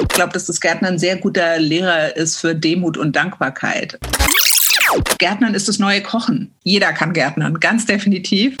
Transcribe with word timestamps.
Ich 0.00 0.08
glaube, 0.08 0.32
dass 0.32 0.46
das 0.46 0.60
Gärtnern 0.60 0.94
ein 0.94 0.98
sehr 0.98 1.16
guter 1.16 1.58
Lehrer 1.58 2.16
ist 2.16 2.38
für 2.38 2.54
Demut 2.54 2.96
und 2.96 3.16
Dankbarkeit. 3.16 3.98
Gärtnern 5.18 5.54
ist 5.54 5.68
das 5.68 5.78
neue 5.78 6.02
Kochen. 6.02 6.54
Jeder 6.62 6.92
kann 6.92 7.12
Gärtnern, 7.12 7.60
ganz 7.60 7.86
definitiv. 7.86 8.56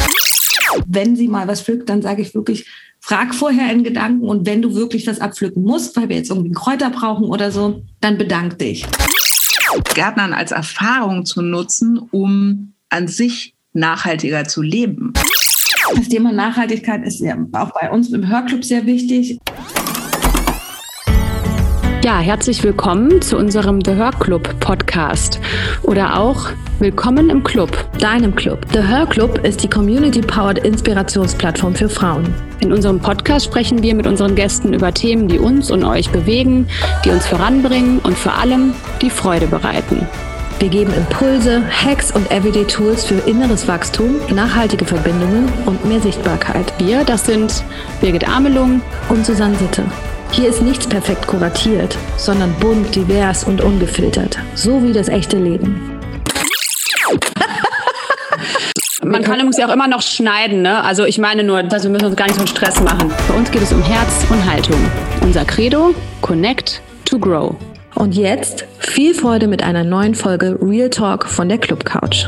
Wenn 0.86 1.16
sie 1.16 1.28
mal 1.28 1.48
was 1.48 1.62
pflückt, 1.62 1.88
dann 1.88 2.02
sage 2.02 2.22
ich 2.22 2.34
wirklich, 2.34 2.66
frag 3.00 3.34
vorher 3.34 3.72
in 3.72 3.84
Gedanken 3.84 4.26
und 4.28 4.46
wenn 4.46 4.60
du 4.60 4.74
wirklich 4.74 5.06
was 5.06 5.20
abpflücken 5.20 5.62
musst, 5.62 5.96
weil 5.96 6.08
wir 6.08 6.16
jetzt 6.16 6.30
irgendwie 6.30 6.52
Kräuter 6.52 6.90
brauchen 6.90 7.24
oder 7.24 7.50
so, 7.50 7.82
dann 8.00 8.18
bedank 8.18 8.58
dich. 8.58 8.84
Gärtnern 9.94 10.32
als 10.32 10.52
Erfahrung 10.52 11.24
zu 11.24 11.42
nutzen, 11.42 11.98
um 12.10 12.74
an 12.90 13.08
sich 13.08 13.54
nachhaltiger 13.72 14.44
zu 14.44 14.62
leben. 14.62 15.12
Das 15.94 16.08
Thema 16.08 16.32
Nachhaltigkeit 16.32 17.04
ist 17.06 17.20
ja 17.20 17.36
auch 17.52 17.72
bei 17.72 17.90
uns 17.90 18.12
im 18.12 18.28
Hörclub 18.28 18.64
sehr 18.64 18.84
wichtig. 18.86 19.38
Ja, 22.08 22.20
herzlich 22.20 22.64
willkommen 22.64 23.20
zu 23.20 23.36
unserem 23.36 23.82
The 23.84 23.94
Hör 23.94 24.12
Club 24.12 24.58
Podcast 24.60 25.38
oder 25.82 26.18
auch 26.18 26.48
Willkommen 26.78 27.28
im 27.28 27.44
Club, 27.44 27.70
deinem 27.98 28.34
Club. 28.34 28.64
The 28.72 28.78
Hör 28.78 29.04
Club 29.04 29.44
ist 29.44 29.62
die 29.62 29.68
Community-Powered 29.68 30.64
Inspirationsplattform 30.64 31.74
für 31.74 31.90
Frauen. 31.90 32.24
In 32.60 32.72
unserem 32.72 32.98
Podcast 32.98 33.44
sprechen 33.44 33.82
wir 33.82 33.94
mit 33.94 34.06
unseren 34.06 34.34
Gästen 34.36 34.72
über 34.72 34.94
Themen, 34.94 35.28
die 35.28 35.38
uns 35.38 35.70
und 35.70 35.84
euch 35.84 36.08
bewegen, 36.08 36.66
die 37.04 37.10
uns 37.10 37.26
voranbringen 37.26 37.98
und 37.98 38.16
vor 38.16 38.32
allem 38.38 38.72
die 39.02 39.10
Freude 39.10 39.46
bereiten. 39.46 40.06
Wir 40.60 40.70
geben 40.70 40.94
Impulse, 40.94 41.62
Hacks 41.68 42.10
und 42.10 42.30
Everyday 42.30 42.64
Tools 42.64 43.04
für 43.04 43.16
inneres 43.28 43.68
Wachstum, 43.68 44.16
nachhaltige 44.34 44.86
Verbindungen 44.86 45.52
und 45.66 45.84
mehr 45.84 46.00
Sichtbarkeit. 46.00 46.72
Wir, 46.78 47.04
das 47.04 47.26
sind 47.26 47.62
Birgit 48.00 48.26
Amelung 48.26 48.80
und 49.10 49.26
Susanne 49.26 49.56
Sitte. 49.56 49.84
Hier 50.30 50.48
ist 50.48 50.62
nichts 50.62 50.86
perfekt 50.86 51.26
kuratiert, 51.26 51.96
sondern 52.16 52.52
bunt, 52.60 52.94
divers 52.94 53.44
und 53.44 53.60
ungefiltert, 53.60 54.38
so 54.54 54.82
wie 54.82 54.92
das 54.92 55.08
echte 55.08 55.36
Leben. 55.36 55.98
Man 59.02 59.22
kann 59.22 59.36
übrigens 59.36 59.56
ja 59.56 59.66
auch 59.66 59.72
immer 59.72 59.88
noch 59.88 60.02
schneiden, 60.02 60.62
ne? 60.62 60.84
Also 60.84 61.04
ich 61.04 61.18
meine 61.18 61.42
nur, 61.42 61.58
also 61.58 61.84
wir 61.84 61.90
müssen 61.90 62.06
uns 62.06 62.16
gar 62.16 62.26
nicht 62.26 62.34
so 62.34 62.40
einen 62.40 62.48
Stress 62.48 62.80
machen. 62.80 63.10
Bei 63.26 63.34
uns 63.34 63.50
geht 63.50 63.62
es 63.62 63.72
um 63.72 63.82
Herz 63.82 64.26
und 64.30 64.44
Haltung. 64.44 64.78
Unser 65.22 65.44
Credo, 65.44 65.94
Connect 66.20 66.82
to 67.04 67.18
Grow. 67.18 67.56
Und 67.94 68.14
jetzt 68.14 68.64
viel 68.78 69.14
Freude 69.14 69.48
mit 69.48 69.62
einer 69.62 69.82
neuen 69.82 70.14
Folge 70.14 70.58
Real 70.60 70.90
Talk 70.90 71.26
von 71.26 71.48
der 71.48 71.58
Club 71.58 71.84
Couch. 71.84 72.26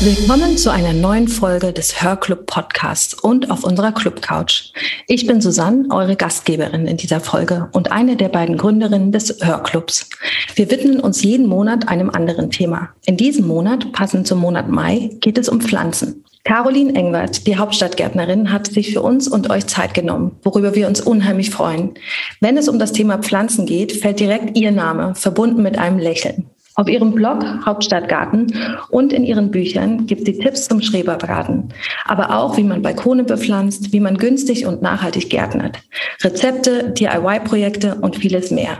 Willkommen 0.00 0.56
zu 0.56 0.70
einer 0.70 0.92
neuen 0.92 1.28
Folge 1.28 1.72
des 1.72 2.02
Hörclub 2.02 2.46
Podcasts 2.46 3.14
und 3.14 3.50
auf 3.50 3.64
unserer 3.64 3.92
Club 3.92 4.20
Couch. 4.20 4.72
Ich 5.06 5.26
bin 5.26 5.40
Susanne, 5.40 5.86
eure 5.90 6.16
Gastgeberin 6.16 6.86
in 6.86 6.96
dieser 6.96 7.20
Folge 7.20 7.68
und 7.72 7.92
eine 7.92 8.16
der 8.16 8.28
beiden 8.28 8.56
Gründerinnen 8.56 9.12
des 9.12 9.38
Hörclubs. 9.40 10.08
Wir 10.54 10.70
widmen 10.70 11.00
uns 11.00 11.22
jeden 11.22 11.46
Monat 11.46 11.88
einem 11.88 12.10
anderen 12.10 12.50
Thema. 12.50 12.90
In 13.06 13.16
diesem 13.16 13.46
Monat, 13.46 13.92
passend 13.92 14.26
zum 14.26 14.40
Monat 14.40 14.68
Mai, 14.68 15.10
geht 15.20 15.38
es 15.38 15.48
um 15.48 15.60
Pflanzen. 15.60 16.24
Caroline 16.44 16.94
Engwert, 16.94 17.46
die 17.46 17.58
Hauptstadtgärtnerin, 17.58 18.50
hat 18.50 18.66
sich 18.66 18.94
für 18.94 19.02
uns 19.02 19.28
und 19.28 19.50
euch 19.50 19.66
Zeit 19.66 19.92
genommen, 19.92 20.38
worüber 20.42 20.74
wir 20.74 20.88
uns 20.88 21.00
unheimlich 21.00 21.50
freuen. 21.50 21.92
Wenn 22.40 22.56
es 22.56 22.68
um 22.68 22.78
das 22.78 22.92
Thema 22.92 23.18
Pflanzen 23.18 23.66
geht, 23.66 23.92
fällt 23.92 24.20
direkt 24.20 24.56
ihr 24.56 24.72
Name, 24.72 25.14
verbunden 25.14 25.62
mit 25.62 25.78
einem 25.78 25.98
Lächeln. 25.98 26.46
Auf 26.76 26.88
ihrem 26.88 27.14
Blog 27.14 27.44
Hauptstadtgarten 27.66 28.54
und 28.88 29.12
in 29.12 29.24
ihren 29.24 29.50
Büchern 29.50 30.06
gibt 30.06 30.24
sie 30.24 30.38
Tipps 30.38 30.66
zum 30.66 30.80
Schreberbraten, 30.80 31.74
aber 32.06 32.34
auch, 32.34 32.56
wie 32.56 32.64
man 32.64 32.80
Balkone 32.80 33.24
bepflanzt, 33.24 33.92
wie 33.92 34.00
man 34.00 34.16
günstig 34.16 34.64
und 34.64 34.80
nachhaltig 34.80 35.28
gärtnert, 35.28 35.78
Rezepte, 36.22 36.90
DIY-Projekte 36.90 37.96
und 37.96 38.16
vieles 38.16 38.50
mehr. 38.50 38.78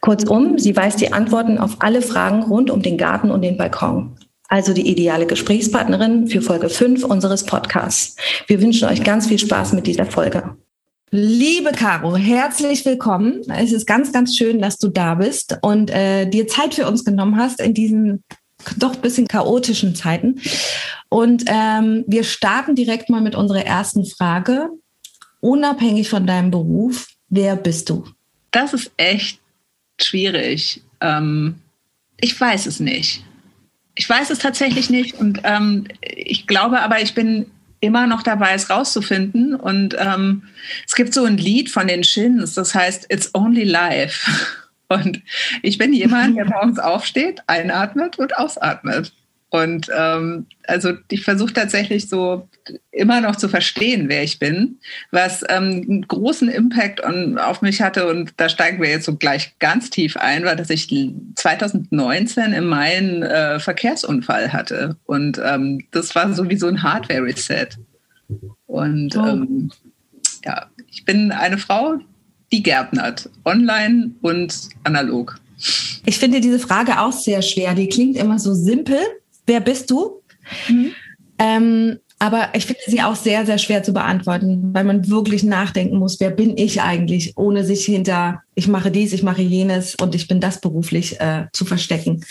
Kurzum, 0.00 0.58
sie 0.58 0.76
weiß 0.76 0.96
die 0.96 1.14
Antworten 1.14 1.56
auf 1.56 1.76
alle 1.78 2.02
Fragen 2.02 2.42
rund 2.42 2.70
um 2.70 2.82
den 2.82 2.98
Garten 2.98 3.30
und 3.30 3.40
den 3.40 3.56
Balkon 3.56 4.16
also 4.54 4.72
die 4.72 4.88
ideale 4.88 5.26
Gesprächspartnerin 5.26 6.28
für 6.28 6.40
Folge 6.40 6.68
5 6.68 7.02
unseres 7.02 7.44
Podcasts. 7.44 8.14
Wir 8.46 8.62
wünschen 8.62 8.88
euch 8.88 9.02
ganz 9.02 9.26
viel 9.26 9.40
Spaß 9.40 9.72
mit 9.72 9.88
dieser 9.88 10.06
Folge. 10.06 10.56
Liebe 11.10 11.72
Caro, 11.72 12.14
herzlich 12.14 12.84
willkommen. 12.86 13.40
Es 13.48 13.72
ist 13.72 13.84
ganz, 13.84 14.12
ganz 14.12 14.36
schön, 14.36 14.60
dass 14.60 14.78
du 14.78 14.86
da 14.86 15.16
bist 15.16 15.58
und 15.62 15.90
äh, 15.90 16.30
dir 16.30 16.46
Zeit 16.46 16.74
für 16.74 16.86
uns 16.86 17.04
genommen 17.04 17.36
hast 17.36 17.60
in 17.60 17.74
diesen 17.74 18.22
doch 18.76 18.94
bisschen 18.94 19.26
chaotischen 19.26 19.96
Zeiten. 19.96 20.40
Und 21.08 21.42
ähm, 21.48 22.04
wir 22.06 22.22
starten 22.22 22.76
direkt 22.76 23.10
mal 23.10 23.22
mit 23.22 23.34
unserer 23.34 23.66
ersten 23.66 24.06
Frage. 24.06 24.68
Unabhängig 25.40 26.08
von 26.08 26.28
deinem 26.28 26.52
Beruf, 26.52 27.08
wer 27.28 27.56
bist 27.56 27.90
du? 27.90 28.04
Das 28.52 28.72
ist 28.72 28.92
echt 28.98 29.40
schwierig. 30.00 30.80
Ähm, 31.00 31.56
ich 32.20 32.40
weiß 32.40 32.66
es 32.66 32.78
nicht. 32.78 33.24
Ich 33.94 34.08
weiß 34.08 34.30
es 34.30 34.38
tatsächlich 34.38 34.90
nicht 34.90 35.14
und 35.14 35.40
ähm, 35.44 35.86
ich 36.00 36.46
glaube 36.46 36.80
aber, 36.80 37.00
ich 37.00 37.14
bin 37.14 37.46
immer 37.84 38.06
noch 38.06 38.22
dabei, 38.22 38.54
es 38.54 38.70
rauszufinden. 38.70 39.54
Und 39.54 39.94
ähm, 39.98 40.44
es 40.86 40.94
gibt 40.94 41.12
so 41.12 41.24
ein 41.24 41.36
Lied 41.36 41.70
von 41.70 41.86
den 41.86 42.02
Shins, 42.02 42.54
das 42.54 42.74
heißt 42.74 43.06
It's 43.10 43.30
Only 43.34 43.64
Life. 43.64 44.30
Und 44.88 45.22
ich 45.62 45.78
bin 45.78 45.92
jemand, 45.94 46.36
der 46.36 46.44
morgens 46.44 46.78
aufsteht, 46.78 47.40
einatmet 47.46 48.18
und 48.18 48.36
ausatmet. 48.36 49.14
Und 49.54 49.88
ähm, 49.96 50.46
also 50.66 50.94
ich 51.08 51.22
versuche 51.22 51.52
tatsächlich 51.52 52.08
so 52.08 52.48
immer 52.90 53.20
noch 53.20 53.36
zu 53.36 53.48
verstehen, 53.48 54.08
wer 54.08 54.24
ich 54.24 54.40
bin, 54.40 54.80
was 55.12 55.44
ähm, 55.48 55.86
einen 55.88 56.08
großen 56.08 56.48
Impact 56.48 57.04
on, 57.04 57.38
auf 57.38 57.62
mich 57.62 57.80
hatte. 57.80 58.08
Und 58.08 58.32
da 58.36 58.48
steigen 58.48 58.82
wir 58.82 58.90
jetzt 58.90 59.04
so 59.04 59.14
gleich 59.14 59.56
ganz 59.60 59.90
tief 59.90 60.16
ein, 60.16 60.44
war, 60.44 60.56
dass 60.56 60.70
ich 60.70 60.88
2019 61.36 62.52
im 62.52 62.66
Mai 62.66 62.96
einen 62.96 63.22
äh, 63.22 63.60
Verkehrsunfall 63.60 64.52
hatte. 64.52 64.96
Und 65.04 65.40
ähm, 65.44 65.84
das 65.92 66.16
war 66.16 66.34
sowieso 66.34 66.66
ein 66.66 66.82
Hardware-Reset. 66.82 67.78
Und 68.66 69.16
oh. 69.16 69.24
ähm, 69.24 69.70
ja, 70.44 70.66
ich 70.90 71.04
bin 71.04 71.30
eine 71.30 71.58
Frau, 71.58 72.00
die 72.50 72.64
gärtnert, 72.64 73.30
online 73.44 74.16
und 74.20 74.70
analog. 74.82 75.38
Ich 76.06 76.18
finde 76.18 76.40
diese 76.40 76.58
Frage 76.58 76.98
auch 76.98 77.12
sehr 77.12 77.40
schwer. 77.40 77.76
Die 77.76 77.88
klingt 77.88 78.16
immer 78.16 78.40
so 78.40 78.52
simpel 78.52 78.98
wer 79.46 79.60
bist 79.60 79.90
du? 79.90 80.22
Mhm. 80.68 80.92
Ähm, 81.38 81.98
aber 82.18 82.50
ich 82.54 82.64
finde 82.64 82.80
sie 82.86 83.02
auch 83.02 83.16
sehr, 83.16 83.44
sehr 83.44 83.58
schwer 83.58 83.82
zu 83.82 83.92
beantworten, 83.92 84.72
weil 84.72 84.84
man 84.84 85.08
wirklich 85.10 85.42
nachdenken 85.42 85.98
muss, 85.98 86.20
wer 86.20 86.30
bin 86.30 86.56
ich 86.56 86.80
eigentlich, 86.80 87.36
ohne 87.36 87.64
sich 87.64 87.84
hinter, 87.84 88.40
ich 88.54 88.68
mache 88.68 88.90
dies, 88.90 89.12
ich 89.12 89.22
mache 89.22 89.42
jenes 89.42 89.94
und 89.96 90.14
ich 90.14 90.28
bin 90.28 90.40
das 90.40 90.60
beruflich 90.60 91.20
äh, 91.20 91.46
zu 91.52 91.64
verstecken. 91.64 92.24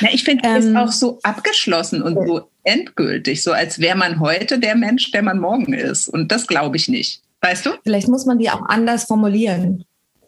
Ja, 0.00 0.08
ich 0.12 0.22
finde, 0.22 0.46
ähm, 0.46 0.56
ist 0.56 0.76
auch 0.76 0.92
so 0.92 1.18
abgeschlossen 1.22 2.02
und 2.02 2.14
so 2.26 2.42
endgültig, 2.62 3.42
so 3.42 3.52
als 3.52 3.78
wäre 3.78 3.96
man 3.96 4.20
heute 4.20 4.58
der 4.58 4.76
Mensch, 4.76 5.10
der 5.10 5.22
man 5.22 5.40
morgen 5.40 5.72
ist. 5.72 6.08
Und 6.08 6.30
das 6.30 6.46
glaube 6.46 6.76
ich 6.76 6.88
nicht. 6.88 7.22
Weißt 7.40 7.66
du? 7.66 7.70
Vielleicht 7.82 8.08
muss 8.08 8.26
man 8.26 8.38
die 8.38 8.50
auch 8.50 8.62
anders 8.68 9.04
formulieren. 9.04 9.84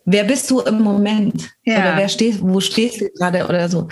Wer 0.06 0.24
bist 0.24 0.50
du 0.50 0.60
im 0.60 0.82
Moment? 0.82 1.50
Ja. 1.64 1.78
Oder 1.78 1.96
wer 1.96 2.08
stehst, 2.08 2.42
wo 2.42 2.60
stehst 2.60 3.00
du 3.00 3.08
gerade 3.10 3.46
oder 3.46 3.68
so? 3.68 3.88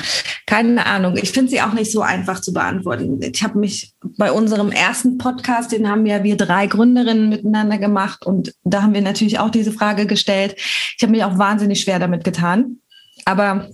Keine 0.52 0.84
Ahnung. 0.84 1.16
Ich 1.16 1.30
finde 1.30 1.50
sie 1.50 1.62
auch 1.62 1.72
nicht 1.72 1.90
so 1.90 2.02
einfach 2.02 2.38
zu 2.38 2.52
beantworten. 2.52 3.18
Ich 3.22 3.42
habe 3.42 3.58
mich 3.58 3.94
bei 4.18 4.30
unserem 4.30 4.70
ersten 4.70 5.16
Podcast, 5.16 5.72
den 5.72 5.88
haben 5.88 6.04
ja 6.04 6.24
wir 6.24 6.36
drei 6.36 6.66
Gründerinnen 6.66 7.30
miteinander 7.30 7.78
gemacht 7.78 8.26
und 8.26 8.52
da 8.62 8.82
haben 8.82 8.92
wir 8.92 9.00
natürlich 9.00 9.38
auch 9.38 9.48
diese 9.48 9.72
Frage 9.72 10.04
gestellt. 10.04 10.56
Ich 10.58 10.98
habe 11.00 11.12
mich 11.12 11.24
auch 11.24 11.38
wahnsinnig 11.38 11.80
schwer 11.80 11.98
damit 11.98 12.22
getan. 12.22 12.80
Aber 13.24 13.70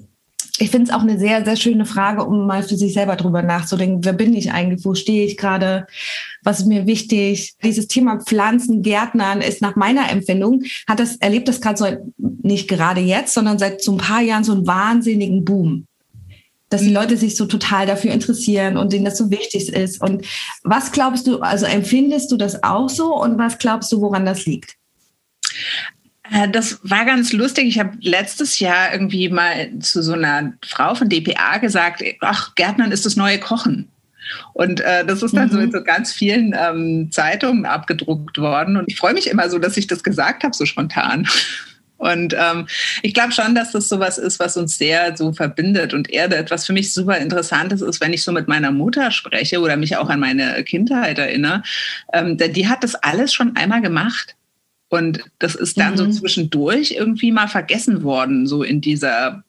ich 0.59 0.71
finde 0.71 0.89
es 0.89 0.95
auch 0.95 1.03
eine 1.03 1.19
sehr, 1.19 1.45
sehr 1.45 1.57
schöne 1.57 1.85
Frage, 1.85 2.25
um 2.25 2.47
mal 2.47 2.63
für 2.63 2.77
sich 2.77 2.93
selber 2.93 3.17
drüber 3.17 3.43
nachzudenken. 3.43 4.05
Wer 4.05 4.13
bin 4.13 4.33
ich 4.33 4.53
eigentlich? 4.53 4.85
Wo 4.85 4.95
stehe 4.95 5.27
ich 5.27 5.37
gerade? 5.37 5.85
Was 6.45 6.61
ist 6.61 6.67
mir 6.67 6.87
wichtig? 6.87 7.55
Dieses 7.61 7.89
Thema 7.89 8.21
Pflanzen, 8.21 8.83
Gärtnern 8.83 9.41
ist 9.41 9.63
nach 9.63 9.75
meiner 9.75 10.13
Empfindung, 10.13 10.63
hat 10.87 11.01
das, 11.01 11.17
erlebt 11.17 11.49
das 11.49 11.61
gerade 11.61 11.77
so, 11.77 11.87
nicht 12.19 12.69
gerade 12.69 13.01
jetzt, 13.01 13.35
sondern 13.35 13.59
seit 13.59 13.83
so 13.83 13.91
ein 13.91 13.99
paar 13.99 14.21
Jahren 14.21 14.45
so 14.45 14.53
einen 14.53 14.69
wahnsinnigen 14.69 15.45
Boom. 15.45 15.89
Dass 16.71 16.83
die. 16.83 16.93
Leute 16.93 17.17
sich 17.17 17.37
so 17.37 17.47
total 17.47 17.87
dafür 17.87 18.13
interessieren 18.13 18.77
und 18.77 18.93
denen 18.93 19.05
das 19.05 19.19
so 19.19 19.31
wichtig 19.31 19.73
ist. 19.73 20.03
Und 20.03 20.27
was 20.65 20.93
glaubst 20.93 21.27
du, 21.27 21.41
also 21.41 21.67
empfindest 21.67 22.31
du 22.31 22.37
das 22.37 22.63
auch 22.63 22.89
so 22.89 23.15
und 23.15 23.39
was 23.39 23.59
glaubst 23.59 23.91
du, 23.93 24.01
woran 24.01 24.27
das 24.27 24.45
liegt? 24.45 24.77
Äh, 26.31 26.49
das 26.49 26.79
war 26.83 27.05
ganz 27.05 27.33
lustig. 27.33 27.67
Ich 27.67 27.79
habe 27.79 27.97
letztes 28.01 28.59
Jahr 28.59 28.93
irgendwie 28.93 29.29
mal 29.29 29.71
zu 29.81 30.03
so 30.03 30.13
einer 30.13 30.53
Frau 30.67 30.95
von 30.95 31.09
DPA 31.09 31.59
gesagt, 31.59 32.03
ach, 32.21 32.55
Gärtnern 32.55 32.93
ist 32.93 33.07
das 33.07 33.17
neue 33.17 33.39
Kochen. 33.39 33.89
Und 34.53 34.81
äh, 34.81 35.05
das 35.07 35.23
ist 35.23 35.35
dann 35.35 35.49
mhm. 35.49 35.53
so 35.53 35.59
in 35.59 35.73
so 35.73 35.83
ganz 35.83 36.13
vielen 36.13 36.55
ähm, 36.59 37.09
Zeitungen 37.11 37.65
abgedruckt 37.65 38.39
worden. 38.39 38.77
Und 38.77 38.85
ich 38.89 38.97
freue 38.97 39.15
mich 39.15 39.29
immer 39.29 39.49
so, 39.49 39.59
dass 39.59 39.77
ich 39.77 39.87
das 39.87 40.03
gesagt 40.03 40.45
habe, 40.45 40.55
so 40.55 40.67
spontan. 40.67 41.27
Und 41.99 42.35
ähm, 42.39 42.67
ich 43.03 43.13
glaube 43.13 43.33
schon, 43.33 43.55
dass 43.55 43.73
das 43.73 43.89
sowas 43.89 44.19
ist, 44.19 44.39
was 44.39 44.57
uns 44.57 44.79
sehr 44.79 45.17
so 45.17 45.33
verbindet 45.33 45.93
und 45.93 46.11
erdet. 46.11 46.51
Was 46.51 46.65
für 46.65 46.73
mich 46.73 46.93
super 46.93 47.19
interessantes 47.19 47.83
ist, 47.83 48.01
wenn 48.01 48.13
ich 48.13 48.23
so 48.23 48.33
mit 48.33 48.49
meiner 48.49 48.71
Mutter 48.71 49.11
spreche 49.11 49.61
oder 49.61 49.77
mich 49.77 49.97
auch 49.97 50.09
an 50.09 50.21
meine 50.21 50.63
Kindheit 50.65 51.19
erinnere, 51.19 51.63
ähm, 52.13 52.39
die 52.39 52.69
hat 52.69 52.85
das 52.85 52.95
alles 52.95 53.35
schon 53.35 53.57
einmal 53.57 53.83
gemacht. 53.83 54.37
Und 54.89 55.25
das 55.39 55.55
ist 55.55 55.79
dann 55.79 55.93
mhm. 55.93 55.97
so 55.97 56.11
zwischendurch 56.11 56.93
irgendwie 56.93 57.33
mal 57.33 57.49
vergessen 57.49 58.03
worden, 58.03 58.47
so 58.47 58.63
in 58.63 58.81
dieser 58.81 59.43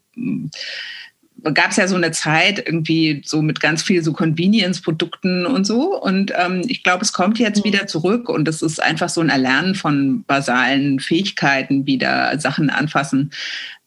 gab 1.54 1.72
es 1.72 1.78
ja 1.78 1.88
so 1.88 1.96
eine 1.96 2.12
Zeit 2.12 2.60
irgendwie 2.66 3.22
so 3.26 3.42
mit 3.42 3.60
ganz 3.60 3.84
viel 3.84 4.04
so 4.04 4.14
Convenience-Produkten 4.14 5.46
und 5.46 5.66
so. 5.66 6.02
Und 6.02 6.32
ähm, 6.36 6.62
ich 6.68 6.84
glaube, 6.84 7.04
es 7.04 7.14
kommt 7.14 7.40
jetzt 7.40 7.60
mhm. 7.60 7.64
wieder 7.66 7.88
zurück 7.88 8.30
und 8.30 8.48
es 8.48 8.62
ist 8.62 8.82
einfach 8.82 9.10
so 9.10 9.22
ein 9.22 9.30
Erlernen 9.30 9.76
von 9.76 10.24
basalen 10.24 11.00
Fähigkeiten, 11.00 11.86
wieder 11.86 12.38
Sachen 12.40 12.70
anfassen. 12.70 13.32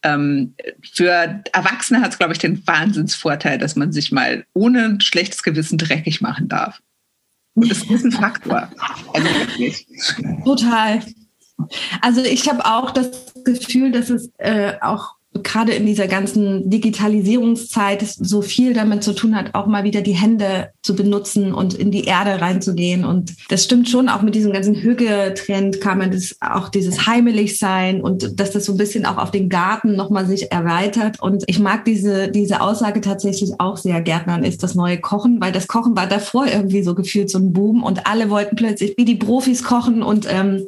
Ähm, 0.03 0.53
für 0.81 1.41
Erwachsene 1.53 2.01
hat 2.01 2.11
es, 2.11 2.17
glaube 2.17 2.33
ich, 2.33 2.39
den 2.39 2.65
Wahnsinnsvorteil, 2.67 3.57
dass 3.57 3.75
man 3.75 3.91
sich 3.91 4.11
mal 4.11 4.45
ohne 4.53 4.97
schlechtes 5.01 5.43
Gewissen 5.43 5.77
dreckig 5.77 6.21
machen 6.21 6.49
darf. 6.49 6.81
Und 7.55 7.69
das 7.69 7.83
ist 7.83 8.03
ein 8.03 8.11
Faktor. 8.11 8.69
Also 9.13 9.27
wirklich. 9.27 9.87
Total. 10.43 11.01
Also 12.01 12.21
ich 12.21 12.49
habe 12.49 12.65
auch 12.65 12.91
das 12.91 13.33
Gefühl, 13.45 13.91
dass 13.91 14.09
es 14.09 14.31
äh, 14.39 14.73
auch 14.81 15.15
gerade 15.41 15.71
in 15.71 15.85
dieser 15.85 16.07
ganzen 16.07 16.69
Digitalisierungszeit 16.69 18.05
so 18.05 18.41
viel 18.41 18.73
damit 18.73 19.03
zu 19.03 19.13
tun 19.13 19.35
hat, 19.35 19.55
auch 19.55 19.65
mal 19.65 19.83
wieder 19.83 20.01
die 20.01 20.13
Hände 20.13 20.69
zu 20.83 20.95
benutzen 20.95 21.53
und 21.53 21.73
in 21.73 21.89
die 21.89 22.03
Erde 22.03 22.39
reinzugehen. 22.39 23.03
Und 23.03 23.33
das 23.49 23.63
stimmt 23.63 23.89
schon, 23.89 24.09
auch 24.09 24.21
mit 24.21 24.35
diesem 24.35 24.53
ganzen 24.53 24.75
Hügetrend 24.75 25.81
kam 25.81 25.99
man 25.99 26.11
das 26.11 26.35
auch 26.39 26.69
dieses 26.69 27.07
heimelig 27.07 27.57
sein 27.57 28.01
und 28.01 28.39
dass 28.39 28.51
das 28.51 28.65
so 28.65 28.73
ein 28.73 28.77
bisschen 28.77 29.05
auch 29.05 29.17
auf 29.17 29.31
den 29.31 29.49
Garten 29.49 29.95
nochmal 29.95 30.27
sich 30.27 30.51
erweitert. 30.51 31.19
Und 31.21 31.43
ich 31.47 31.59
mag 31.59 31.85
diese, 31.85 32.29
diese 32.29 32.61
Aussage 32.61 33.01
tatsächlich 33.01 33.53
auch 33.59 33.77
sehr. 33.77 34.01
Gärtnern 34.01 34.43
ist 34.43 34.61
das 34.63 34.75
neue 34.75 34.99
Kochen, 34.99 35.41
weil 35.41 35.51
das 35.51 35.67
Kochen 35.67 35.95
war 35.95 36.07
davor 36.07 36.45
irgendwie 36.47 36.83
so 36.83 36.93
gefühlt 36.93 37.29
so 37.29 37.39
ein 37.39 37.53
Boom 37.53 37.83
und 37.83 38.05
alle 38.05 38.29
wollten 38.29 38.55
plötzlich 38.55 38.95
wie 38.97 39.05
die 39.05 39.15
Profis 39.15 39.63
kochen 39.63 40.03
und 40.03 40.27
ähm, 40.29 40.63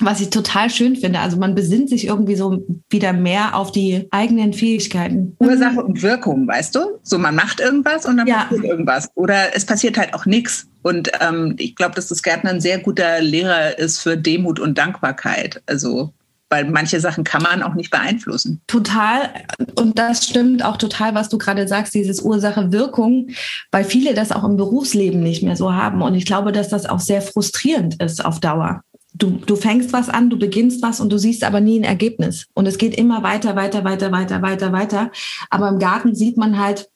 was 0.00 0.20
ich 0.20 0.30
total 0.30 0.70
schön 0.70 0.96
finde. 0.96 1.20
Also 1.20 1.36
man 1.36 1.54
besinnt 1.54 1.88
sich 1.88 2.06
irgendwie 2.06 2.36
so 2.36 2.64
wieder 2.90 3.12
mehr 3.12 3.56
auf 3.56 3.72
die 3.72 4.06
eigenen 4.10 4.52
Fähigkeiten. 4.52 5.36
Ursache 5.38 5.82
und 5.82 6.02
Wirkung, 6.02 6.46
weißt 6.46 6.74
du? 6.74 6.80
So 7.02 7.18
man 7.18 7.34
macht 7.34 7.60
irgendwas 7.60 8.06
und 8.06 8.16
dann 8.16 8.26
ja. 8.26 8.44
passiert 8.44 8.64
irgendwas. 8.64 9.08
Oder 9.14 9.54
es 9.54 9.64
passiert 9.64 9.98
halt 9.98 10.14
auch 10.14 10.26
nichts. 10.26 10.66
Und 10.82 11.10
ähm, 11.20 11.54
ich 11.58 11.76
glaube, 11.76 11.94
dass 11.94 12.08
das 12.08 12.22
Gärtner 12.22 12.50
ein 12.50 12.60
sehr 12.60 12.78
guter 12.78 13.20
Lehrer 13.20 13.78
ist 13.78 14.00
für 14.00 14.16
Demut 14.16 14.60
und 14.60 14.76
Dankbarkeit. 14.76 15.62
Also 15.66 16.12
weil 16.50 16.70
manche 16.70 17.00
Sachen 17.00 17.24
kann 17.24 17.42
man 17.42 17.64
auch 17.64 17.74
nicht 17.74 17.90
beeinflussen. 17.90 18.60
Total. 18.68 19.30
Und 19.76 19.98
das 19.98 20.28
stimmt 20.28 20.64
auch 20.64 20.76
total, 20.76 21.14
was 21.14 21.28
du 21.28 21.36
gerade 21.36 21.66
sagst, 21.66 21.94
dieses 21.94 22.20
Ursache-Wirkung, 22.20 23.30
weil 23.72 23.82
viele 23.82 24.14
das 24.14 24.30
auch 24.30 24.44
im 24.44 24.56
Berufsleben 24.56 25.20
nicht 25.20 25.42
mehr 25.42 25.56
so 25.56 25.74
haben. 25.74 26.00
Und 26.00 26.14
ich 26.14 26.26
glaube, 26.26 26.52
dass 26.52 26.68
das 26.68 26.86
auch 26.86 27.00
sehr 27.00 27.22
frustrierend 27.22 28.00
ist 28.00 28.24
auf 28.24 28.38
Dauer 28.38 28.84
du, 29.14 29.38
du 29.46 29.56
fängst 29.56 29.92
was 29.92 30.08
an, 30.08 30.28
du 30.28 30.38
beginnst 30.38 30.82
was 30.82 31.00
und 31.00 31.10
du 31.10 31.18
siehst 31.18 31.44
aber 31.44 31.60
nie 31.60 31.78
ein 31.80 31.84
Ergebnis. 31.84 32.46
Und 32.54 32.66
es 32.66 32.78
geht 32.78 32.96
immer 32.96 33.22
weiter, 33.22 33.56
weiter, 33.56 33.84
weiter, 33.84 34.12
weiter, 34.12 34.42
weiter, 34.42 34.72
weiter. 34.72 35.10
Aber 35.50 35.68
im 35.68 35.78
Garten 35.78 36.14
sieht 36.14 36.36
man 36.36 36.58
halt, 36.58 36.90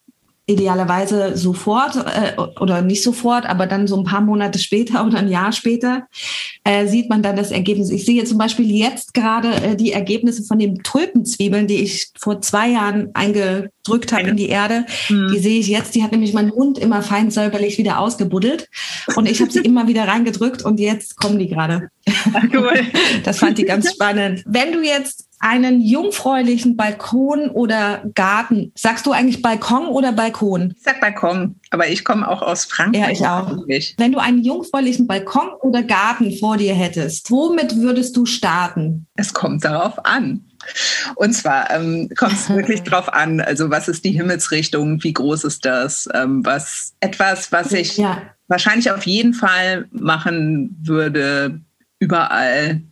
idealerweise 0.49 1.37
sofort 1.37 1.97
äh, 1.97 2.33
oder 2.59 2.81
nicht 2.81 3.03
sofort, 3.03 3.47
aber 3.47 3.67
dann 3.67 3.87
so 3.87 3.97
ein 3.99 4.05
paar 4.05 4.23
Monate 4.23 4.59
später 4.59 5.07
oder 5.07 5.19
ein 5.19 5.29
Jahr 5.29 5.53
später 5.53 6.09
äh, 6.65 6.87
sieht 6.87 7.09
man 7.11 7.23
dann 7.23 7.37
das 7.37 7.51
Ergebnis. 7.51 7.91
Ich 7.91 8.05
sehe 8.05 8.25
zum 8.25 8.39
Beispiel 8.39 8.71
jetzt 8.71 9.15
gerade 9.15 9.55
äh, 9.55 9.77
die 9.77 9.93
Ergebnisse 9.93 10.43
von 10.43 10.59
den 10.59 10.83
Tulpenzwiebeln, 10.83 11.67
die 11.67 11.83
ich 11.83 12.09
vor 12.19 12.41
zwei 12.41 12.71
Jahren 12.71 13.11
eingedrückt 13.15 14.13
habe 14.13 14.29
in 14.29 14.37
die 14.37 14.49
Erde. 14.49 14.87
Mhm. 15.11 15.31
Die 15.33 15.39
sehe 15.39 15.61
ich 15.61 15.69
jetzt. 15.69 15.95
Die 15.95 16.03
hat 16.03 16.13
nämlich 16.13 16.33
mein 16.33 16.51
Hund 16.51 16.79
immer 16.79 17.03
fein 17.03 17.31
säuberlich 17.31 17.77
wieder 17.77 17.99
ausgebuddelt 17.99 18.69
und 19.17 19.29
ich 19.29 19.41
habe 19.43 19.53
sie 19.53 19.61
immer 19.61 19.87
wieder 19.87 20.09
reingedrückt 20.09 20.65
und 20.65 20.81
jetzt 20.81 21.17
kommen 21.17 21.39
die 21.39 21.49
gerade. 21.49 21.91
Cool. 22.53 22.73
Das 23.25 23.39
fand 23.39 23.59
ich 23.59 23.67
ganz 23.67 23.93
spannend. 23.93 24.43
Wenn 24.47 24.73
du 24.73 24.83
jetzt 24.83 25.28
einen 25.41 25.81
jungfräulichen 25.81 26.77
Balkon 26.77 27.51
oder 27.51 28.03
Garten. 28.15 28.73
Sagst 28.77 29.07
du 29.07 29.13
eigentlich 29.13 29.43
Balkon 29.43 29.87
oder 29.87 30.13
Balkon? 30.13 30.75
Ich 30.77 30.83
sag 30.83 31.01
Balkon, 31.01 31.57
aber 31.71 31.89
ich 31.89 32.05
komme 32.05 32.29
auch 32.29 32.43
aus 32.43 32.65
Frankreich. 32.65 33.21
Ja, 33.21 33.39
ich 33.39 33.49
auch. 33.49 33.67
Wenn 33.97 34.13
du 34.13 34.19
einen 34.19 34.43
jungfräulichen 34.43 35.07
Balkon 35.07 35.49
oder 35.61 35.83
Garten 35.83 36.37
vor 36.39 36.57
dir 36.57 36.75
hättest, 36.75 37.31
womit 37.31 37.77
würdest 37.77 38.17
du 38.17 38.27
starten? 38.27 39.07
Es 39.15 39.33
kommt 39.33 39.65
darauf 39.65 40.05
an. 40.05 40.45
Und 41.15 41.33
zwar 41.33 41.71
ähm, 41.71 42.11
kommt 42.17 42.33
es 42.33 42.51
wirklich 42.51 42.83
darauf 42.83 43.13
an, 43.13 43.41
also 43.41 43.71
was 43.71 43.89
ist 43.89 44.05
die 44.05 44.11
Himmelsrichtung, 44.11 45.03
wie 45.03 45.13
groß 45.13 45.45
ist 45.45 45.65
das, 45.65 46.09
ähm, 46.15 46.45
was 46.45 46.95
etwas, 47.01 47.53
was 47.53 47.73
ich 47.73 47.97
ja. 47.97 48.23
wahrscheinlich 48.49 48.91
auf 48.91 49.07
jeden 49.07 49.35
Fall 49.35 49.87
machen 49.93 50.77
würde, 50.83 51.61
überall 52.01 52.83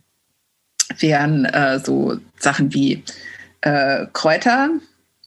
wären 0.99 1.45
äh, 1.45 1.79
so 1.79 2.17
Sachen 2.39 2.73
wie 2.73 3.03
äh, 3.61 4.05
Kräuter 4.13 4.69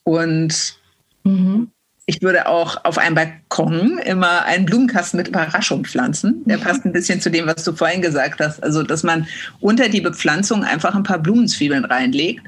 und 0.05 0.77
mhm. 1.25 1.71
ich 2.07 2.23
würde 2.23 2.47
auch 2.47 2.85
auf 2.85 2.99
einem 2.99 3.15
Balkon 3.15 3.99
immer 3.99 4.45
einen 4.45 4.67
Blumenkasten 4.67 5.19
mit 5.19 5.29
Überraschung 5.29 5.85
pflanzen. 5.85 6.43
Der 6.47 6.59
passt 6.59 6.85
ein 6.85 6.93
bisschen 6.93 7.21
zu 7.21 7.31
dem, 7.31 7.47
was 7.47 7.65
du 7.65 7.73
vorhin 7.73 8.03
gesagt 8.03 8.41
hast. 8.41 8.63
Also, 8.63 8.83
dass 8.83 9.03
man 9.03 9.27
unter 9.61 9.89
die 9.89 10.01
Bepflanzung 10.01 10.65
einfach 10.65 10.95
ein 10.95 11.03
paar 11.03 11.19
Blumenzwiebeln 11.19 11.85
reinlegt, 11.85 12.43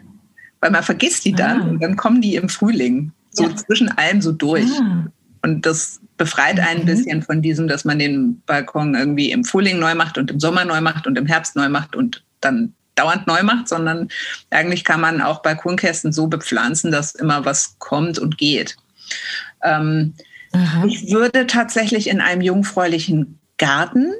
weil 0.60 0.70
man 0.70 0.82
vergisst 0.82 1.24
die 1.24 1.32
dann 1.32 1.62
ah. 1.62 1.68
und 1.68 1.82
dann 1.82 1.96
kommen 1.96 2.20
die 2.20 2.36
im 2.36 2.48
Frühling 2.48 3.12
so 3.30 3.44
ja. 3.44 3.56
zwischen 3.56 3.88
allem 3.96 4.22
so 4.22 4.32
durch. 4.32 4.70
Ah. 4.80 5.06
Und 5.44 5.66
das 5.66 6.00
befreit 6.16 6.60
einen 6.60 6.68
ein 6.68 6.80
mhm. 6.82 6.86
bisschen 6.86 7.22
von 7.22 7.42
diesem, 7.42 7.66
dass 7.68 7.84
man 7.84 7.98
den 7.98 8.40
Balkon 8.46 8.94
irgendwie 8.94 9.32
im 9.32 9.44
Frühling 9.44 9.78
neu 9.78 9.94
macht 9.94 10.18
und 10.18 10.30
im 10.30 10.38
Sommer 10.38 10.64
neu 10.64 10.80
macht 10.80 11.06
und 11.06 11.18
im 11.18 11.26
Herbst 11.26 11.56
neu 11.56 11.68
macht 11.68 11.96
und 11.96 12.24
dann 12.40 12.74
dauernd 12.94 13.26
neu 13.26 13.42
macht, 13.42 13.68
sondern 13.68 14.08
eigentlich 14.50 14.84
kann 14.84 15.00
man 15.00 15.20
auch 15.20 15.42
Balkonkästen 15.42 16.12
so 16.12 16.26
bepflanzen, 16.26 16.90
dass 16.90 17.14
immer 17.14 17.44
was 17.44 17.76
kommt 17.78 18.18
und 18.18 18.38
geht. 18.38 18.76
Ähm, 19.62 20.14
ich 20.86 21.10
würde 21.10 21.46
tatsächlich 21.46 22.08
in 22.08 22.20
einem 22.20 22.42
jungfräulichen 22.42 23.38
Garten, 23.56 24.12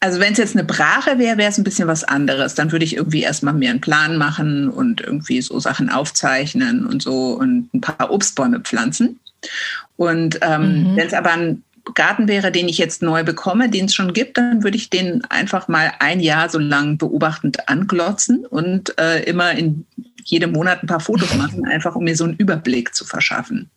also 0.00 0.20
wenn 0.20 0.32
es 0.32 0.38
jetzt 0.38 0.54
eine 0.54 0.64
Brache 0.64 1.18
wäre, 1.18 1.38
wäre 1.38 1.50
es 1.50 1.58
ein 1.58 1.64
bisschen 1.64 1.88
was 1.88 2.04
anderes. 2.04 2.54
Dann 2.54 2.70
würde 2.70 2.84
ich 2.84 2.94
irgendwie 2.94 3.22
erstmal 3.22 3.54
mir 3.54 3.70
einen 3.70 3.80
Plan 3.80 4.16
machen 4.16 4.70
und 4.70 5.00
irgendwie 5.00 5.42
so 5.42 5.58
Sachen 5.58 5.90
aufzeichnen 5.90 6.86
und 6.86 7.02
so 7.02 7.32
und 7.32 7.74
ein 7.74 7.80
paar 7.80 8.10
Obstbäume 8.10 8.60
pflanzen. 8.60 9.18
Und 9.96 10.38
ähm, 10.42 10.92
mhm. 10.92 10.96
wenn 10.96 11.06
es 11.06 11.14
aber 11.14 11.32
ein 11.32 11.64
Garten 11.94 12.28
wäre, 12.28 12.52
den 12.52 12.68
ich 12.68 12.78
jetzt 12.78 13.02
neu 13.02 13.24
bekomme, 13.24 13.68
den 13.68 13.86
es 13.86 13.94
schon 13.94 14.12
gibt, 14.12 14.38
dann 14.38 14.62
würde 14.62 14.76
ich 14.76 14.90
den 14.90 15.24
einfach 15.26 15.68
mal 15.68 15.92
ein 15.98 16.20
Jahr 16.20 16.48
so 16.48 16.58
lang 16.58 16.98
beobachtend 16.98 17.68
anglotzen 17.68 18.46
und 18.46 18.98
äh, 18.98 19.22
immer 19.24 19.52
in 19.52 19.86
jedem 20.24 20.52
Monat 20.52 20.82
ein 20.82 20.86
paar 20.86 21.00
Fotos 21.00 21.34
machen, 21.34 21.64
einfach 21.66 21.94
um 21.94 22.04
mir 22.04 22.16
so 22.16 22.24
einen 22.24 22.34
Überblick 22.34 22.94
zu 22.94 23.04
verschaffen. 23.04 23.70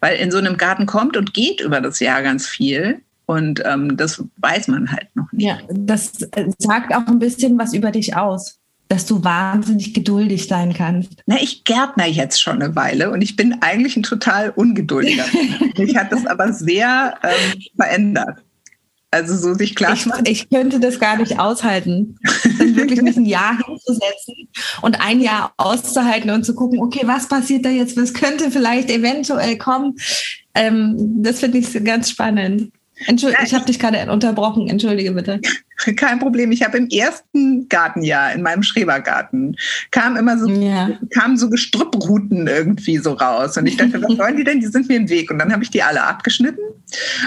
Weil 0.00 0.16
in 0.18 0.30
so 0.30 0.38
einem 0.38 0.56
Garten 0.56 0.86
kommt 0.86 1.16
und 1.16 1.34
geht 1.34 1.60
über 1.60 1.80
das 1.80 2.00
Jahr 2.00 2.22
ganz 2.22 2.46
viel. 2.46 3.00
Und 3.26 3.60
ähm, 3.64 3.96
das 3.96 4.22
weiß 4.36 4.68
man 4.68 4.90
halt 4.92 5.08
noch 5.14 5.32
nicht. 5.32 5.46
Ja, 5.46 5.58
das 5.68 6.12
sagt 6.58 6.94
auch 6.94 7.06
ein 7.08 7.18
bisschen 7.18 7.58
was 7.58 7.74
über 7.74 7.90
dich 7.90 8.14
aus 8.14 8.60
dass 8.88 9.06
du 9.06 9.24
wahnsinnig 9.24 9.94
geduldig 9.94 10.46
sein 10.46 10.72
kannst. 10.72 11.22
Na, 11.26 11.36
ich 11.40 11.64
gärtner 11.64 12.06
jetzt 12.06 12.40
schon 12.40 12.62
eine 12.62 12.76
Weile 12.76 13.10
und 13.10 13.22
ich 13.22 13.36
bin 13.36 13.60
eigentlich 13.62 13.96
ein 13.96 14.02
total 14.02 14.50
ungeduldiger. 14.50 15.24
Mich 15.76 15.96
hat 15.96 16.12
das 16.12 16.26
aber 16.26 16.52
sehr 16.52 17.14
ähm, 17.22 17.62
verändert. 17.76 18.38
Also 19.10 19.36
so 19.36 19.54
sich 19.54 19.74
klar 19.74 19.94
ich, 19.94 20.06
ich 20.28 20.50
könnte 20.50 20.80
das 20.80 20.98
gar 20.98 21.16
nicht 21.16 21.38
aushalten, 21.38 22.18
dann 22.58 22.76
wirklich 22.76 23.00
mich 23.00 23.16
ein 23.16 23.24
Jahr 23.24 23.56
hinzusetzen 23.64 24.48
und 24.82 25.00
ein 25.00 25.20
Jahr 25.20 25.54
auszuhalten 25.56 26.30
und 26.30 26.44
zu 26.44 26.54
gucken, 26.54 26.80
okay, 26.80 27.02
was 27.04 27.28
passiert 27.28 27.64
da 27.64 27.70
jetzt, 27.70 27.96
was 27.96 28.12
könnte 28.12 28.50
vielleicht 28.50 28.90
eventuell 28.90 29.58
kommen. 29.58 29.94
Ähm, 30.54 31.22
das 31.22 31.40
finde 31.40 31.58
ich 31.58 31.84
ganz 31.84 32.10
spannend. 32.10 32.72
Entschuldige, 33.06 33.42
ich 33.44 33.54
habe 33.54 33.66
dich 33.66 33.78
gerade 33.78 34.10
unterbrochen. 34.10 34.68
Entschuldige 34.68 35.12
bitte. 35.12 35.40
Kein 35.96 36.18
Problem. 36.18 36.50
Ich 36.52 36.62
habe 36.62 36.78
im 36.78 36.88
ersten 36.88 37.68
Gartenjahr 37.68 38.32
in 38.32 38.42
meinem 38.42 38.62
Schrebergarten 38.62 39.56
kam 39.90 40.16
immer 40.16 40.38
so 40.38 40.48
ja. 40.48 40.90
kamen 41.10 41.36
so 41.36 41.50
Gestrüppruten 41.50 42.46
irgendwie 42.46 42.96
so 42.96 43.12
raus 43.12 43.56
und 43.58 43.66
ich 43.66 43.76
dachte, 43.76 44.02
was 44.02 44.12
sollen 44.16 44.36
die 44.36 44.44
denn? 44.44 44.60
Die 44.60 44.66
sind 44.66 44.88
mir 44.88 44.96
im 44.96 45.10
Weg 45.10 45.30
und 45.30 45.38
dann 45.38 45.52
habe 45.52 45.62
ich 45.62 45.70
die 45.70 45.82
alle 45.82 46.02
abgeschnitten 46.02 46.64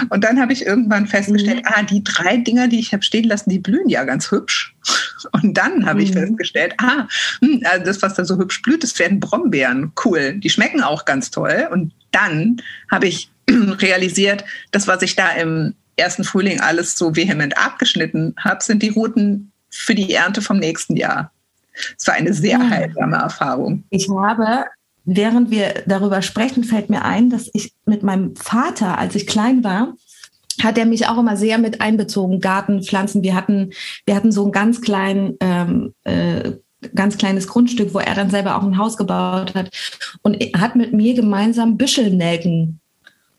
und 0.08 0.24
dann 0.24 0.40
habe 0.40 0.52
ich 0.52 0.64
irgendwann 0.64 1.06
festgestellt, 1.06 1.64
mhm. 1.64 1.72
ah, 1.72 1.82
die 1.82 2.02
drei 2.02 2.38
Dinger, 2.38 2.68
die 2.68 2.80
ich 2.80 2.92
habe 2.92 3.02
stehen 3.02 3.24
lassen, 3.24 3.50
die 3.50 3.58
blühen 3.58 3.88
ja 3.88 4.04
ganz 4.04 4.30
hübsch. 4.30 4.74
Und 5.32 5.56
dann 5.58 5.84
habe 5.84 6.02
ich 6.02 6.14
mhm. 6.14 6.20
festgestellt, 6.20 6.74
ah, 6.78 7.06
hm, 7.40 7.62
also 7.70 7.84
das, 7.84 8.00
was 8.00 8.14
da 8.14 8.24
so 8.24 8.38
hübsch 8.38 8.62
blüht, 8.62 8.82
das 8.82 8.98
werden 8.98 9.20
Brombeeren. 9.20 9.92
Cool. 10.02 10.34
Die 10.38 10.48
schmecken 10.48 10.82
auch 10.82 11.04
ganz 11.04 11.30
toll. 11.30 11.68
Und 11.70 11.92
dann 12.10 12.56
habe 12.90 13.06
ich 13.06 13.30
realisiert, 13.80 14.44
das, 14.70 14.86
was 14.86 15.02
ich 15.02 15.16
da 15.16 15.30
im 15.30 15.74
ersten 15.96 16.24
Frühling 16.24 16.60
alles 16.60 16.96
so 16.96 17.14
vehement 17.14 17.56
abgeschnitten 17.58 18.34
habe, 18.38 18.62
sind 18.62 18.82
die 18.82 18.88
Routen 18.90 19.52
für 19.68 19.94
die 19.94 20.12
Ernte 20.12 20.42
vom 20.42 20.58
nächsten 20.58 20.96
Jahr. 20.96 21.30
Es 21.98 22.06
war 22.06 22.14
eine 22.14 22.32
sehr. 22.32 22.60
Ah. 22.60 22.68
heilsame 22.68 23.16
Erfahrung. 23.16 23.84
Ich 23.90 24.08
habe, 24.08 24.64
während 25.04 25.50
wir 25.50 25.82
darüber 25.86 26.22
sprechen, 26.22 26.64
fällt 26.64 26.90
mir 26.90 27.04
ein, 27.04 27.30
dass 27.30 27.50
ich 27.52 27.72
mit 27.84 28.02
meinem 28.02 28.34
Vater, 28.36 28.98
als 28.98 29.14
ich 29.14 29.26
klein 29.26 29.62
war, 29.64 29.94
hat 30.62 30.76
er 30.76 30.86
mich 30.86 31.06
auch 31.06 31.18
immer 31.18 31.36
sehr 31.36 31.58
mit 31.58 31.80
einbezogen. 31.80 32.40
Gartenpflanzen. 32.40 33.22
Wir 33.22 33.34
hatten, 33.34 33.70
wir 34.04 34.14
hatten 34.14 34.32
so 34.32 34.42
einen 34.42 34.52
ganz 34.52 34.80
kleinen, 34.80 35.36
ähm, 35.40 35.94
äh, 36.04 36.52
ganz 36.94 37.16
kleines 37.16 37.46
Grundstück, 37.46 37.94
wo 37.94 37.98
er 37.98 38.14
dann 38.14 38.30
selber 38.30 38.56
auch 38.56 38.62
ein 38.62 38.78
Haus 38.78 38.96
gebaut 38.96 39.54
hat 39.54 39.70
und 40.22 40.36
hat 40.56 40.76
mit 40.76 40.92
mir 40.92 41.14
gemeinsam 41.14 41.76
Büschelnelken 41.76 42.79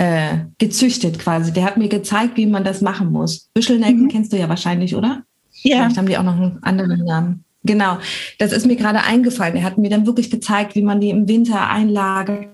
äh, 0.01 0.45
gezüchtet 0.57 1.19
quasi. 1.19 1.53
Der 1.53 1.63
hat 1.63 1.77
mir 1.77 1.87
gezeigt, 1.87 2.35
wie 2.35 2.47
man 2.47 2.63
das 2.63 2.81
machen 2.81 3.11
muss. 3.11 3.49
Büschelnelken 3.53 4.05
mhm. 4.05 4.07
kennst 4.07 4.33
du 4.33 4.37
ja 4.37 4.49
wahrscheinlich, 4.49 4.95
oder? 4.95 5.21
Ja. 5.61 5.77
Vielleicht 5.77 5.97
haben 5.97 6.07
die 6.07 6.17
auch 6.17 6.23
noch 6.23 6.35
einen 6.35 6.57
anderen 6.63 7.05
Namen. 7.05 7.43
Genau, 7.63 7.99
das 8.39 8.51
ist 8.51 8.65
mir 8.65 8.77
gerade 8.77 9.03
eingefallen. 9.03 9.55
Er 9.55 9.63
hat 9.63 9.77
mir 9.77 9.91
dann 9.91 10.07
wirklich 10.07 10.31
gezeigt, 10.31 10.73
wie 10.73 10.81
man 10.81 10.99
die 10.99 11.11
im 11.11 11.27
Winter 11.27 11.69
einlagert 11.69 12.49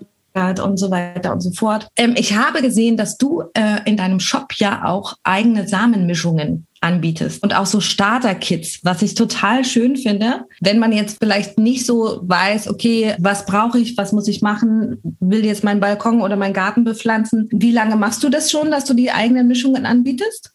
und 0.61 0.77
so 0.77 0.91
weiter 0.91 1.31
und 1.31 1.39
so 1.39 1.51
fort. 1.51 1.87
Ähm, 1.95 2.15
ich 2.17 2.35
habe 2.35 2.61
gesehen, 2.61 2.97
dass 2.97 3.17
du 3.17 3.43
äh, 3.53 3.79
in 3.85 3.95
deinem 3.95 4.19
Shop 4.19 4.53
ja 4.55 4.83
auch 4.83 5.13
eigene 5.23 5.69
Samenmischungen 5.69 6.66
anbietest 6.81 7.43
und 7.43 7.55
auch 7.55 7.65
so 7.65 7.79
Starter-Kits, 7.79 8.79
was 8.83 9.01
ich 9.01 9.15
total 9.15 9.65
schön 9.65 9.95
finde. 9.95 10.45
Wenn 10.61 10.79
man 10.79 10.91
jetzt 10.91 11.17
vielleicht 11.19 11.57
nicht 11.57 11.85
so 11.85 12.19
weiß, 12.23 12.69
okay, 12.69 13.15
was 13.19 13.45
brauche 13.45 13.79
ich, 13.79 13.97
was 13.97 14.11
muss 14.11 14.27
ich 14.27 14.41
machen, 14.41 15.01
will 15.19 15.45
jetzt 15.45 15.63
meinen 15.63 15.79
Balkon 15.79 16.21
oder 16.21 16.35
meinen 16.35 16.53
Garten 16.53 16.83
bepflanzen. 16.83 17.49
Wie 17.51 17.71
lange 17.71 17.95
machst 17.95 18.23
du 18.23 18.29
das 18.29 18.51
schon, 18.51 18.71
dass 18.71 18.85
du 18.85 18.93
die 18.93 19.11
eigenen 19.11 19.47
Mischungen 19.47 19.85
anbietest? 19.85 20.51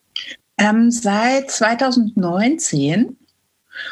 Ähm, 0.58 0.90
seit 0.90 1.50
2019 1.50 3.16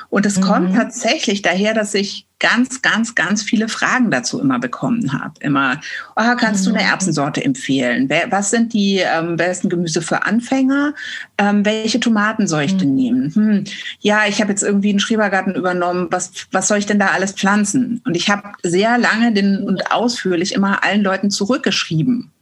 und 0.09 0.27
es 0.27 0.39
mhm. 0.39 0.43
kommt 0.43 0.75
tatsächlich 0.75 1.43
daher, 1.43 1.75
dass 1.75 1.95
ich 1.95 2.27
ganz, 2.39 2.81
ganz, 2.83 3.15
ganz 3.15 3.43
viele 3.43 3.69
Fragen 3.69 4.11
dazu 4.11 4.41
immer 4.41 4.59
bekommen 4.59 5.13
habe. 5.13 5.35
Immer, 5.41 5.81
oh, 6.17 6.37
kannst 6.39 6.63
mhm. 6.63 6.71
du 6.71 6.77
eine 6.77 6.85
mhm. 6.85 6.91
Erbsensorte 6.91 7.45
empfehlen? 7.45 8.09
Was 8.31 8.51
sind 8.51 8.73
die 8.73 8.99
ähm, 8.99 9.37
besten 9.37 9.69
Gemüse 9.69 10.03
für 10.03 10.25
Anfänger? 10.25 10.95
Ähm, 11.39 11.65
welche 11.65 12.01
Tomaten 12.01 12.47
soll 12.47 12.63
ich 12.63 12.75
mhm. 12.75 12.79
denn 12.79 12.95
nehmen? 12.95 13.35
Hm, 13.35 13.65
ja, 14.01 14.23
ich 14.27 14.41
habe 14.41 14.51
jetzt 14.51 14.63
irgendwie 14.63 14.91
einen 14.91 15.01
Schrebergarten 15.01 15.55
übernommen. 15.55 16.09
Was, 16.11 16.33
was 16.51 16.67
soll 16.67 16.79
ich 16.79 16.87
denn 16.87 16.99
da 16.99 17.09
alles 17.09 17.33
pflanzen? 17.33 18.01
Und 18.05 18.17
ich 18.17 18.31
habe 18.31 18.53
sehr 18.63 18.99
lange 18.99 19.33
den, 19.33 19.63
und 19.63 19.93
ausführlich 19.93 20.55
immer 20.55 20.83
allen 20.83 21.03
Leuten 21.03 21.31
zurückgeschrieben 21.31 22.33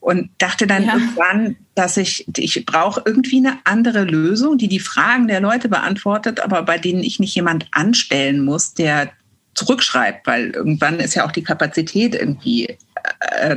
und 0.00 0.30
dachte 0.38 0.66
dann 0.66 0.84
ja. 0.84 0.94
irgendwann, 0.94 1.56
dass 1.74 1.96
ich, 1.96 2.26
ich 2.36 2.64
brauche 2.66 3.02
irgendwie 3.04 3.38
eine 3.38 3.58
andere 3.64 4.04
Lösung, 4.04 4.58
die 4.58 4.68
die 4.68 4.80
Fragen 4.80 5.28
der 5.28 5.40
Leute 5.40 5.68
beantwortet, 5.68 6.40
aber 6.40 6.62
bei 6.62 6.78
denen 6.78 7.02
ich 7.02 7.20
nicht 7.20 7.34
jemand 7.34 7.68
anstellen 7.72 8.44
muss, 8.44 8.74
der 8.74 9.12
zurückschreibt, 9.54 10.26
weil 10.26 10.50
irgendwann 10.50 11.00
ist 11.00 11.14
ja 11.14 11.26
auch 11.26 11.32
die 11.32 11.42
Kapazität 11.42 12.14
irgendwie 12.14 12.76
äh, 13.20 13.56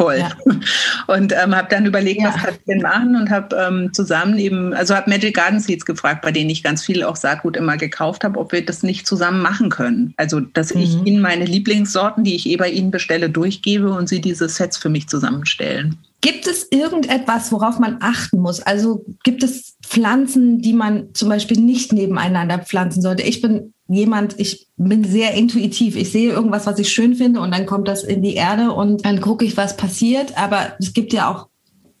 voll. 0.00 0.18
Ja. 0.18 0.30
Und 1.14 1.32
ähm, 1.32 1.54
habe 1.54 1.68
dann 1.70 1.84
überlegt, 1.84 2.22
ja. 2.22 2.28
was 2.28 2.36
kann 2.36 2.54
ich 2.54 2.64
denn 2.66 2.80
machen 2.80 3.16
und 3.16 3.30
habe 3.30 3.56
ähm, 3.56 3.92
zusammen 3.92 4.38
eben, 4.38 4.72
also 4.72 4.94
habe 4.94 5.10
Magic 5.10 5.34
Garden 5.34 5.60
Seeds 5.60 5.84
gefragt, 5.84 6.22
bei 6.22 6.30
denen 6.32 6.48
ich 6.48 6.62
ganz 6.62 6.84
viel 6.84 7.02
auch 7.02 7.16
Saatgut 7.16 7.56
immer 7.56 7.76
gekauft 7.76 8.24
habe, 8.24 8.38
ob 8.38 8.52
wir 8.52 8.64
das 8.64 8.82
nicht 8.82 9.06
zusammen 9.06 9.42
machen 9.42 9.70
können. 9.70 10.14
Also, 10.16 10.40
dass 10.40 10.74
mhm. 10.74 10.80
ich 10.80 10.94
ihnen 11.04 11.20
meine 11.20 11.44
Lieblingssorten, 11.44 12.24
die 12.24 12.36
ich 12.36 12.48
eh 12.48 12.56
bei 12.56 12.70
ihnen 12.70 12.90
bestelle, 12.90 13.28
durchgebe 13.28 13.90
und 13.90 14.08
sie 14.08 14.20
diese 14.20 14.48
Sets 14.48 14.76
für 14.76 14.88
mich 14.88 15.08
zusammenstellen. 15.08 15.98
Gibt 16.22 16.46
es 16.46 16.68
irgendetwas, 16.70 17.50
worauf 17.50 17.78
man 17.78 17.96
achten 18.00 18.40
muss? 18.40 18.60
Also 18.60 19.04
gibt 19.24 19.42
es 19.42 19.76
Pflanzen, 19.82 20.60
die 20.60 20.74
man 20.74 21.14
zum 21.14 21.30
Beispiel 21.30 21.58
nicht 21.58 21.92
nebeneinander 21.94 22.58
pflanzen 22.58 23.00
sollte? 23.00 23.22
Ich 23.22 23.40
bin 23.40 23.72
jemand, 23.90 24.38
ich 24.38 24.68
bin 24.76 25.04
sehr 25.04 25.34
intuitiv. 25.34 25.96
Ich 25.96 26.12
sehe 26.12 26.30
irgendwas, 26.30 26.66
was 26.66 26.78
ich 26.78 26.92
schön 26.92 27.14
finde 27.14 27.40
und 27.40 27.52
dann 27.52 27.66
kommt 27.66 27.88
das 27.88 28.04
in 28.04 28.22
die 28.22 28.34
Erde 28.34 28.72
und 28.72 29.04
dann 29.04 29.20
gucke 29.20 29.44
ich, 29.44 29.56
was 29.56 29.76
passiert. 29.76 30.38
Aber 30.38 30.74
es 30.78 30.92
gibt 30.92 31.12
ja 31.12 31.30
auch 31.30 31.48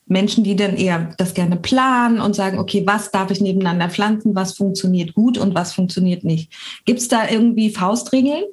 Menschen, 0.06 0.44
die 0.44 0.56
dann 0.56 0.76
eher 0.76 1.10
das 1.18 1.34
gerne 1.34 1.56
planen 1.56 2.20
und 2.20 2.34
sagen, 2.34 2.58
okay, 2.58 2.84
was 2.86 3.10
darf 3.10 3.30
ich 3.30 3.40
nebeneinander 3.40 3.90
pflanzen, 3.90 4.34
was 4.34 4.54
funktioniert 4.54 5.14
gut 5.14 5.36
und 5.36 5.54
was 5.54 5.72
funktioniert 5.72 6.24
nicht. 6.24 6.52
Gibt 6.84 7.00
es 7.00 7.08
da 7.08 7.28
irgendwie 7.28 7.70
Faustregeln? 7.70 8.44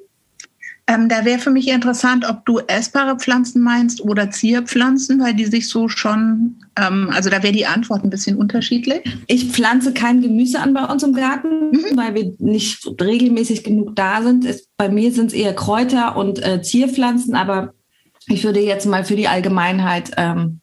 Ähm, 0.90 1.10
da 1.10 1.26
wäre 1.26 1.38
für 1.38 1.50
mich 1.50 1.68
interessant, 1.68 2.24
ob 2.26 2.46
du 2.46 2.60
essbare 2.60 3.16
Pflanzen 3.18 3.62
meinst 3.62 4.00
oder 4.00 4.30
Zierpflanzen, 4.30 5.20
weil 5.20 5.34
die 5.34 5.44
sich 5.44 5.68
so 5.68 5.86
schon, 5.88 6.64
ähm, 6.76 7.10
also 7.12 7.28
da 7.28 7.42
wäre 7.42 7.52
die 7.52 7.66
Antwort 7.66 8.04
ein 8.04 8.10
bisschen 8.10 8.36
unterschiedlich. 8.36 9.02
Ich 9.26 9.50
pflanze 9.50 9.92
kein 9.92 10.22
Gemüse 10.22 10.60
an 10.60 10.72
bei 10.72 10.84
uns 10.84 11.02
im 11.02 11.12
Garten, 11.12 11.72
mhm. 11.72 11.94
weil 11.94 12.14
wir 12.14 12.32
nicht 12.38 12.88
regelmäßig 12.98 13.64
genug 13.64 13.96
da 13.96 14.22
sind. 14.22 14.46
Es, 14.46 14.66
bei 14.78 14.88
mir 14.88 15.12
sind 15.12 15.26
es 15.26 15.34
eher 15.34 15.54
Kräuter 15.54 16.16
und 16.16 16.42
äh, 16.42 16.62
Zierpflanzen, 16.62 17.34
aber 17.34 17.74
ich 18.26 18.44
würde 18.44 18.60
jetzt 18.60 18.86
mal 18.86 19.04
für 19.04 19.16
die 19.16 19.28
Allgemeinheit 19.28 20.12
ähm, 20.16 20.60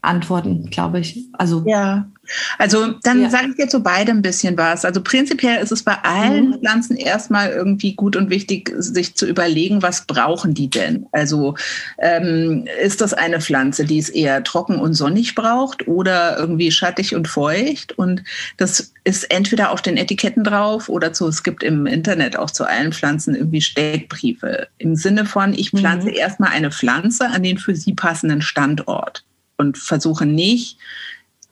antworten, 0.00 0.70
glaube 0.70 1.00
ich. 1.00 1.28
Also 1.34 1.64
ja. 1.66 2.10
Also 2.58 2.94
dann 3.02 3.22
ja. 3.22 3.30
sage 3.30 3.48
ich 3.50 3.56
dir 3.56 3.68
zu 3.68 3.80
beidem 3.82 4.18
ein 4.18 4.22
bisschen 4.22 4.56
was. 4.56 4.84
Also 4.84 5.02
prinzipiell 5.02 5.62
ist 5.62 5.72
es 5.72 5.82
bei 5.82 5.96
allen 6.02 6.50
mhm. 6.50 6.58
Pflanzen 6.58 6.96
erstmal 6.96 7.50
irgendwie 7.50 7.94
gut 7.94 8.16
und 8.16 8.30
wichtig, 8.30 8.72
sich 8.78 9.14
zu 9.14 9.26
überlegen, 9.26 9.82
was 9.82 10.06
brauchen 10.06 10.54
die 10.54 10.70
denn? 10.70 11.06
Also 11.12 11.56
ähm, 11.98 12.66
ist 12.82 13.00
das 13.00 13.14
eine 13.14 13.40
Pflanze, 13.40 13.84
die 13.84 13.98
es 13.98 14.08
eher 14.08 14.42
trocken 14.44 14.78
und 14.78 14.94
sonnig 14.94 15.34
braucht 15.34 15.88
oder 15.88 16.38
irgendwie 16.38 16.70
schattig 16.70 17.14
und 17.14 17.28
feucht? 17.28 17.92
Und 17.92 18.22
das 18.56 18.92
ist 19.04 19.30
entweder 19.30 19.70
auf 19.72 19.82
den 19.82 19.96
Etiketten 19.96 20.44
drauf 20.44 20.88
oder 20.88 21.12
zu, 21.12 21.28
es 21.28 21.42
gibt 21.42 21.62
im 21.62 21.86
Internet 21.86 22.36
auch 22.36 22.50
zu 22.50 22.64
allen 22.64 22.92
Pflanzen 22.92 23.34
irgendwie 23.34 23.60
Steckbriefe 23.60 24.68
im 24.78 24.96
Sinne 24.96 25.24
von, 25.24 25.54
ich 25.54 25.70
pflanze 25.70 26.08
mhm. 26.08 26.14
erstmal 26.14 26.50
eine 26.50 26.70
Pflanze 26.70 27.28
an 27.28 27.42
den 27.42 27.58
für 27.58 27.74
sie 27.74 27.94
passenden 27.94 28.42
Standort 28.42 29.24
und 29.56 29.78
versuche 29.78 30.26
nicht, 30.26 30.78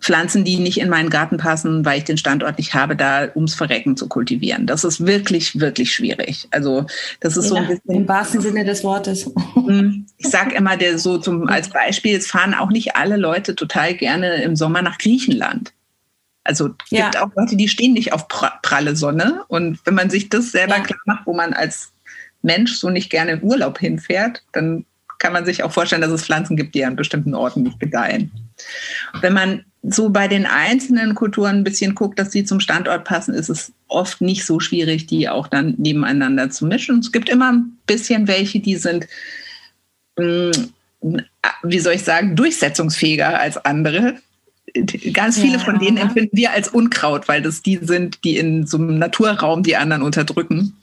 Pflanzen, 0.00 0.44
die 0.44 0.58
nicht 0.58 0.78
in 0.78 0.88
meinen 0.88 1.10
Garten 1.10 1.38
passen, 1.38 1.84
weil 1.84 1.98
ich 1.98 2.04
den 2.04 2.18
Standort 2.18 2.58
nicht 2.58 2.74
habe, 2.74 2.96
da 2.96 3.28
ums 3.34 3.54
Verrecken 3.54 3.96
zu 3.96 4.08
kultivieren. 4.08 4.66
Das 4.66 4.84
ist 4.84 5.06
wirklich, 5.06 5.58
wirklich 5.58 5.92
schwierig. 5.92 6.46
Also 6.50 6.86
das 7.20 7.36
ist 7.36 7.46
ja, 7.46 7.48
so 7.50 7.56
ein 7.56 7.66
bisschen. 7.66 7.94
Im 7.94 8.08
wahrsten 8.08 8.40
Sinne 8.40 8.64
des 8.64 8.84
Wortes. 8.84 9.30
Hm, 9.54 10.06
ich 10.18 10.28
sage 10.28 10.54
immer 10.54 10.76
der 10.76 10.98
so 10.98 11.18
zum, 11.18 11.48
als 11.48 11.70
Beispiel, 11.70 12.16
es 12.16 12.26
fahren 12.26 12.54
auch 12.54 12.70
nicht 12.70 12.94
alle 12.94 13.16
Leute 13.16 13.54
total 13.54 13.94
gerne 13.94 14.42
im 14.42 14.54
Sommer 14.54 14.82
nach 14.82 14.98
Griechenland. 14.98 15.72
Also 16.44 16.68
es 16.84 16.90
ja. 16.90 17.04
gibt 17.04 17.16
auch 17.16 17.30
Leute, 17.34 17.56
die 17.56 17.68
stehen 17.68 17.94
nicht 17.94 18.12
auf 18.12 18.28
pralle 18.28 18.94
Sonne. 18.94 19.42
Und 19.48 19.80
wenn 19.84 19.94
man 19.94 20.10
sich 20.10 20.28
das 20.28 20.52
selber 20.52 20.76
ja. 20.76 20.82
klar 20.82 21.00
macht, 21.06 21.26
wo 21.26 21.34
man 21.34 21.52
als 21.52 21.92
Mensch 22.42 22.76
so 22.76 22.90
nicht 22.90 23.10
gerne 23.10 23.32
in 23.32 23.42
Urlaub 23.42 23.78
hinfährt, 23.78 24.44
dann 24.52 24.84
kann 25.18 25.32
man 25.32 25.44
sich 25.44 25.62
auch 25.62 25.72
vorstellen, 25.72 26.02
dass 26.02 26.12
es 26.12 26.24
Pflanzen 26.24 26.56
gibt, 26.56 26.74
die 26.74 26.84
an 26.84 26.94
bestimmten 26.94 27.34
Orten 27.34 27.62
nicht 27.62 27.80
gedeihen. 27.80 28.30
Wenn 29.20 29.32
man 29.32 29.64
so 29.88 30.10
bei 30.10 30.26
den 30.28 30.46
einzelnen 30.46 31.14
Kulturen 31.14 31.56
ein 31.56 31.64
bisschen 31.64 31.94
guckt, 31.94 32.18
dass 32.18 32.32
sie 32.32 32.44
zum 32.44 32.60
Standort 32.60 33.04
passen, 33.04 33.34
ist 33.34 33.48
es 33.48 33.72
oft 33.88 34.20
nicht 34.20 34.44
so 34.44 34.58
schwierig, 34.58 35.06
die 35.06 35.28
auch 35.28 35.46
dann 35.46 35.74
nebeneinander 35.78 36.50
zu 36.50 36.66
mischen. 36.66 36.98
Es 36.98 37.12
gibt 37.12 37.28
immer 37.28 37.52
ein 37.52 37.78
bisschen 37.86 38.26
welche, 38.26 38.60
die 38.60 38.76
sind, 38.76 39.06
mm, 40.18 40.50
wie 41.62 41.78
soll 41.78 41.94
ich 41.94 42.02
sagen, 42.02 42.34
durchsetzungsfähiger 42.34 43.38
als 43.38 43.58
andere. 43.58 44.16
Ganz 45.12 45.38
viele 45.38 45.58
ja. 45.58 45.58
von 45.60 45.78
denen 45.78 45.96
empfinden 45.96 46.36
wir 46.36 46.50
als 46.50 46.68
Unkraut, 46.68 47.28
weil 47.28 47.40
das 47.40 47.62
die 47.62 47.78
sind, 47.80 48.24
die 48.24 48.36
in 48.36 48.66
so 48.66 48.78
einem 48.78 48.98
Naturraum 48.98 49.62
die 49.62 49.76
anderen 49.76 50.02
unterdrücken. 50.02 50.75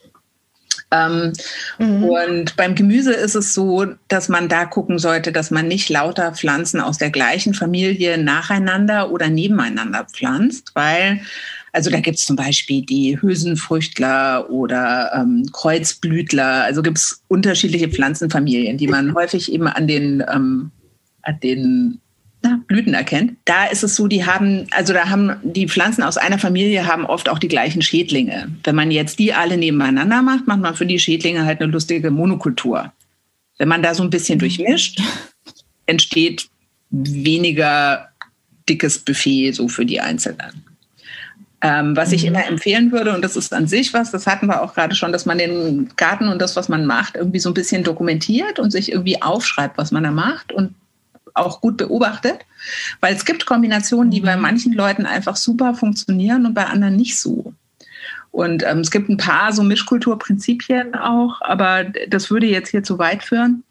Ähm, 0.93 1.33
mhm. 1.79 2.03
Und 2.03 2.55
beim 2.55 2.75
Gemüse 2.75 3.13
ist 3.13 3.35
es 3.35 3.53
so, 3.53 3.85
dass 4.07 4.29
man 4.29 4.47
da 4.47 4.65
gucken 4.65 4.99
sollte, 4.99 5.31
dass 5.31 5.49
man 5.49 5.67
nicht 5.67 5.89
lauter 5.89 6.31
Pflanzen 6.33 6.79
aus 6.79 6.99
der 6.99 7.09
gleichen 7.09 7.53
Familie 7.53 8.17
nacheinander 8.17 9.11
oder 9.11 9.29
nebeneinander 9.29 10.05
pflanzt, 10.05 10.71
weil 10.75 11.21
also 11.75 11.89
da 11.89 11.99
gibt 11.99 12.19
es 12.19 12.25
zum 12.25 12.35
Beispiel 12.35 12.85
die 12.85 13.19
Hülsenfrüchtler 13.19 14.47
oder 14.51 15.11
ähm, 15.15 15.49
Kreuzblütler. 15.51 16.65
Also 16.65 16.83
gibt 16.83 16.99
es 16.99 17.23
unterschiedliche 17.29 17.89
Pflanzenfamilien, 17.89 18.77
die 18.77 18.87
man 18.87 19.15
häufig 19.15 19.51
eben 19.51 19.67
an 19.67 19.87
den, 19.87 20.23
ähm, 20.31 20.69
an 21.23 21.39
den 21.39 21.99
na, 22.43 22.59
Blüten 22.67 22.93
erkennt. 22.93 23.37
Da 23.45 23.65
ist 23.65 23.83
es 23.83 23.95
so, 23.95 24.07
die 24.07 24.25
haben, 24.25 24.67
also 24.71 24.93
da 24.93 25.09
haben 25.09 25.37
die 25.43 25.67
Pflanzen 25.67 26.03
aus 26.03 26.17
einer 26.17 26.37
Familie 26.37 26.85
haben 26.85 27.05
oft 27.05 27.29
auch 27.29 27.39
die 27.39 27.47
gleichen 27.47 27.81
Schädlinge. 27.81 28.49
Wenn 28.63 28.75
man 28.75 28.91
jetzt 28.91 29.17
die 29.17 29.33
alle 29.33 29.57
nebeneinander 29.57 30.21
macht, 30.21 30.45
macht 30.45 30.59
man 30.59 30.75
für 30.75 30.85
die 30.85 30.99
Schädlinge 30.99 31.45
halt 31.45 31.61
eine 31.61 31.71
lustige 31.71 32.11
Monokultur. 32.11 32.91
Wenn 33.57 33.69
man 33.69 33.81
da 33.81 33.95
so 33.95 34.03
ein 34.03 34.09
bisschen 34.09 34.39
durchmischt, 34.39 35.01
entsteht 35.85 36.47
weniger 36.91 38.09
dickes 38.67 38.99
Buffet 38.99 39.53
so 39.53 39.67
für 39.67 39.85
die 39.85 40.01
Einzelnen. 40.01 40.65
Ähm, 41.61 41.95
was 41.95 42.11
ich 42.11 42.23
mhm. 42.23 42.29
immer 42.29 42.45
empfehlen 42.45 42.91
würde, 42.91 43.15
und 43.15 43.23
das 43.23 43.37
ist 43.37 43.53
an 43.53 43.67
sich 43.67 43.93
was, 43.93 44.11
das 44.11 44.27
hatten 44.27 44.47
wir 44.47 44.61
auch 44.61 44.73
gerade 44.73 44.95
schon, 44.95 45.13
dass 45.13 45.25
man 45.25 45.37
den 45.37 45.89
Garten 45.95 46.27
und 46.27 46.41
das, 46.41 46.57
was 46.57 46.67
man 46.67 46.85
macht, 46.85 47.15
irgendwie 47.15 47.39
so 47.39 47.49
ein 47.49 47.53
bisschen 47.53 47.85
dokumentiert 47.85 48.59
und 48.59 48.71
sich 48.71 48.91
irgendwie 48.91 49.21
aufschreibt, 49.21 49.77
was 49.77 49.91
man 49.91 50.03
da 50.03 50.11
macht 50.11 50.51
und 50.51 50.75
auch 51.33 51.61
gut 51.61 51.77
beobachtet, 51.77 52.39
weil 52.99 53.15
es 53.15 53.25
gibt 53.25 53.45
Kombinationen, 53.45 54.11
die 54.11 54.21
bei 54.21 54.35
mhm. 54.35 54.41
manchen 54.41 54.73
Leuten 54.73 55.05
einfach 55.05 55.35
super 55.35 55.73
funktionieren 55.73 56.45
und 56.45 56.53
bei 56.53 56.65
anderen 56.65 56.95
nicht 56.95 57.19
so. 57.19 57.53
Und 58.31 58.63
ähm, 58.65 58.79
es 58.79 58.89
gibt 58.89 59.09
ein 59.09 59.17
paar 59.17 59.53
so 59.53 59.61
Mischkulturprinzipien 59.61 60.95
auch, 60.95 61.39
aber 61.41 61.85
das 62.07 62.31
würde 62.31 62.47
jetzt 62.47 62.69
hier 62.69 62.83
zu 62.83 62.97
weit 62.97 63.23
führen. 63.23 63.63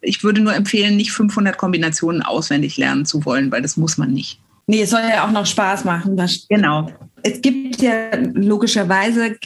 ich 0.00 0.24
würde 0.24 0.40
nur 0.40 0.54
empfehlen, 0.54 0.96
nicht 0.96 1.12
500 1.12 1.56
Kombinationen 1.56 2.22
auswendig 2.22 2.76
lernen 2.76 3.06
zu 3.06 3.24
wollen, 3.24 3.52
weil 3.52 3.62
das 3.62 3.76
muss 3.76 3.96
man 3.96 4.12
nicht. 4.12 4.40
Nee, 4.66 4.82
es 4.82 4.90
soll 4.90 5.00
ja 5.00 5.24
auch 5.24 5.30
noch 5.30 5.46
Spaß 5.46 5.84
machen. 5.84 6.20
Genau. 6.48 6.92
Es 7.22 7.40
gibt 7.40 7.80
ja 7.80 8.10
logischerweise 8.34 9.36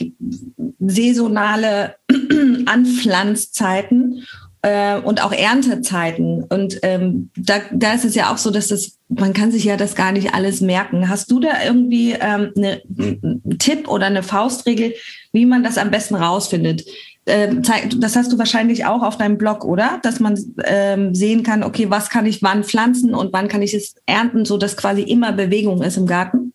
saisonale 0.81 1.95
Anpflanzzeiten 2.67 4.25
äh, 4.63 4.99
und 4.99 5.23
auch 5.23 5.33
Erntezeiten. 5.33 6.45
Und 6.45 6.79
ähm, 6.83 7.31
da, 7.37 7.61
da 7.73 7.93
ist 7.93 8.05
es 8.05 8.15
ja 8.15 8.33
auch 8.33 8.39
so, 8.39 8.51
dass 8.51 8.69
das, 8.69 8.99
man 9.09 9.33
kann 9.33 9.53
sich 9.53 9.65
ja 9.65 9.77
das 9.77 9.95
gar 9.95 10.13
nicht 10.13 10.35
alles 10.35 10.61
merken. 10.61 11.09
Hast 11.09 11.31
du 11.31 11.41
da 11.41 11.51
irgendwie 11.65 12.13
ähm, 12.13 12.53
eine, 12.57 12.83
einen 12.99 13.59
Tipp 13.59 13.89
oder 13.89 14.07
eine 14.07 14.23
Faustregel, 14.23 14.95
wie 15.33 15.47
man 15.47 15.63
das 15.63 15.79
am 15.79 15.91
besten 15.91 16.15
rausfindet? 16.15 16.85
Ähm, 17.27 17.63
das 17.99 18.17
hast 18.17 18.33
du 18.33 18.39
wahrscheinlich 18.39 18.85
auch 18.85 19.03
auf 19.03 19.19
deinem 19.19 19.39
Blog, 19.39 19.65
oder? 19.65 20.01
Dass 20.03 20.21
man 20.21 20.39
ähm, 20.65 21.15
sehen 21.15 21.43
kann, 21.43 21.63
okay, 21.63 21.91
was 21.91 22.09
kann 22.11 22.27
ich 22.27 22.43
wann 22.43 22.65
pflanzen 22.65 23.15
und 23.15 23.33
wann 23.33 23.49
kann 23.49 23.63
ich 23.63 23.75
es 23.75 23.95
ernten, 24.07 24.45
so 24.45 24.59
dass 24.59 24.77
quasi 24.77 25.03
immer 25.03 25.33
Bewegung 25.33 25.83
ist 25.83 25.97
im 25.97 26.07
Garten? 26.07 26.52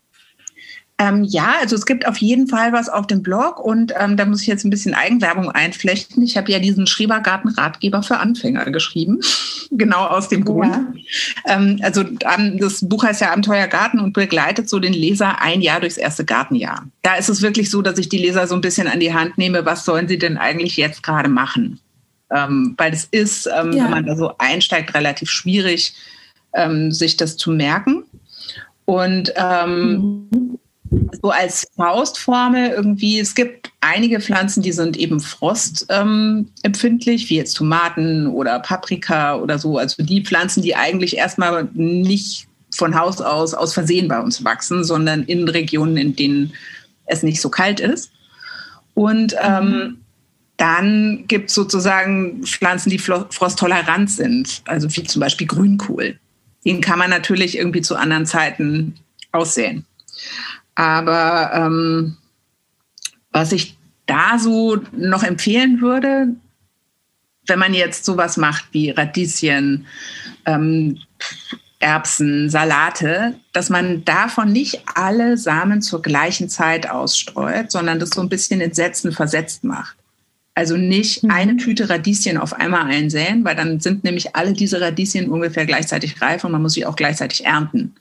Ähm, 0.99 1.23
ja, 1.23 1.53
also 1.61 1.75
es 1.75 1.85
gibt 1.85 2.07
auf 2.07 2.17
jeden 2.17 2.47
Fall 2.47 2.73
was 2.73 2.89
auf 2.89 3.05
dem 3.05 3.21
Blog 3.21 3.59
und 3.59 3.93
ähm, 3.99 4.17
da 4.17 4.25
muss 4.25 4.41
ich 4.41 4.47
jetzt 4.47 4.65
ein 4.65 4.71
bisschen 4.71 4.95
Eigenwerbung 4.95 5.51
einflechten. 5.51 6.23
Ich 6.23 6.37
habe 6.37 6.51
ja 6.51 6.57
diesen 6.57 6.87
Schrebergarten-Ratgeber 6.87 8.01
für 8.01 8.17
Anfänger 8.17 8.65
geschrieben, 8.71 9.19
genau 9.71 10.05
aus 10.05 10.27
dem 10.27 10.43
Grund. 10.43 10.73
Ja. 10.73 11.55
Ähm, 11.55 11.79
also 11.83 12.03
das 12.03 12.87
Buch 12.89 13.03
heißt 13.03 13.21
ja 13.21 13.31
Abenteuer 13.31 13.67
Garten 13.67 13.99
und 13.99 14.13
begleitet 14.13 14.69
so 14.69 14.79
den 14.79 14.93
Leser 14.93 15.39
ein 15.39 15.61
Jahr 15.61 15.81
durchs 15.81 15.97
erste 15.97 16.25
Gartenjahr. 16.25 16.87
Da 17.03 17.15
ist 17.15 17.29
es 17.29 17.43
wirklich 17.43 17.69
so, 17.69 17.83
dass 17.83 17.99
ich 17.99 18.09
die 18.09 18.17
Leser 18.17 18.47
so 18.47 18.55
ein 18.55 18.61
bisschen 18.61 18.87
an 18.87 18.99
die 18.99 19.13
Hand 19.13 19.37
nehme, 19.37 19.65
was 19.67 19.85
sollen 19.85 20.07
sie 20.07 20.17
denn 20.17 20.39
eigentlich 20.39 20.77
jetzt 20.77 21.03
gerade 21.03 21.29
machen? 21.29 21.79
Ähm, 22.31 22.73
weil 22.75 22.91
es 22.91 23.05
ist, 23.11 23.47
ähm, 23.55 23.71
ja. 23.71 23.83
wenn 23.83 23.91
man 23.91 24.05
da 24.07 24.15
so 24.15 24.33
einsteigt, 24.39 24.95
relativ 24.95 25.29
schwierig, 25.29 25.93
ähm, 26.53 26.91
sich 26.91 27.17
das 27.17 27.37
zu 27.37 27.51
merken. 27.51 28.03
Und 28.85 29.33
mhm 29.37 30.57
so 31.21 31.31
als 31.31 31.67
Faustformel 31.75 32.69
irgendwie, 32.69 33.19
es 33.19 33.35
gibt 33.35 33.71
einige 33.81 34.19
Pflanzen, 34.19 34.61
die 34.61 34.71
sind 34.71 34.97
eben 34.97 35.19
frostempfindlich, 35.19 37.23
ähm, 37.23 37.29
wie 37.29 37.35
jetzt 37.35 37.53
Tomaten 37.53 38.27
oder 38.27 38.59
Paprika 38.59 39.37
oder 39.37 39.59
so. 39.59 39.77
Also 39.77 40.03
die 40.03 40.23
Pflanzen, 40.23 40.61
die 40.61 40.75
eigentlich 40.75 41.17
erstmal 41.17 41.69
nicht 41.73 42.47
von 42.75 42.99
Haus 42.99 43.21
aus 43.21 43.53
aus 43.53 43.73
Versehen 43.73 44.07
bei 44.07 44.19
uns 44.19 44.43
wachsen, 44.43 44.83
sondern 44.83 45.23
in 45.23 45.47
Regionen, 45.47 45.97
in 45.97 46.15
denen 46.15 46.53
es 47.05 47.23
nicht 47.23 47.41
so 47.41 47.49
kalt 47.49 47.79
ist. 47.79 48.11
Und 48.93 49.35
ähm, 49.41 49.99
dann 50.57 51.25
gibt 51.27 51.49
es 51.49 51.55
sozusagen 51.55 52.43
Pflanzen, 52.43 52.89
die 52.89 52.99
frosttolerant 52.99 54.09
sind, 54.09 54.61
also 54.65 54.93
wie 54.95 55.03
zum 55.03 55.19
Beispiel 55.19 55.47
Grünkohl. 55.47 56.19
Den 56.65 56.81
kann 56.81 56.99
man 56.99 57.09
natürlich 57.09 57.57
irgendwie 57.57 57.81
zu 57.81 57.95
anderen 57.95 58.25
Zeiten 58.25 58.95
aussehen. 59.31 59.85
Aber 60.77 61.51
ähm, 61.55 62.17
was 63.31 63.51
ich 63.51 63.75
da 64.05 64.37
so 64.37 64.77
noch 64.91 65.23
empfehlen 65.23 65.81
würde, 65.81 66.27
wenn 67.47 67.57
man 67.57 67.73
jetzt 67.73 68.05
sowas 68.05 68.37
macht 68.37 68.65
wie 68.73 68.91
Radieschen, 68.91 69.87
ähm, 70.45 70.99
Erbsen, 71.79 72.51
Salate, 72.51 73.39
dass 73.53 73.71
man 73.71 74.05
davon 74.05 74.51
nicht 74.51 74.81
alle 74.93 75.37
Samen 75.37 75.81
zur 75.81 76.03
gleichen 76.03 76.47
Zeit 76.47 76.87
ausstreut, 76.87 77.71
sondern 77.71 77.99
das 77.99 78.11
so 78.11 78.21
ein 78.21 78.29
bisschen 78.29 78.61
in 78.61 78.73
Sätzen 78.73 79.11
versetzt 79.11 79.63
macht. 79.63 79.97
Also 80.53 80.77
nicht 80.77 81.23
mhm. 81.23 81.31
eine 81.31 81.57
Tüte 81.57 81.89
Radieschen 81.89 82.37
auf 82.37 82.53
einmal 82.53 82.85
einsäen, 82.85 83.43
weil 83.43 83.55
dann 83.55 83.79
sind 83.79 84.03
nämlich 84.03 84.35
alle 84.35 84.53
diese 84.53 84.79
Radieschen 84.79 85.29
ungefähr 85.29 85.65
gleichzeitig 85.65 86.21
reif 86.21 86.43
und 86.43 86.51
man 86.51 86.61
muss 86.61 86.73
sie 86.73 86.85
auch 86.85 86.95
gleichzeitig 86.95 87.45
ernten. 87.45 87.95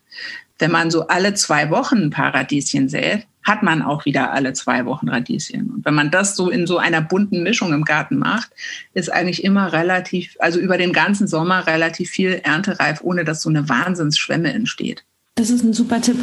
Wenn 0.59 0.71
man 0.71 0.91
so 0.91 1.07
alle 1.09 1.35
zwei 1.35 1.71
Wochen 1.71 1.97
ein 1.97 2.11
paar 2.11 2.35
Radieschen 2.35 2.89
sät, 2.89 3.27
hat 3.47 3.63
man 3.63 3.83
auch 3.83 4.05
wieder 4.05 4.33
alle 4.33 4.53
zwei 4.55 4.85
Wochen 4.87 5.09
Radieschen. 5.09 5.71
Und 5.71 5.85
wenn 5.85 5.95
man 5.95 6.11
das 6.11 6.35
so 6.35 6.51
in 6.51 6.67
so 6.67 6.79
einer 6.79 7.01
bunten 7.01 7.43
Mischung 7.43 7.73
im 7.73 7.85
Garten 7.85 8.19
macht, 8.19 8.51
ist 8.93 9.13
eigentlich 9.13 9.45
immer 9.45 9.73
relativ, 9.73 10.37
also 10.41 10.59
über 10.59 10.79
den 10.79 10.93
ganzen 10.93 11.29
Sommer 11.29 11.67
relativ 11.67 12.11
viel 12.11 12.41
erntereif, 12.43 13.01
ohne 13.03 13.25
dass 13.25 13.43
so 13.43 13.49
eine 13.49 13.69
Wahnsinnsschwemme 13.69 14.53
entsteht. 14.53 15.05
Das 15.37 15.51
ist 15.51 15.63
ein 15.63 15.75
super 15.75 16.01
Tipp. 16.01 16.17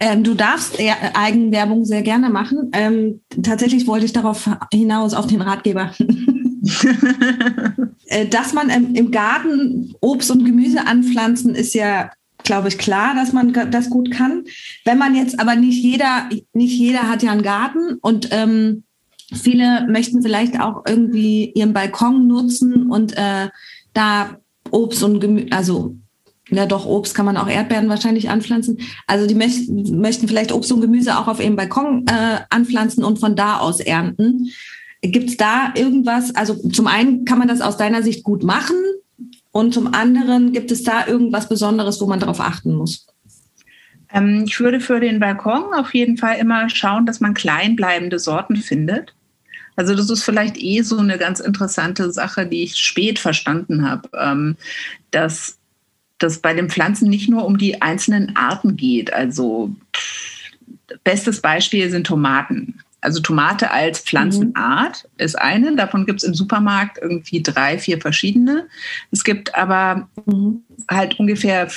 Ähm, 0.00 0.24
du 0.24 0.34
darfst 0.34 0.78
Eigenwerbung 1.14 1.84
sehr 1.84 2.02
gerne 2.02 2.28
machen. 2.28 2.70
Ähm, 2.72 3.20
tatsächlich 3.42 3.86
wollte 3.86 4.04
ich 4.04 4.12
darauf 4.12 4.50
hinaus, 4.72 5.14
auf 5.14 5.26
den 5.26 5.42
Ratgeber. 5.42 5.92
Äh, 8.10 8.26
dass 8.26 8.54
man 8.54 8.70
im 8.70 9.10
Garten 9.10 9.94
Obst 10.00 10.30
und 10.30 10.44
Gemüse 10.44 10.86
anpflanzen, 10.86 11.54
ist 11.54 11.74
ja 11.74 12.10
glaube 12.48 12.68
ich, 12.68 12.78
klar, 12.78 13.14
dass 13.14 13.32
man 13.32 13.52
das 13.70 13.90
gut 13.90 14.10
kann. 14.10 14.44
Wenn 14.84 14.98
man 14.98 15.14
jetzt 15.14 15.38
aber 15.38 15.54
nicht 15.54 15.82
jeder, 15.82 16.28
nicht 16.52 16.76
jeder 16.76 17.08
hat 17.08 17.22
ja 17.22 17.30
einen 17.30 17.42
Garten 17.42 17.98
und 18.00 18.30
ähm, 18.32 18.84
viele 19.32 19.86
möchten 19.86 20.22
vielleicht 20.22 20.58
auch 20.58 20.82
irgendwie 20.88 21.52
ihren 21.54 21.74
Balkon 21.74 22.26
nutzen 22.26 22.90
und 22.90 23.16
äh, 23.16 23.50
da 23.92 24.38
Obst 24.70 25.02
und 25.02 25.20
Gemüse, 25.20 25.52
also 25.52 25.94
ja 26.50 26.64
doch, 26.64 26.86
Obst 26.86 27.14
kann 27.14 27.26
man 27.26 27.36
auch 27.36 27.48
Erdbeeren 27.48 27.90
wahrscheinlich 27.90 28.30
anpflanzen. 28.30 28.78
Also 29.06 29.26
die 29.26 29.34
möchten, 29.34 30.00
möchten 30.00 30.26
vielleicht 30.26 30.50
Obst 30.50 30.72
und 30.72 30.80
Gemüse 30.80 31.18
auch 31.18 31.28
auf 31.28 31.40
ihrem 31.40 31.56
Balkon 31.56 32.06
äh, 32.06 32.40
anpflanzen 32.48 33.04
und 33.04 33.18
von 33.18 33.36
da 33.36 33.58
aus 33.58 33.80
ernten. 33.80 34.48
Gibt 35.02 35.28
es 35.28 35.36
da 35.36 35.74
irgendwas? 35.74 36.34
Also 36.34 36.54
zum 36.70 36.86
einen 36.86 37.26
kann 37.26 37.38
man 37.38 37.48
das 37.48 37.60
aus 37.60 37.76
deiner 37.76 38.02
Sicht 38.02 38.24
gut 38.24 38.42
machen, 38.42 38.76
und 39.58 39.74
zum 39.74 39.92
anderen, 39.92 40.52
gibt 40.52 40.70
es 40.70 40.84
da 40.84 41.06
irgendwas 41.08 41.48
Besonderes, 41.48 42.00
wo 42.00 42.06
man 42.06 42.20
darauf 42.20 42.40
achten 42.40 42.74
muss? 42.74 43.08
Ähm, 44.12 44.44
ich 44.46 44.60
würde 44.60 44.78
für 44.78 45.00
den 45.00 45.18
Balkon 45.18 45.74
auf 45.74 45.94
jeden 45.94 46.16
Fall 46.16 46.38
immer 46.38 46.70
schauen, 46.70 47.06
dass 47.06 47.18
man 47.18 47.34
kleinbleibende 47.34 48.20
Sorten 48.20 48.54
findet. 48.54 49.14
Also 49.74 49.96
das 49.96 50.10
ist 50.10 50.22
vielleicht 50.22 50.56
eh 50.58 50.82
so 50.82 50.98
eine 50.98 51.18
ganz 51.18 51.40
interessante 51.40 52.12
Sache, 52.12 52.46
die 52.46 52.62
ich 52.62 52.76
spät 52.76 53.18
verstanden 53.18 53.88
habe, 53.88 54.08
ähm, 54.16 54.56
dass 55.10 55.58
das 56.18 56.38
bei 56.38 56.54
den 56.54 56.70
Pflanzen 56.70 57.08
nicht 57.10 57.28
nur 57.28 57.44
um 57.44 57.58
die 57.58 57.82
einzelnen 57.82 58.36
Arten 58.36 58.76
geht. 58.76 59.12
Also 59.12 59.74
bestes 61.02 61.40
Beispiel 61.40 61.90
sind 61.90 62.06
Tomaten. 62.06 62.80
Also 63.00 63.20
Tomate 63.20 63.70
als 63.70 64.00
Pflanzenart 64.00 65.04
mhm. 65.04 65.24
ist 65.24 65.38
eine. 65.38 65.76
Davon 65.76 66.06
gibt 66.06 66.22
es 66.22 66.28
im 66.28 66.34
Supermarkt 66.34 66.98
irgendwie 67.00 67.42
drei, 67.42 67.78
vier 67.78 68.00
verschiedene. 68.00 68.66
Es 69.10 69.24
gibt 69.24 69.54
aber 69.54 70.08
mhm. 70.26 70.62
halt 70.90 71.18
ungefähr 71.18 71.68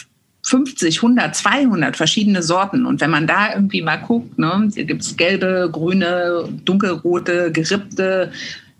50, 0.43 0.97
100, 0.97 1.35
200 1.35 1.95
verschiedene 1.95 2.41
Sorten. 2.41 2.85
Und 2.85 3.01
wenn 3.01 3.11
man 3.11 3.27
da 3.27 3.53
irgendwie 3.53 3.81
mal 3.81 3.97
guckt, 3.97 4.39
ne, 4.39 4.69
hier 4.73 4.85
gibt 4.85 5.03
es 5.03 5.15
gelbe, 5.15 5.69
grüne, 5.71 6.49
dunkelrote, 6.65 7.51
gerippte, 7.51 8.31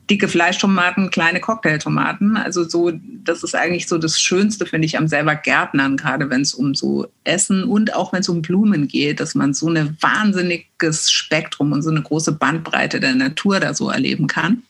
dicke 0.10 0.28
Fleischtomaten, 0.28 1.10
kleine 1.10 1.40
Cocktailtomaten. 1.40 2.36
Also 2.38 2.64
so, 2.64 2.92
das 3.24 3.44
ist 3.44 3.56
eigentlich 3.56 3.88
so 3.88 3.98
das 3.98 4.20
Schönste, 4.20 4.66
finde 4.66 4.86
ich, 4.86 4.98
am 4.98 5.08
selber 5.08 5.36
Gärtnern, 5.36 5.98
gerade 5.98 6.30
wenn 6.30 6.42
es 6.42 6.54
um 6.54 6.76
so 6.76 7.08
Essen 7.24 7.64
und 7.64 7.96
auch 7.96 8.12
wenn 8.12 8.22
es 8.22 8.30
um 8.30 8.42
Blumen 8.42 8.88
geht, 8.88 9.20
dass 9.20 9.36
man 9.36 9.54
so 9.54 9.70
ein 9.70 9.98
wahnsinniges 10.02 11.12
Spektrum 11.12 11.72
und 11.72 11.82
so 11.82 11.90
eine 11.90 12.02
große 12.02 12.34
Bandbreite 12.34 13.00
der 13.00 13.16
Natur 13.16 13.60
da 13.60 13.74
so 13.74 13.90
erleben 13.90 14.28
kann. 14.28 14.64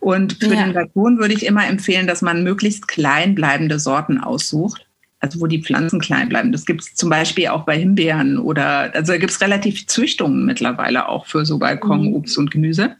Und 0.00 0.34
für 0.34 0.54
ja. 0.54 0.64
den 0.64 0.72
Balkon 0.72 1.18
würde 1.18 1.34
ich 1.34 1.44
immer 1.44 1.66
empfehlen, 1.66 2.06
dass 2.06 2.22
man 2.22 2.44
möglichst 2.44 2.88
klein 2.88 3.34
bleibende 3.34 3.78
Sorten 3.78 4.18
aussucht. 4.18 4.84
Also 5.20 5.40
wo 5.40 5.48
die 5.48 5.62
Pflanzen 5.64 5.98
klein 5.98 6.28
bleiben. 6.28 6.52
Das 6.52 6.64
gibt 6.64 6.82
es 6.82 6.94
zum 6.94 7.10
Beispiel 7.10 7.48
auch 7.48 7.64
bei 7.64 7.76
Himbeeren 7.76 8.38
oder 8.38 8.94
also 8.94 9.12
da 9.12 9.18
gibt 9.18 9.32
es 9.32 9.40
relativ 9.40 9.88
Züchtungen 9.88 10.46
mittlerweile 10.46 11.08
auch 11.08 11.26
für 11.26 11.44
so 11.44 11.58
Balkonobst 11.58 12.38
mhm. 12.38 12.44
und 12.44 12.50
Gemüse. 12.52 12.96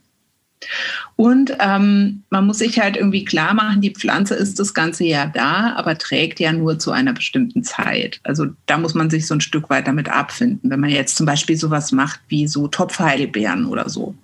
Und 1.15 1.55
ähm, 1.59 2.23
man 2.29 2.45
muss 2.45 2.59
sich 2.59 2.79
halt 2.79 2.97
irgendwie 2.97 3.25
klar 3.25 3.53
machen, 3.53 3.81
die 3.81 3.93
Pflanze 3.93 4.35
ist 4.35 4.59
das 4.59 4.73
ganze 4.73 5.05
Jahr 5.05 5.27
da, 5.27 5.73
aber 5.75 5.97
trägt 5.97 6.39
ja 6.39 6.51
nur 6.51 6.79
zu 6.79 6.91
einer 6.91 7.13
bestimmten 7.13 7.63
Zeit. 7.63 8.19
Also 8.23 8.47
da 8.65 8.77
muss 8.77 8.93
man 8.93 9.09
sich 9.09 9.27
so 9.27 9.35
ein 9.35 9.41
Stück 9.41 9.69
weit 9.69 9.87
damit 9.87 10.09
abfinden. 10.09 10.69
Wenn 10.69 10.79
man 10.79 10.89
jetzt 10.89 11.15
zum 11.15 11.25
Beispiel 11.25 11.57
sowas 11.57 11.91
macht 11.91 12.19
wie 12.27 12.47
so 12.47 12.67
Topfheidelbeeren 12.67 13.65
oder 13.65 13.89
so. 13.89 14.15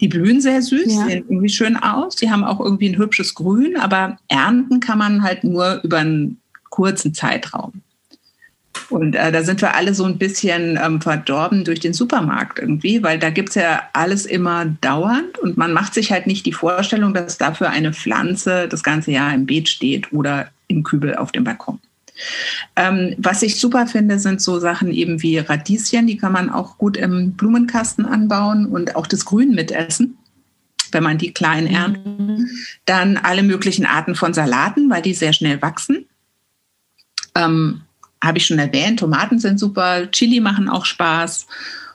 Die 0.00 0.08
blühen 0.08 0.40
sehr 0.40 0.62
süß, 0.62 0.94
ja. 0.94 1.06
sehen 1.06 1.24
irgendwie 1.28 1.48
schön 1.48 1.76
aus. 1.76 2.16
Die 2.16 2.30
haben 2.30 2.44
auch 2.44 2.60
irgendwie 2.60 2.88
ein 2.88 2.98
hübsches 2.98 3.34
Grün, 3.34 3.76
aber 3.76 4.18
ernten 4.28 4.80
kann 4.80 4.98
man 4.98 5.22
halt 5.22 5.44
nur 5.44 5.80
über 5.82 5.98
einen 5.98 6.38
kurzen 6.70 7.14
Zeitraum. 7.14 7.82
Und 8.90 9.14
äh, 9.14 9.32
da 9.32 9.42
sind 9.42 9.60
wir 9.60 9.74
alle 9.74 9.94
so 9.94 10.04
ein 10.04 10.18
bisschen 10.18 10.78
ähm, 10.82 11.00
verdorben 11.00 11.64
durch 11.64 11.80
den 11.80 11.92
Supermarkt 11.92 12.58
irgendwie, 12.58 13.02
weil 13.02 13.18
da 13.18 13.30
gibt 13.30 13.50
es 13.50 13.54
ja 13.56 13.82
alles 13.92 14.26
immer 14.26 14.64
dauernd 14.64 15.38
und 15.38 15.56
man 15.56 15.72
macht 15.72 15.94
sich 15.94 16.12
halt 16.12 16.26
nicht 16.26 16.46
die 16.46 16.52
Vorstellung, 16.52 17.14
dass 17.14 17.38
dafür 17.38 17.70
eine 17.70 17.92
Pflanze 17.92 18.68
das 18.68 18.82
ganze 18.82 19.12
Jahr 19.12 19.34
im 19.34 19.46
Beet 19.46 19.68
steht 19.68 20.12
oder 20.12 20.48
im 20.68 20.82
Kübel 20.82 21.14
auf 21.16 21.32
dem 21.32 21.44
Balkon. 21.44 21.80
Ähm, 22.76 23.14
was 23.18 23.42
ich 23.42 23.60
super 23.60 23.86
finde, 23.86 24.18
sind 24.18 24.40
so 24.40 24.58
Sachen 24.58 24.90
eben 24.92 25.22
wie 25.22 25.38
Radieschen, 25.38 26.06
die 26.06 26.16
kann 26.16 26.32
man 26.32 26.50
auch 26.50 26.78
gut 26.78 26.96
im 26.96 27.32
Blumenkasten 27.32 28.06
anbauen 28.06 28.66
und 28.66 28.96
auch 28.96 29.06
das 29.06 29.24
Grün 29.24 29.54
mitessen 29.54 30.16
wenn 30.92 31.02
man 31.02 31.18
die 31.18 31.32
klein 31.32 31.66
erntet. 31.66 32.06
Mhm. 32.06 32.48
Dann 32.84 33.16
alle 33.16 33.42
möglichen 33.42 33.86
Arten 33.86 34.14
von 34.14 34.32
Salaten, 34.32 34.88
weil 34.88 35.02
die 35.02 35.14
sehr 35.14 35.32
schnell 35.32 35.60
wachsen. 35.60 36.06
Ähm, 37.34 37.82
Habe 38.26 38.38
ich 38.38 38.46
schon 38.46 38.58
erwähnt, 38.58 39.00
Tomaten 39.00 39.38
sind 39.38 39.58
super, 39.58 40.10
Chili 40.10 40.40
machen 40.40 40.68
auch 40.68 40.84
Spaß. 40.84 41.46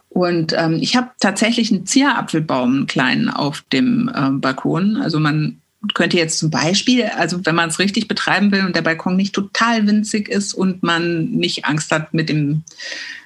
Und 0.09 0.53
ähm, 0.57 0.79
ich 0.81 0.95
habe 0.97 1.11
tatsächlich 1.19 1.71
einen 1.71 1.85
Zierapfelbaum, 1.85 2.75
einen 2.75 2.87
kleinen, 2.87 3.29
auf 3.29 3.63
dem 3.71 4.11
ähm, 4.13 4.41
Balkon. 4.41 4.97
Also 4.97 5.19
man 5.19 5.61
könnte 5.93 6.17
jetzt 6.17 6.37
zum 6.37 6.49
Beispiel, 6.49 7.05
also 7.05 7.45
wenn 7.45 7.55
man 7.55 7.69
es 7.69 7.79
richtig 7.79 8.07
betreiben 8.07 8.51
will 8.51 8.65
und 8.65 8.75
der 8.75 8.81
Balkon 8.81 9.15
nicht 9.15 9.33
total 9.33 9.87
winzig 9.87 10.27
ist 10.27 10.53
und 10.53 10.83
man 10.83 11.31
nicht 11.31 11.65
Angst 11.65 11.91
hat 11.91 12.13
mit 12.13 12.29
dem 12.29 12.63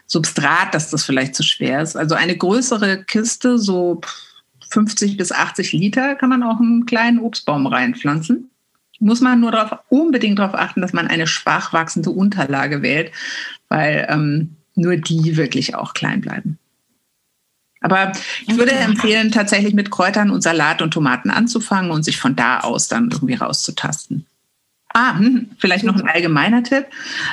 Substrat, 0.08 0.74
dass 0.74 0.92
das 0.92 1.04
vielleicht 1.04 1.36
zu 1.36 1.44
schwer 1.44 1.82
ist. 1.82 1.96
Also 1.96 2.16
eine 2.16 2.38
größere 2.38 3.04
Kiste, 3.04 3.58
so 3.58 4.02
50 4.70 5.18
bis 5.18 5.32
80 5.32 5.74
Liter, 5.74 6.16
kann 6.16 6.30
man 6.30 6.44
auch 6.44 6.60
einen 6.60 6.86
kleinen 6.86 7.20
Obstbaum 7.20 7.66
reinpflanzen. 7.66 8.50
Muss 9.00 9.22
man 9.22 9.40
nur 9.40 9.52
darauf, 9.52 9.80
unbedingt 9.90 10.40
darauf 10.40 10.56
achten, 10.56 10.82
dass 10.82 10.94
man 10.94 11.08
eine 11.08 11.28
schwach 11.28 11.74
wachsende 11.74 12.12
Unterlage 12.12 12.82
wählt, 12.82 13.12
weil 13.68 14.08
ähm, 14.10 14.56
nur 14.76 14.98
die 14.98 15.38
wirklich 15.38 15.76
auch 15.76 15.94
klein 15.94 16.22
bleiben. 16.22 16.58
Aber 17.82 18.14
ich 18.48 18.58
würde 18.58 18.72
empfehlen, 18.72 19.32
tatsächlich 19.32 19.76
mit 19.76 19.92
Kräutern 19.92 20.32
und 20.32 20.42
Salat 20.42 20.82
und 20.82 20.92
Tomaten 20.92 21.30
anzufangen 21.30 21.92
und 21.92 22.04
sich 22.04 22.18
von 22.18 22.36
da 22.36 22.62
aus 22.62 22.88
dann 22.88 23.12
irgendwie 23.12 23.36
rauszutasten. 23.36 24.26
Ah, 24.90 25.20
hm, 25.20 25.52
vielleicht 25.60 25.84
noch 25.84 25.96
ein 25.96 26.08
allgemeiner 26.08 26.64
Tipp. 26.64 26.86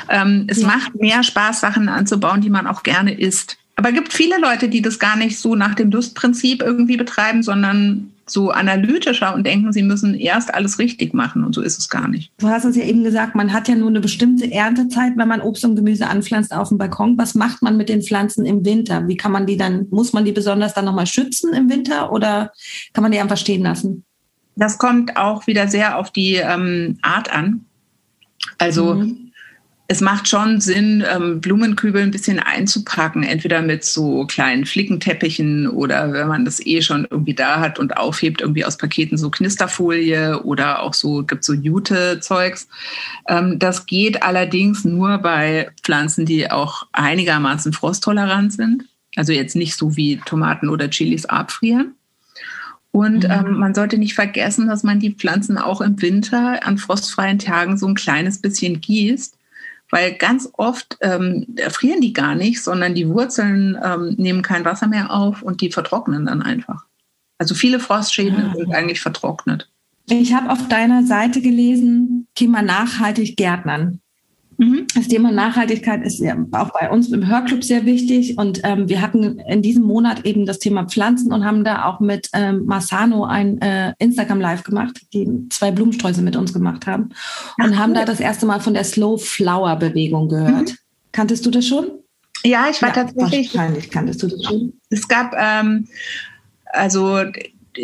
Ähm, 0.09 0.45
es 0.47 0.61
ja. 0.61 0.67
macht 0.67 0.95
mehr 0.95 1.23
Spaß, 1.23 1.61
Sachen 1.61 1.89
anzubauen, 1.89 2.41
die 2.41 2.49
man 2.51 2.67
auch 2.67 2.83
gerne 2.83 3.17
isst. 3.17 3.57
Aber 3.75 3.89
es 3.89 3.95
gibt 3.95 4.13
viele 4.13 4.39
Leute, 4.39 4.69
die 4.69 4.81
das 4.81 4.99
gar 4.99 5.15
nicht 5.15 5.39
so 5.39 5.55
nach 5.55 5.73
dem 5.73 5.89
Lustprinzip 5.89 6.61
irgendwie 6.61 6.97
betreiben, 6.97 7.41
sondern 7.41 8.12
so 8.25 8.51
analytischer 8.51 9.33
und 9.35 9.45
denken, 9.45 9.73
sie 9.73 9.83
müssen 9.83 10.15
erst 10.15 10.53
alles 10.53 10.79
richtig 10.79 11.13
machen 11.13 11.43
und 11.43 11.53
so 11.53 11.61
ist 11.61 11.77
es 11.77 11.89
gar 11.89 12.07
nicht. 12.07 12.31
Du 12.37 12.47
hast 12.47 12.63
es 12.63 12.75
ja 12.75 12.83
eben 12.83 13.03
gesagt, 13.03 13.35
man 13.35 13.51
hat 13.51 13.67
ja 13.67 13.75
nur 13.75 13.89
eine 13.89 13.99
bestimmte 13.99 14.49
Erntezeit, 14.51 15.13
wenn 15.17 15.27
man 15.27 15.41
Obst 15.41 15.65
und 15.65 15.75
Gemüse 15.75 16.07
anpflanzt 16.07 16.53
auf 16.53 16.69
dem 16.69 16.77
Balkon. 16.77 17.17
Was 17.17 17.35
macht 17.35 17.61
man 17.61 17.75
mit 17.75 17.89
den 17.89 18.01
Pflanzen 18.01 18.45
im 18.45 18.63
Winter? 18.65 19.07
Wie 19.07 19.17
kann 19.17 19.31
man 19.31 19.45
die 19.45 19.57
dann, 19.57 19.87
muss 19.89 20.13
man 20.13 20.25
die 20.25 20.31
besonders 20.31 20.73
dann 20.73 20.85
nochmal 20.85 21.07
schützen 21.07 21.53
im 21.53 21.69
Winter 21.69 22.11
oder 22.11 22.51
kann 22.93 23.01
man 23.01 23.11
die 23.11 23.19
einfach 23.19 23.37
stehen 23.37 23.63
lassen? 23.63 24.05
Das 24.55 24.77
kommt 24.77 25.17
auch 25.17 25.47
wieder 25.47 25.67
sehr 25.67 25.97
auf 25.97 26.11
die 26.11 26.35
ähm, 26.35 26.97
Art 27.01 27.33
an. 27.33 27.65
Also 28.57 28.95
mhm 28.95 29.32
es 29.87 29.99
macht 29.99 30.29
schon 30.29 30.61
Sinn, 30.61 31.03
ähm, 31.13 31.41
Blumenkübel 31.41 32.01
ein 32.01 32.11
bisschen 32.11 32.39
einzupacken, 32.39 33.23
entweder 33.23 33.61
mit 33.61 33.83
so 33.83 34.25
kleinen 34.25 34.65
Flickenteppichen 34.65 35.67
oder 35.67 36.13
wenn 36.13 36.27
man 36.29 36.45
das 36.45 36.65
eh 36.65 36.81
schon 36.81 37.05
irgendwie 37.09 37.33
da 37.33 37.59
hat 37.59 37.79
und 37.79 37.97
aufhebt, 37.97 38.39
irgendwie 38.39 38.63
aus 38.63 38.77
Paketen 38.77 39.17
so 39.17 39.29
Knisterfolie 39.29 40.41
oder 40.43 40.81
auch 40.81 40.93
so, 40.93 41.23
gibt 41.23 41.43
so 41.43 41.53
Jute-Zeugs. 41.53 42.69
Ähm, 43.27 43.59
das 43.59 43.85
geht 43.85 44.23
allerdings 44.23 44.85
nur 44.85 45.17
bei 45.17 45.69
Pflanzen, 45.83 46.25
die 46.25 46.49
auch 46.49 46.87
einigermaßen 46.93 47.73
frosttolerant 47.73 48.53
sind. 48.53 48.85
Also 49.15 49.33
jetzt 49.33 49.55
nicht 49.55 49.75
so 49.75 49.97
wie 49.97 50.17
Tomaten 50.25 50.69
oder 50.69 50.89
Chilis 50.89 51.25
abfrieren. 51.25 51.95
Und 52.91 53.25
mhm. 53.25 53.31
ähm, 53.31 53.59
man 53.59 53.75
sollte 53.75 53.97
nicht 53.97 54.13
vergessen, 54.13 54.67
dass 54.67 54.83
man 54.83 54.99
die 54.99 55.11
Pflanzen 55.11 55.57
auch 55.57 55.81
im 55.81 56.01
Winter 56.01 56.65
an 56.65 56.77
frostfreien 56.77 57.39
Tagen 57.39 57.77
so 57.77 57.87
ein 57.87 57.95
kleines 57.95 58.39
bisschen 58.39 58.79
gießt, 58.79 59.35
weil 59.93 60.15
ganz 60.15 60.49
oft 60.53 60.97
ähm, 61.01 61.45
erfrieren 61.55 62.01
die 62.01 62.13
gar 62.13 62.33
nicht, 62.33 62.63
sondern 62.63 62.95
die 62.95 63.07
Wurzeln 63.09 63.77
ähm, 63.81 64.15
nehmen 64.17 64.41
kein 64.41 64.65
Wasser 64.65 64.87
mehr 64.87 65.11
auf 65.11 65.43
und 65.43 65.61
die 65.61 65.71
vertrocknen 65.71 66.25
dann 66.25 66.41
einfach. 66.41 66.85
Also 67.37 67.53
viele 67.53 67.79
Frostschäden. 67.79 68.43
Ah. 68.43 68.55
sind 68.55 68.73
eigentlich 68.73 69.01
vertrocknet. 69.01 69.69
Ich 70.09 70.33
habe 70.33 70.51
auf 70.51 70.67
deiner 70.67 71.03
Seite 71.03 71.41
gelesen, 71.41 72.27
Thema 72.33 72.63
nachhaltig 72.63 73.37
Gärtnern. 73.37 73.99
Mhm. 74.57 74.87
Das 74.95 75.07
Thema 75.07 75.31
Nachhaltigkeit 75.31 76.05
ist 76.05 76.19
ja 76.19 76.35
auch 76.51 76.71
bei 76.79 76.89
uns 76.89 77.11
im 77.11 77.27
Hörclub 77.27 77.63
sehr 77.63 77.85
wichtig. 77.85 78.37
Und 78.37 78.61
ähm, 78.63 78.89
wir 78.89 79.01
hatten 79.01 79.39
in 79.39 79.61
diesem 79.61 79.83
Monat 79.83 80.25
eben 80.25 80.45
das 80.45 80.59
Thema 80.59 80.85
Pflanzen 80.85 81.31
und 81.31 81.45
haben 81.45 81.63
da 81.63 81.85
auch 81.85 81.99
mit 81.99 82.29
ähm, 82.33 82.65
Masano 82.65 83.25
ein 83.25 83.61
äh, 83.61 83.93
Instagram 83.99 84.39
Live 84.39 84.63
gemacht, 84.63 85.01
die 85.13 85.27
zwei 85.49 85.71
Blumensträuße 85.71 86.21
mit 86.21 86.35
uns 86.35 86.53
gemacht 86.53 86.87
haben. 86.87 87.09
Und 87.57 87.73
Ach, 87.73 87.77
haben 87.77 87.91
cool. 87.91 87.97
da 87.97 88.05
das 88.05 88.19
erste 88.19 88.45
Mal 88.45 88.59
von 88.59 88.73
der 88.73 88.83
Slow 88.83 89.17
Flower 89.17 89.75
Bewegung 89.75 90.29
gehört. 90.29 90.69
Mhm. 90.69 90.77
Kanntest 91.11 91.45
du 91.45 91.51
das 91.51 91.67
schon? 91.67 91.91
Ja, 92.45 92.67
ich 92.69 92.81
war 92.81 92.89
ja, 92.89 92.95
tatsächlich. 92.95 93.53
Wahrscheinlich 93.53 93.89
kanntest 93.89 94.23
du 94.23 94.27
das 94.27 94.43
schon. 94.43 94.73
Es 94.89 95.07
gab 95.07 95.33
ähm, 95.37 95.87
also 96.65 97.23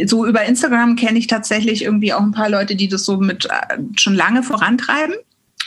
so 0.06 0.26
über 0.26 0.44
Instagram 0.44 0.96
kenne 0.96 1.18
ich 1.18 1.28
tatsächlich 1.28 1.84
irgendwie 1.84 2.14
auch 2.14 2.22
ein 2.22 2.32
paar 2.32 2.50
Leute, 2.50 2.76
die 2.76 2.88
das 2.88 3.06
so 3.06 3.18
mit 3.18 3.46
äh, 3.46 3.78
schon 3.96 4.16
lange 4.16 4.44
vorantreiben. 4.44 5.16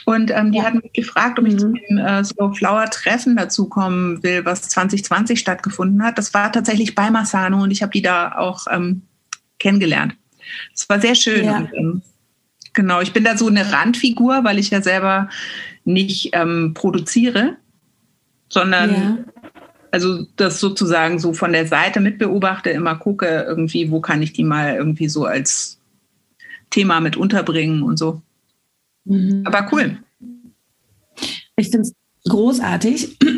Und 0.05 0.31
ähm, 0.31 0.53
die 0.53 0.59
ja. 0.59 0.65
hatten 0.65 0.81
mich 0.83 0.93
gefragt, 0.93 1.39
ob 1.39 1.47
ich 1.47 1.55
mhm. 1.55 1.59
zu 1.59 1.73
dem 1.73 1.99
äh, 1.99 2.25
Slow 2.25 2.55
Flower 2.55 2.87
Treffen 2.87 3.37
dazukommen 3.37 4.23
will, 4.23 4.45
was 4.45 4.63
2020 4.69 5.39
stattgefunden 5.39 6.03
hat. 6.03 6.19
Das 6.19 6.35
war 6.35 6.51
tatsächlich 6.51 6.95
bei 6.95 7.11
Massano 7.11 7.63
und 7.63 7.71
ich 7.71 7.83
habe 7.83 7.93
die 7.93 8.03
da 8.03 8.33
auch 8.37 8.67
ähm, 8.71 9.03
kennengelernt. 9.59 10.15
Es 10.75 10.89
war 10.89 11.01
sehr 11.01 11.15
schön. 11.15 11.45
Ja. 11.45 11.59
Und, 11.59 11.71
ähm, 11.75 12.03
genau, 12.73 13.01
ich 13.01 13.13
bin 13.13 13.25
da 13.25 13.37
so 13.37 13.47
eine 13.47 13.73
Randfigur, 13.73 14.45
weil 14.45 14.59
ich 14.59 14.71
ja 14.71 14.83
selber 14.83 15.29
nicht 15.85 16.31
ähm, 16.33 16.75
produziere, 16.75 17.57
sondern 18.49 18.91
ja. 18.91 19.19
also 19.91 20.27
das 20.37 20.61
sozusagen 20.61 21.19
so 21.19 21.33
von 21.33 21.53
der 21.53 21.67
Seite 21.67 22.01
mitbeobachte, 22.01 22.71
immer 22.71 22.97
gucke 22.97 23.45
irgendwie, 23.47 23.91
wo 23.91 24.01
kann 24.01 24.23
ich 24.23 24.33
die 24.33 24.45
mal 24.45 24.75
irgendwie 24.75 25.09
so 25.09 25.25
als 25.25 25.79
Thema 26.71 27.01
mit 27.01 27.17
unterbringen 27.17 27.83
und 27.83 27.99
so. 27.99 28.23
Mhm. 29.05 29.43
Aber 29.45 29.69
cool. 29.73 29.99
Ich 31.57 31.71
finde 31.71 31.89
es 31.89 31.95
großartig. 32.29 33.19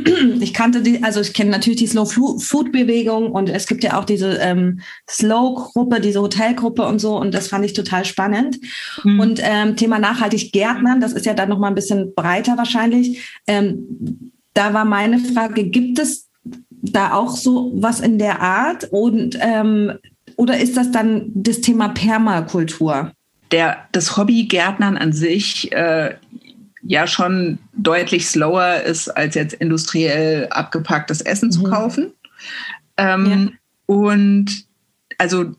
Ich 0.40 0.55
kannte 0.55 0.83
die, 0.83 1.03
also 1.03 1.20
ich 1.20 1.33
kenne 1.33 1.50
natürlich 1.50 1.79
die 1.79 1.87
Slow 1.87 2.07
Food 2.07 2.72
Bewegung 2.72 3.33
und 3.33 3.48
es 3.48 3.66
gibt 3.66 3.83
ja 3.83 3.98
auch 3.98 4.05
diese 4.05 4.35
ähm, 4.35 4.81
Slow 5.09 5.55
Gruppe, 5.55 6.00
diese 6.00 6.20
Hotelgruppe 6.20 6.87
und 6.87 6.98
so 6.98 7.18
und 7.18 7.35
das 7.35 7.48
fand 7.48 7.64
ich 7.64 7.72
total 7.72 8.05
spannend. 8.05 8.59
Mhm. 9.03 9.20
Und 9.20 9.40
ähm, 9.42 9.77
Thema 9.77 9.98
nachhaltig 9.98 10.53
Gärtnern, 10.53 11.00
das 11.00 11.12
ist 11.12 11.27
ja 11.27 11.35
dann 11.35 11.48
noch 11.48 11.59
mal 11.59 11.68
ein 11.68 11.74
bisschen 11.74 12.14
breiter 12.14 12.57
wahrscheinlich. 12.57 13.38
Ähm, 13.46 14.33
da 14.55 14.72
war 14.72 14.85
meine 14.85 15.18
Frage: 15.18 15.64
Gibt 15.64 15.98
es 15.98 16.29
da 16.70 17.12
auch 17.12 17.37
so 17.37 17.72
was 17.74 18.00
in 18.00 18.18
der 18.18 18.40
Art 18.40 18.88
und 18.90 19.37
ähm, 19.40 19.92
oder 20.37 20.59
ist 20.59 20.77
das 20.77 20.90
dann 20.90 21.33
das 21.35 21.61
Thema 21.61 21.88
Permakultur? 21.88 23.12
Der, 23.54 23.86
das 23.92 24.16
Hobby 24.16 24.46
Gärtnern 24.46 24.96
an 24.96 25.12
sich 25.12 25.70
äh, 25.70 26.16
ja 26.82 27.06
schon 27.06 27.60
deutlich 27.72 28.26
slower 28.26 28.82
ist, 28.82 29.08
als 29.08 29.36
jetzt 29.36 29.54
industriell 29.54 30.48
abgepacktes 30.48 31.20
Essen 31.20 31.50
mhm. 31.50 31.52
zu 31.52 31.62
kaufen. 31.62 32.12
Ähm, 32.96 33.26
ja. 33.26 33.94
Und 33.94 34.66
also 35.18 35.54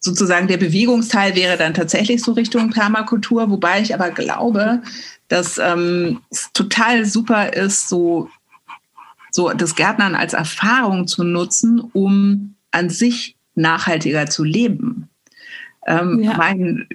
sozusagen 0.00 0.48
der 0.48 0.56
Bewegungsteil 0.56 1.36
wäre 1.36 1.56
dann 1.56 1.72
tatsächlich 1.72 2.20
so 2.20 2.32
Richtung 2.32 2.70
Permakultur, 2.70 3.48
wobei 3.48 3.80
ich 3.80 3.94
aber 3.94 4.10
glaube, 4.10 4.82
dass 5.28 5.56
ähm, 5.58 6.20
es 6.30 6.50
total 6.52 7.04
super 7.04 7.52
ist, 7.52 7.88
so, 7.88 8.28
so 9.30 9.50
das 9.50 9.76
Gärtnern 9.76 10.16
als 10.16 10.32
Erfahrung 10.32 11.06
zu 11.06 11.22
nutzen, 11.22 11.78
um 11.92 12.56
an 12.72 12.90
sich 12.90 13.36
nachhaltiger 13.54 14.26
zu 14.26 14.42
leben. 14.42 15.08
Ähm, 15.86 16.22
ja. 16.22 16.36
Mein 16.36 16.88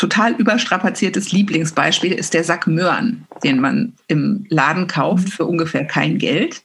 total 0.00 0.32
überstrapaziertes 0.32 1.30
Lieblingsbeispiel 1.30 2.12
ist 2.12 2.32
der 2.32 2.42
Sack 2.42 2.66
Möhren, 2.66 3.26
den 3.44 3.60
man 3.60 3.92
im 4.06 4.46
Laden 4.48 4.86
kauft 4.86 5.28
für 5.28 5.44
ungefähr 5.44 5.84
kein 5.84 6.16
Geld 6.16 6.62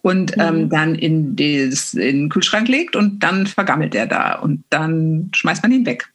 und 0.00 0.34
mhm. 0.34 0.42
ähm, 0.42 0.68
dann 0.70 0.94
in, 0.94 1.36
des, 1.36 1.92
in 1.92 2.20
den 2.20 2.28
Kühlschrank 2.30 2.68
legt 2.68 2.96
und 2.96 3.22
dann 3.22 3.46
vergammelt 3.46 3.94
er 3.94 4.06
da 4.06 4.36
und 4.36 4.64
dann 4.70 5.28
schmeißt 5.34 5.62
man 5.62 5.72
ihn 5.72 5.84
weg. 5.84 6.08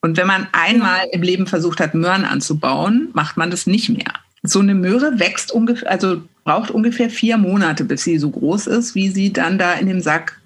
Und 0.00 0.16
wenn 0.16 0.26
man 0.26 0.48
einmal 0.52 1.00
im 1.12 1.20
Leben 1.20 1.46
versucht 1.46 1.80
hat, 1.80 1.94
Möhren 1.94 2.24
anzubauen, 2.24 3.10
macht 3.12 3.36
man 3.36 3.50
das 3.50 3.66
nicht 3.66 3.90
mehr. 3.90 4.14
So 4.42 4.60
eine 4.60 4.74
Möhre 4.74 5.18
wächst 5.18 5.52
ungefähr, 5.52 5.90
also 5.90 6.22
braucht 6.44 6.70
ungefähr 6.70 7.10
vier 7.10 7.36
Monate, 7.36 7.84
bis 7.84 8.04
sie 8.04 8.16
so 8.16 8.30
groß 8.30 8.68
ist, 8.68 8.94
wie 8.94 9.10
sie 9.10 9.34
dann 9.34 9.58
da 9.58 9.74
in 9.74 9.86
dem 9.86 10.00
Sack 10.00 10.40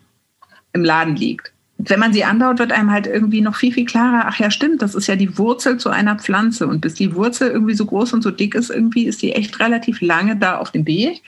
im 0.72 0.82
Laden 0.82 1.14
liegt 1.14 1.52
wenn 1.78 2.00
man 2.00 2.12
sie 2.12 2.24
anbaut, 2.24 2.58
wird 2.58 2.72
einem 2.72 2.90
halt 2.90 3.06
irgendwie 3.06 3.42
noch 3.42 3.54
viel, 3.54 3.72
viel 3.72 3.84
klarer, 3.84 4.24
ach 4.26 4.38
ja, 4.38 4.50
stimmt, 4.50 4.82
das 4.82 4.94
ist 4.94 5.06
ja 5.06 5.16
die 5.16 5.36
Wurzel 5.36 5.78
zu 5.78 5.90
einer 5.90 6.16
Pflanze. 6.16 6.66
Und 6.66 6.80
bis 6.80 6.94
die 6.94 7.14
Wurzel 7.14 7.50
irgendwie 7.50 7.74
so 7.74 7.84
groß 7.84 8.14
und 8.14 8.22
so 8.22 8.30
dick 8.30 8.54
ist, 8.54 8.70
irgendwie 8.70 9.06
ist 9.06 9.22
die 9.22 9.32
echt 9.32 9.60
relativ 9.60 10.00
lange 10.00 10.36
da 10.36 10.58
auf 10.58 10.70
dem 10.72 10.86
Weg. 10.86 11.22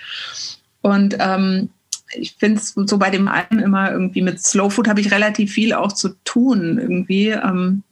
Und 0.81 1.17
ähm, 1.19 1.69
ich 2.15 2.37
finde 2.39 2.61
es 2.61 2.75
so 2.75 2.99
bei 2.99 3.11
dem 3.11 3.29
einen 3.29 3.61
immer 3.61 3.93
irgendwie 3.93 4.23
mit 4.23 4.41
Slow 4.41 4.71
Food 4.71 4.89
habe 4.89 5.01
ich 5.01 5.13
relativ 5.13 5.53
viel 5.53 5.75
auch 5.75 5.93
zu 5.93 6.11
tun 6.25 6.79
irgendwie, 6.79 7.29
ähm, 7.29 7.83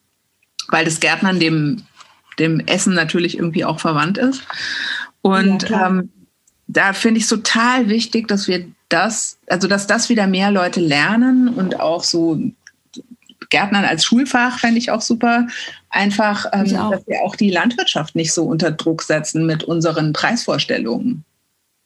weil 0.69 0.87
das 0.87 1.01
Gärtnern 1.01 1.39
dem, 1.39 1.83
dem 2.39 2.61
Essen 2.61 2.95
natürlich 2.95 3.37
irgendwie 3.37 3.67
auch 3.67 3.81
verwandt 3.81 4.17
ist. 4.17 4.43
Und 5.21 5.69
ja, 5.69 5.89
ähm, 5.89 6.11
da 6.69 6.95
finde 6.95 7.19
ich 7.19 7.25
es 7.25 7.31
total 7.31 7.89
wichtig, 7.89 8.29
dass 8.29 8.49
wir 8.49 8.67
das, 8.89 9.39
also 9.49 9.69
dass 9.69 9.87
das 9.87 10.09
wieder 10.09 10.27
mehr 10.27 10.51
Leute 10.51 10.81
lernen 10.81 11.49
und 11.49 11.81
auch 11.81 12.05
so 12.05 12.41
Gärtnern 13.51 13.85
als 13.85 14.05
Schulfach 14.05 14.59
fände 14.59 14.79
ich 14.79 14.91
auch 14.91 15.01
super. 15.01 15.47
Einfach, 15.89 16.47
ähm, 16.53 16.77
auch. 16.77 16.91
dass 16.91 17.07
wir 17.07 17.23
auch 17.23 17.37
die 17.37 17.51
Landwirtschaft 17.51 18.15
nicht 18.15 18.33
so 18.33 18.45
unter 18.45 18.71
Druck 18.71 19.03
setzen 19.03 19.47
mit 19.47 19.65
unseren 19.65 20.13
Preisvorstellungen. 20.13 21.25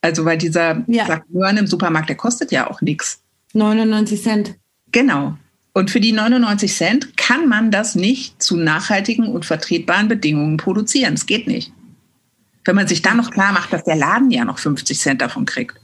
Also 0.03 0.25
weil 0.25 0.39
dieser 0.39 0.83
ja. 0.87 1.23
Im 1.33 1.67
Supermarkt, 1.67 2.09
der 2.09 2.17
kostet 2.17 2.53
ja 2.53 2.71
auch 2.71 2.81
nichts. 2.81 3.21
99 3.53 4.23
Cent. 4.23 4.55
Genau. 4.93 5.37
Und 5.73 5.91
für 5.91 6.01
die 6.01 6.13
99 6.13 6.75
Cent 6.75 7.17
kann 7.17 7.49
man 7.49 7.71
das 7.71 7.95
nicht 7.95 8.43
zu 8.43 8.57
nachhaltigen 8.57 9.29
und 9.29 9.45
vertretbaren 9.45 10.09
Bedingungen 10.09 10.57
produzieren. 10.57 11.15
Es 11.15 11.27
geht 11.27 11.47
nicht. 11.47 11.73
Wenn 12.65 12.77
man 12.77 12.89
sich 12.89 13.03
dann 13.03 13.17
noch 13.17 13.31
klar 13.31 13.53
macht, 13.53 13.73
dass 13.73 13.85
der 13.85 13.97
Laden 13.97 14.31
ja 14.31 14.45
noch 14.45 14.59
50 14.59 14.99
Cent 14.99 15.23
davon 15.23 15.47
kriegt. 15.47 15.80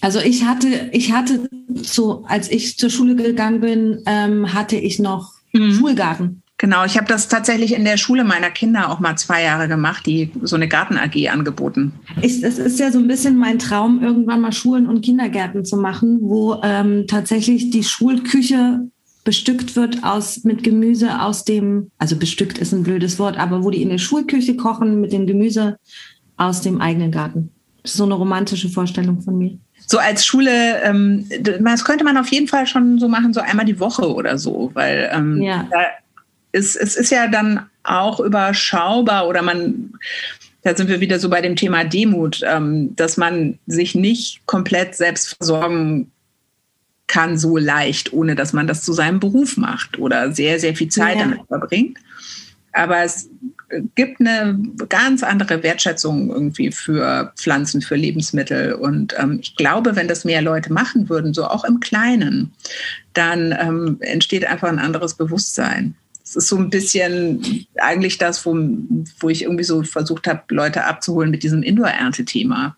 Also 0.00 0.18
ich 0.20 0.44
hatte, 0.44 0.88
ich 0.92 1.12
hatte 1.12 1.48
so, 1.74 2.24
als 2.26 2.50
ich 2.50 2.78
zur 2.78 2.90
Schule 2.90 3.14
gegangen 3.16 3.60
bin, 3.60 4.02
ähm, 4.06 4.52
hatte 4.52 4.76
ich 4.76 4.98
noch 4.98 5.32
mhm. 5.52 5.72
Schulgarten. 5.72 6.42
Genau, 6.58 6.84
ich 6.84 6.96
habe 6.96 7.08
das 7.08 7.26
tatsächlich 7.26 7.74
in 7.74 7.84
der 7.84 7.96
Schule 7.96 8.22
meiner 8.22 8.50
Kinder 8.50 8.88
auch 8.90 9.00
mal 9.00 9.16
zwei 9.16 9.42
Jahre 9.42 9.66
gemacht, 9.66 10.06
die 10.06 10.30
so 10.42 10.54
eine 10.54 10.68
Garten-AG 10.68 11.28
angeboten. 11.28 11.92
Ich, 12.20 12.40
es 12.42 12.58
ist 12.58 12.78
ja 12.78 12.92
so 12.92 13.00
ein 13.00 13.08
bisschen 13.08 13.36
mein 13.36 13.58
Traum, 13.58 14.00
irgendwann 14.00 14.40
mal 14.40 14.52
Schulen 14.52 14.86
und 14.86 15.02
Kindergärten 15.02 15.64
zu 15.64 15.76
machen, 15.76 16.20
wo 16.22 16.60
ähm, 16.62 17.06
tatsächlich 17.08 17.70
die 17.70 17.82
Schulküche 17.82 18.88
bestückt 19.24 19.74
wird 19.74 20.04
aus, 20.04 20.44
mit 20.44 20.62
Gemüse 20.62 21.20
aus 21.20 21.44
dem, 21.44 21.90
also 21.98 22.16
bestückt 22.16 22.58
ist 22.58 22.72
ein 22.72 22.84
blödes 22.84 23.18
Wort, 23.18 23.38
aber 23.38 23.64
wo 23.64 23.70
die 23.70 23.82
in 23.82 23.88
der 23.88 23.98
Schulküche 23.98 24.56
kochen 24.56 25.00
mit 25.00 25.12
dem 25.12 25.26
Gemüse 25.26 25.78
aus 26.36 26.60
dem 26.60 26.80
eigenen 26.80 27.10
Garten. 27.10 27.50
Das 27.82 27.92
ist 27.92 27.98
so 27.98 28.04
eine 28.04 28.14
romantische 28.14 28.68
Vorstellung 28.68 29.20
von 29.20 29.36
mir 29.36 29.58
so 29.92 29.98
als 29.98 30.24
Schule, 30.24 30.80
ähm, 30.84 31.28
das 31.60 31.84
könnte 31.84 32.02
man 32.02 32.16
auf 32.16 32.28
jeden 32.28 32.48
Fall 32.48 32.66
schon 32.66 32.98
so 32.98 33.08
machen, 33.08 33.34
so 33.34 33.42
einmal 33.42 33.66
die 33.66 33.78
Woche 33.78 34.10
oder 34.10 34.38
so, 34.38 34.70
weil 34.72 35.10
ähm, 35.12 35.42
ja. 35.42 35.68
ist, 36.52 36.76
es 36.76 36.96
ist 36.96 37.10
ja 37.10 37.28
dann 37.28 37.66
auch 37.82 38.18
überschaubar 38.18 39.28
oder 39.28 39.42
man, 39.42 39.92
da 40.62 40.74
sind 40.74 40.88
wir 40.88 41.00
wieder 41.00 41.18
so 41.18 41.28
bei 41.28 41.42
dem 41.42 41.56
Thema 41.56 41.84
Demut, 41.84 42.40
ähm, 42.42 42.96
dass 42.96 43.18
man 43.18 43.58
sich 43.66 43.94
nicht 43.94 44.46
komplett 44.46 44.94
selbst 44.94 45.36
versorgen 45.36 46.10
kann 47.06 47.36
so 47.36 47.58
leicht, 47.58 48.14
ohne 48.14 48.34
dass 48.34 48.54
man 48.54 48.66
das 48.66 48.84
zu 48.84 48.94
seinem 48.94 49.20
Beruf 49.20 49.58
macht 49.58 49.98
oder 49.98 50.32
sehr, 50.32 50.58
sehr 50.58 50.74
viel 50.74 50.88
Zeit 50.88 51.18
ja. 51.18 51.24
damit 51.24 51.40
verbringt. 51.48 51.98
Aber 52.72 53.02
es 53.02 53.28
gibt 53.94 54.20
eine 54.20 54.58
ganz 54.88 55.22
andere 55.22 55.62
Wertschätzung 55.62 56.30
irgendwie 56.30 56.70
für 56.70 57.32
Pflanzen, 57.36 57.82
für 57.82 57.96
Lebensmittel. 57.96 58.74
Und 58.74 59.14
ähm, 59.18 59.38
ich 59.40 59.56
glaube, 59.56 59.96
wenn 59.96 60.08
das 60.08 60.24
mehr 60.24 60.42
Leute 60.42 60.72
machen 60.72 61.08
würden, 61.08 61.34
so 61.34 61.44
auch 61.44 61.64
im 61.64 61.80
Kleinen, 61.80 62.52
dann 63.14 63.54
ähm, 63.58 63.96
entsteht 64.00 64.46
einfach 64.46 64.68
ein 64.68 64.78
anderes 64.78 65.14
Bewusstsein. 65.14 65.94
Es 66.24 66.36
ist 66.36 66.48
so 66.48 66.56
ein 66.56 66.70
bisschen 66.70 67.66
eigentlich 67.76 68.18
das, 68.18 68.44
wo, 68.46 68.56
wo 69.20 69.28
ich 69.28 69.42
irgendwie 69.42 69.64
so 69.64 69.82
versucht 69.82 70.26
habe, 70.26 70.42
Leute 70.50 70.84
abzuholen 70.84 71.30
mit 71.30 71.42
diesem 71.42 71.62
Indoor-Ernte-Thema. 71.62 72.76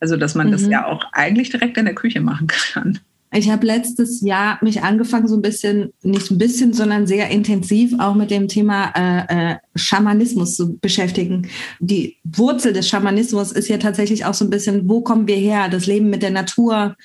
Also, 0.00 0.16
dass 0.16 0.34
man 0.34 0.48
mhm. 0.48 0.52
das 0.52 0.66
ja 0.68 0.86
auch 0.86 1.04
eigentlich 1.12 1.50
direkt 1.50 1.76
in 1.76 1.86
der 1.86 1.94
Küche 1.94 2.20
machen 2.20 2.46
kann. 2.72 3.00
Ich 3.32 3.50
habe 3.50 3.66
letztes 3.66 4.22
Jahr 4.22 4.58
mich 4.62 4.82
angefangen, 4.82 5.28
so 5.28 5.36
ein 5.36 5.42
bisschen, 5.42 5.92
nicht 6.02 6.30
ein 6.30 6.38
bisschen, 6.38 6.72
sondern 6.72 7.06
sehr 7.06 7.28
intensiv 7.28 7.92
auch 7.98 8.14
mit 8.14 8.30
dem 8.30 8.48
Thema 8.48 8.92
äh, 8.96 9.52
äh, 9.52 9.56
Schamanismus 9.76 10.56
zu 10.56 10.78
beschäftigen. 10.78 11.46
Die 11.78 12.16
Wurzel 12.24 12.72
des 12.72 12.88
Schamanismus 12.88 13.52
ist 13.52 13.68
ja 13.68 13.76
tatsächlich 13.76 14.24
auch 14.24 14.34
so 14.34 14.46
ein 14.46 14.50
bisschen, 14.50 14.88
wo 14.88 15.02
kommen 15.02 15.28
wir 15.28 15.36
her? 15.36 15.68
Das 15.68 15.86
Leben 15.86 16.08
mit 16.08 16.22
der 16.22 16.30
Natur, 16.30 16.96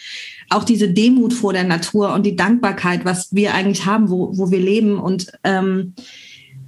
auch 0.50 0.64
diese 0.64 0.90
Demut 0.90 1.34
vor 1.34 1.52
der 1.52 1.66
Natur 1.66 2.14
und 2.14 2.26
die 2.26 2.38
Dankbarkeit, 2.38 3.04
was 3.04 3.34
wir 3.34 3.54
eigentlich 3.54 3.86
haben, 3.86 4.10
wo, 4.10 4.38
wo 4.38 4.50
wir 4.50 4.60
leben. 4.60 5.00
Und 5.00 5.32
ähm, 5.44 5.94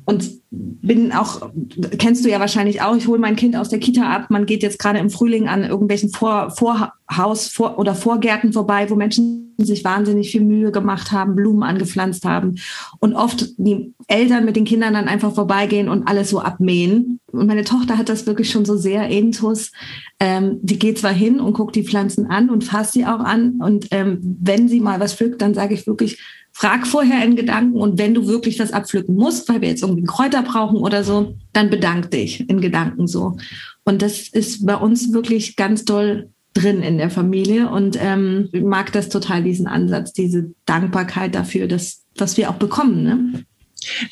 und 0.05 0.29
bin 0.51 1.11
auch, 1.11 1.49
kennst 1.97 2.23
du 2.23 2.29
ja 2.29 2.39
wahrscheinlich 2.39 2.81
auch, 2.81 2.95
ich 2.95 3.07
hole 3.07 3.19
mein 3.19 3.35
Kind 3.35 3.55
aus 3.55 3.69
der 3.69 3.79
Kita 3.79 4.03
ab. 4.03 4.29
Man 4.29 4.45
geht 4.45 4.61
jetzt 4.61 4.77
gerade 4.77 4.99
im 4.99 5.09
Frühling 5.09 5.47
an 5.47 5.63
irgendwelchen 5.63 6.09
Vor, 6.11 6.51
Vorhaus 6.51 7.47
vor, 7.47 7.79
oder 7.79 7.95
Vorgärten 7.95 8.53
vorbei, 8.53 8.89
wo 8.89 8.95
Menschen 8.95 9.55
sich 9.57 9.83
wahnsinnig 9.83 10.31
viel 10.31 10.41
Mühe 10.41 10.71
gemacht 10.71 11.11
haben, 11.11 11.35
Blumen 11.35 11.63
angepflanzt 11.63 12.25
haben 12.25 12.55
und 12.99 13.15
oft 13.15 13.53
die 13.57 13.93
Eltern 14.07 14.45
mit 14.45 14.55
den 14.55 14.65
Kindern 14.65 14.93
dann 14.93 15.07
einfach 15.07 15.33
vorbeigehen 15.33 15.89
und 15.89 16.07
alles 16.07 16.29
so 16.29 16.39
abmähen. 16.39 17.19
Und 17.31 17.47
meine 17.47 17.63
Tochter 17.63 17.97
hat 17.97 18.09
das 18.09 18.27
wirklich 18.27 18.51
schon 18.51 18.65
so 18.65 18.77
sehr 18.77 19.07
intus. 19.07 19.71
Ähm, 20.19 20.59
die 20.61 20.77
geht 20.77 20.99
zwar 20.99 21.13
hin 21.13 21.39
und 21.39 21.53
guckt 21.53 21.75
die 21.75 21.83
Pflanzen 21.83 22.27
an 22.27 22.49
und 22.49 22.63
fasst 22.63 22.93
sie 22.93 23.05
auch 23.05 23.19
an. 23.19 23.59
Und 23.61 23.87
ähm, 23.91 24.19
wenn 24.21 24.67
sie 24.67 24.81
mal 24.81 24.99
was 24.99 25.13
pflückt, 25.13 25.41
dann 25.41 25.53
sage 25.53 25.73
ich 25.73 25.87
wirklich, 25.87 26.19
frag 26.57 26.87
vorher 26.87 27.21
in 27.25 27.35
Gedanken 27.35 27.75
und 27.75 27.97
wenn 27.97 28.13
du 28.13 28.27
wirklich 28.27 28.55
das 28.55 28.71
abpflücken 28.71 29.13
musst, 29.13 29.49
weil 29.49 29.59
wir 29.59 29.67
jetzt 29.67 29.81
irgendwie 29.81 30.05
Kräuter 30.05 30.41
brauchen 30.41 30.77
oder 30.77 31.03
so, 31.03 31.35
dann 31.51 31.69
bedank 31.69 32.11
dich 32.11 32.49
in 32.49 32.61
Gedanken 32.61 33.07
so. 33.07 33.35
Und 33.83 34.01
das 34.01 34.29
ist 34.29 34.65
bei 34.65 34.77
uns 34.77 35.11
wirklich 35.11 35.57
ganz 35.57 35.83
doll 35.83 36.29
drin 36.53 36.81
in 36.81 36.97
der 36.97 37.09
Familie 37.09 37.69
und 37.69 37.97
ähm, 38.01 38.47
mag 38.53 38.93
das 38.93 39.09
total, 39.09 39.43
diesen 39.43 39.67
Ansatz, 39.67 40.13
diese 40.13 40.49
Dankbarkeit 40.65 41.35
dafür, 41.35 41.67
dass, 41.67 42.05
was 42.17 42.37
wir 42.37 42.49
auch 42.49 42.55
bekommen. 42.55 43.03
Ne? 43.03 43.43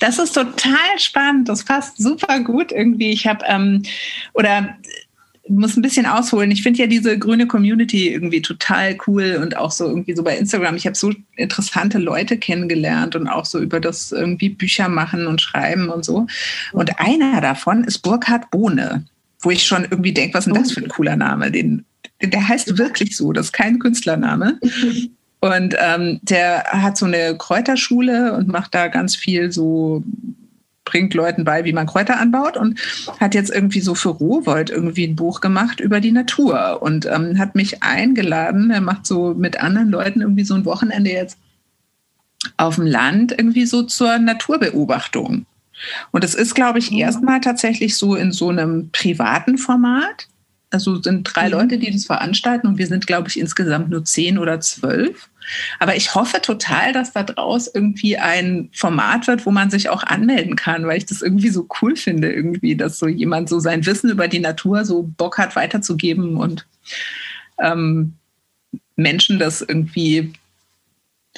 Das 0.01 0.19
ist 0.19 0.33
total 0.33 0.97
spannend. 0.97 1.47
Das 1.47 1.63
passt 1.63 1.97
super 1.97 2.41
gut 2.41 2.73
irgendwie. 2.73 3.11
Ich 3.11 3.25
habe 3.25 3.45
ähm, 3.47 3.83
oder 4.33 4.75
muss 5.49 5.75
ein 5.75 5.81
bisschen 5.81 6.05
ausholen. 6.05 6.51
Ich 6.51 6.63
finde 6.63 6.79
ja 6.79 6.87
diese 6.87 7.17
grüne 7.17 7.47
Community 7.47 8.09
irgendwie 8.09 8.41
total 8.41 8.97
cool 9.07 9.39
und 9.41 9.57
auch 9.57 9.71
so 9.71 9.87
irgendwie 9.87 10.15
so 10.15 10.23
bei 10.23 10.37
Instagram. 10.37 10.75
Ich 10.75 10.85
habe 10.85 10.95
so 10.95 11.11
interessante 11.35 11.97
Leute 11.97 12.37
kennengelernt 12.37 13.15
und 13.15 13.27
auch 13.27 13.45
so 13.45 13.59
über 13.59 13.79
das 13.79 14.11
irgendwie 14.13 14.49
Bücher 14.49 14.87
machen 14.87 15.27
und 15.27 15.41
schreiben 15.41 15.89
und 15.89 16.05
so. 16.05 16.27
Und 16.71 16.99
einer 16.99 17.41
davon 17.41 17.83
ist 17.83 17.99
Burkhard 17.99 18.51
Bohne, 18.51 19.05
wo 19.39 19.51
ich 19.51 19.65
schon 19.65 19.83
irgendwie 19.83 20.13
denke, 20.13 20.35
was 20.35 20.47
ist 20.47 20.53
denn 20.53 20.63
das 20.63 20.71
für 20.71 20.81
ein 20.81 20.89
cooler 20.89 21.17
Name? 21.17 21.51
Den, 21.51 21.83
der 22.21 22.47
heißt 22.47 22.77
wirklich 22.77 23.17
so, 23.17 23.33
das 23.33 23.47
ist 23.47 23.53
kein 23.53 23.79
Künstlername. 23.79 24.59
Und 25.41 25.75
ähm, 25.77 26.21
der 26.21 26.63
hat 26.71 26.95
so 26.95 27.05
eine 27.05 27.35
Kräuterschule 27.37 28.31
und 28.31 28.47
macht 28.47 28.73
da 28.73 28.87
ganz 28.87 29.13
viel 29.13 29.51
so 29.51 30.01
bringt 30.85 31.13
Leuten 31.13 31.43
bei, 31.43 31.65
wie 31.65 31.73
man 31.73 31.87
Kräuter 31.87 32.19
anbaut 32.19 32.57
und 32.57 32.79
hat 33.19 33.35
jetzt 33.35 33.51
irgendwie 33.51 33.81
so 33.81 33.95
für 33.95 34.09
Rohwold 34.09 34.69
irgendwie 34.69 35.05
ein 35.07 35.15
Buch 35.15 35.41
gemacht 35.41 35.79
über 35.79 35.99
die 35.99 36.11
Natur 36.11 36.81
und 36.81 37.05
ähm, 37.05 37.37
hat 37.37 37.55
mich 37.55 37.83
eingeladen. 37.83 38.71
Er 38.71 38.81
macht 38.81 39.05
so 39.05 39.33
mit 39.33 39.59
anderen 39.61 39.89
Leuten 39.89 40.21
irgendwie 40.21 40.43
so 40.43 40.55
ein 40.55 40.65
Wochenende 40.65 41.11
jetzt 41.11 41.37
auf 42.57 42.75
dem 42.75 42.85
Land 42.85 43.33
irgendwie 43.37 43.65
so 43.65 43.83
zur 43.83 44.17
Naturbeobachtung. 44.17 45.45
Und 46.11 46.23
es 46.23 46.35
ist, 46.35 46.55
glaube 46.55 46.79
ich, 46.79 46.91
mhm. 46.91 46.99
erstmal 46.99 47.41
tatsächlich 47.41 47.97
so 47.97 48.15
in 48.15 48.31
so 48.31 48.49
einem 48.49 48.89
privaten 48.91 49.57
Format. 49.57 50.27
Also 50.69 51.01
sind 51.01 51.23
drei 51.23 51.45
mhm. 51.45 51.51
Leute, 51.51 51.77
die 51.77 51.91
das 51.91 52.05
veranstalten 52.05 52.67
und 52.67 52.77
wir 52.77 52.87
sind, 52.87 53.07
glaube 53.07 53.29
ich, 53.29 53.39
insgesamt 53.39 53.89
nur 53.89 54.03
zehn 54.05 54.37
oder 54.37 54.59
zwölf. 54.59 55.29
Aber 55.79 55.95
ich 55.95 56.15
hoffe 56.15 56.41
total, 56.41 56.93
dass 56.93 57.13
da 57.13 57.23
draus 57.23 57.69
irgendwie 57.73 58.17
ein 58.17 58.69
Format 58.73 59.27
wird, 59.27 59.45
wo 59.45 59.51
man 59.51 59.69
sich 59.69 59.89
auch 59.89 60.03
anmelden 60.03 60.55
kann, 60.55 60.87
weil 60.87 60.97
ich 60.97 61.05
das 61.05 61.21
irgendwie 61.21 61.49
so 61.49 61.67
cool 61.81 61.95
finde, 61.95 62.31
irgendwie, 62.31 62.75
dass 62.75 62.99
so 62.99 63.07
jemand 63.07 63.49
so 63.49 63.59
sein 63.59 63.85
Wissen 63.85 64.09
über 64.09 64.27
die 64.27 64.39
Natur 64.39 64.85
so 64.85 65.03
Bock 65.03 65.37
hat, 65.37 65.55
weiterzugeben 65.55 66.37
und 66.37 66.65
ähm, 67.59 68.13
Menschen 68.95 69.39
das 69.39 69.61
irgendwie 69.61 70.33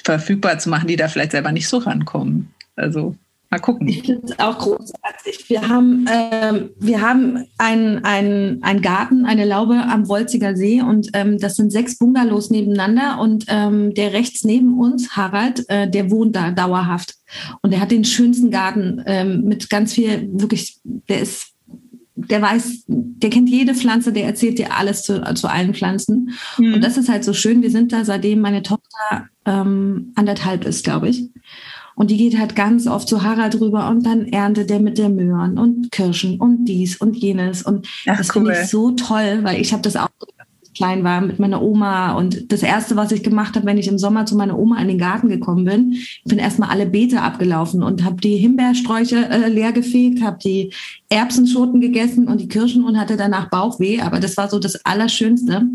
verfügbar 0.04 0.60
zu 0.60 0.70
machen, 0.70 0.88
die 0.88 0.96
da 0.96 1.08
vielleicht 1.08 1.32
selber 1.32 1.52
nicht 1.52 1.68
so 1.68 1.78
rankommen. 1.78 2.54
Also 2.76 3.16
Mal 3.56 3.62
gucken. 3.62 3.88
Ich 3.88 4.02
finde 4.02 4.22
es 4.26 4.38
auch 4.38 4.58
großartig. 4.58 5.50
Wir 5.50 5.70
haben, 5.70 6.06
ähm, 6.12 6.72
wir 6.78 7.00
haben 7.00 7.46
einen 7.58 8.62
ein 8.64 8.82
Garten, 8.82 9.26
eine 9.26 9.46
Laube 9.46 9.76
am 9.76 10.10
Wolziger 10.10 10.58
See 10.58 10.82
und 10.82 11.08
ähm, 11.14 11.40
das 11.40 11.56
sind 11.56 11.72
sechs 11.72 11.98
Bungalows 11.98 12.50
nebeneinander 12.50 13.22
und 13.22 13.46
ähm, 13.48 13.94
der 13.94 14.12
rechts 14.12 14.44
neben 14.44 14.78
uns, 14.78 15.16
Harald, 15.16 15.64
äh, 15.70 15.90
der 15.90 16.12
wohnt 16.12 16.36
da 16.36 16.52
dauerhaft 16.52 17.16
und 17.62 17.72
der 17.72 17.80
hat 17.80 17.92
den 17.92 18.04
schönsten 18.04 18.52
Garten 18.52 19.02
ähm, 19.06 19.46
mit 19.46 19.70
ganz 19.70 19.94
viel, 19.94 20.28
wirklich, 20.34 20.82
der 20.84 21.22
ist 21.22 21.54
der 22.16 22.42
weiß, 22.42 22.86
der 22.88 23.30
kennt 23.30 23.50
jede 23.50 23.74
Pflanze, 23.74 24.12
der 24.12 24.26
erzählt 24.26 24.58
dir 24.58 24.76
alles 24.76 25.04
zu, 25.04 25.22
zu 25.36 25.48
allen 25.50 25.74
Pflanzen. 25.74 26.32
Mhm. 26.58 26.76
Und 26.76 26.84
das 26.84 26.98
ist 26.98 27.10
halt 27.10 27.24
so 27.24 27.34
schön. 27.34 27.62
Wir 27.62 27.72
sind 27.72 27.92
da, 27.92 28.06
seitdem 28.06 28.40
meine 28.40 28.64
Tochter 28.64 29.28
ähm, 29.46 30.14
anderthalb 30.16 30.66
ist, 30.66 30.84
glaube 30.84 31.10
ich. 31.10 31.30
Und 31.96 32.12
die 32.12 32.18
geht 32.18 32.38
halt 32.38 32.56
ganz 32.56 32.88
oft 32.88 33.08
zu 33.08 33.24
Harald 33.24 33.60
rüber 33.60 33.90
und 33.90 34.06
dann 34.06 34.26
erntet 34.26 34.70
der 34.70 34.80
mit 34.80 34.98
der 34.98 35.10
Möhren 35.10 35.58
und 35.58 35.92
Kirschen 35.92 36.40
und 36.40 36.66
dies 36.66 36.98
und 36.98 37.16
jenes. 37.16 37.64
Und 37.64 37.88
Ach, 38.08 38.18
das 38.18 38.30
cool. 38.30 38.46
finde 38.46 38.62
ich 38.62 38.70
so 38.70 38.92
toll, 38.92 39.40
weil 39.44 39.62
ich 39.62 39.72
habe 39.72 39.82
das 39.82 39.96
auch 39.96 40.10
klein 40.76 41.04
war 41.04 41.22
mit 41.22 41.40
meiner 41.40 41.62
Oma 41.62 42.14
und 42.14 42.52
das 42.52 42.62
erste, 42.62 42.96
was 42.96 43.12
ich 43.12 43.24
gemacht 43.24 43.56
habe, 43.56 43.66
wenn 43.66 43.78
ich 43.78 43.88
im 43.88 43.98
Sommer 43.98 44.26
zu 44.26 44.36
meiner 44.36 44.60
Oma 44.60 44.80
in 44.82 44.90
den 44.90 44.98
Garten 44.98 45.30
gekommen 45.30 45.66
bin, 45.66 45.96
bin 46.26 46.38
erstmal 46.38 46.70
alle 46.70 46.86
Beete 46.86 47.22
abgelaufen 47.22 47.82
und 47.82 48.04
habe 48.04 48.22
die 48.22 48.38
Himbeersträuche 48.38 49.30
äh, 49.30 49.50
leer 49.50 49.72
gefegt, 49.72 50.22
habe 50.22 50.38
die 50.44 50.74
Erbsenschoten 51.10 51.82
gegessen 51.82 52.28
und 52.28 52.42
die 52.42 52.48
Kirschen 52.48 52.84
und 52.84 53.00
hatte 53.00 53.18
danach 53.18 53.50
Bauchweh, 53.50 54.02
aber 54.02 54.20
das 54.20 54.38
war 54.38 54.50
so 54.50 54.60
das 54.60 54.86
Allerschönste. 54.86 55.68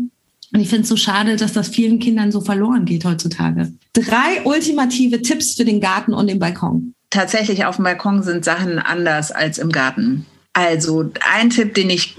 Und 0.53 0.59
ich 0.59 0.69
finde 0.69 0.83
es 0.83 0.89
so 0.89 0.97
schade, 0.97 1.37
dass 1.37 1.53
das 1.53 1.69
vielen 1.69 1.99
Kindern 1.99 2.31
so 2.31 2.41
verloren 2.41 2.85
geht 2.85 3.05
heutzutage. 3.05 3.71
Drei 3.93 4.43
ultimative 4.43 5.21
Tipps 5.21 5.55
für 5.55 5.65
den 5.65 5.79
Garten 5.79 6.13
und 6.13 6.27
den 6.27 6.39
Balkon. 6.39 6.93
Tatsächlich 7.09 7.65
auf 7.65 7.77
dem 7.77 7.83
Balkon 7.83 8.23
sind 8.23 8.43
Sachen 8.43 8.79
anders 8.79 9.31
als 9.31 9.57
im 9.57 9.71
Garten. 9.71 10.25
Also 10.53 11.11
ein 11.33 11.49
Tipp, 11.49 11.73
den 11.73 11.89
ich 11.89 12.17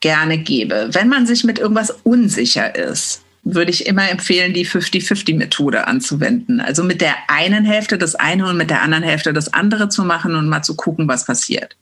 gerne 0.00 0.38
gebe, 0.38 0.90
wenn 0.92 1.08
man 1.08 1.26
sich 1.26 1.44
mit 1.44 1.58
irgendwas 1.58 1.90
unsicher 2.02 2.74
ist, 2.74 3.22
würde 3.44 3.70
ich 3.72 3.86
immer 3.86 4.08
empfehlen, 4.08 4.52
die 4.52 4.66
50-50-Methode 4.66 5.86
anzuwenden. 5.86 6.60
Also 6.60 6.84
mit 6.84 7.00
der 7.00 7.14
einen 7.28 7.64
Hälfte 7.64 7.98
das 7.98 8.14
eine 8.14 8.46
und 8.46 8.56
mit 8.56 8.70
der 8.70 8.82
anderen 8.82 9.02
Hälfte 9.02 9.32
das 9.32 9.52
andere 9.52 9.88
zu 9.88 10.04
machen 10.04 10.36
und 10.36 10.48
mal 10.48 10.62
zu 10.62 10.76
gucken, 10.76 11.08
was 11.08 11.24
passiert. 11.24 11.76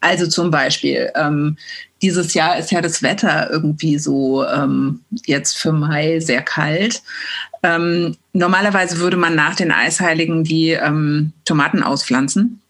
Also 0.00 0.26
zum 0.26 0.50
Beispiel, 0.50 1.10
ähm, 1.14 1.56
dieses 2.02 2.34
Jahr 2.34 2.58
ist 2.58 2.70
ja 2.70 2.80
das 2.80 3.02
Wetter 3.02 3.50
irgendwie 3.50 3.98
so 3.98 4.46
ähm, 4.46 5.00
jetzt 5.26 5.58
für 5.58 5.72
Mai 5.72 6.20
sehr 6.20 6.42
kalt. 6.42 7.02
Ähm, 7.62 8.16
normalerweise 8.32 8.98
würde 8.98 9.16
man 9.16 9.34
nach 9.34 9.54
den 9.54 9.70
Eisheiligen 9.70 10.44
die 10.44 10.70
ähm, 10.70 11.32
Tomaten 11.44 11.82
auspflanzen. 11.82 12.60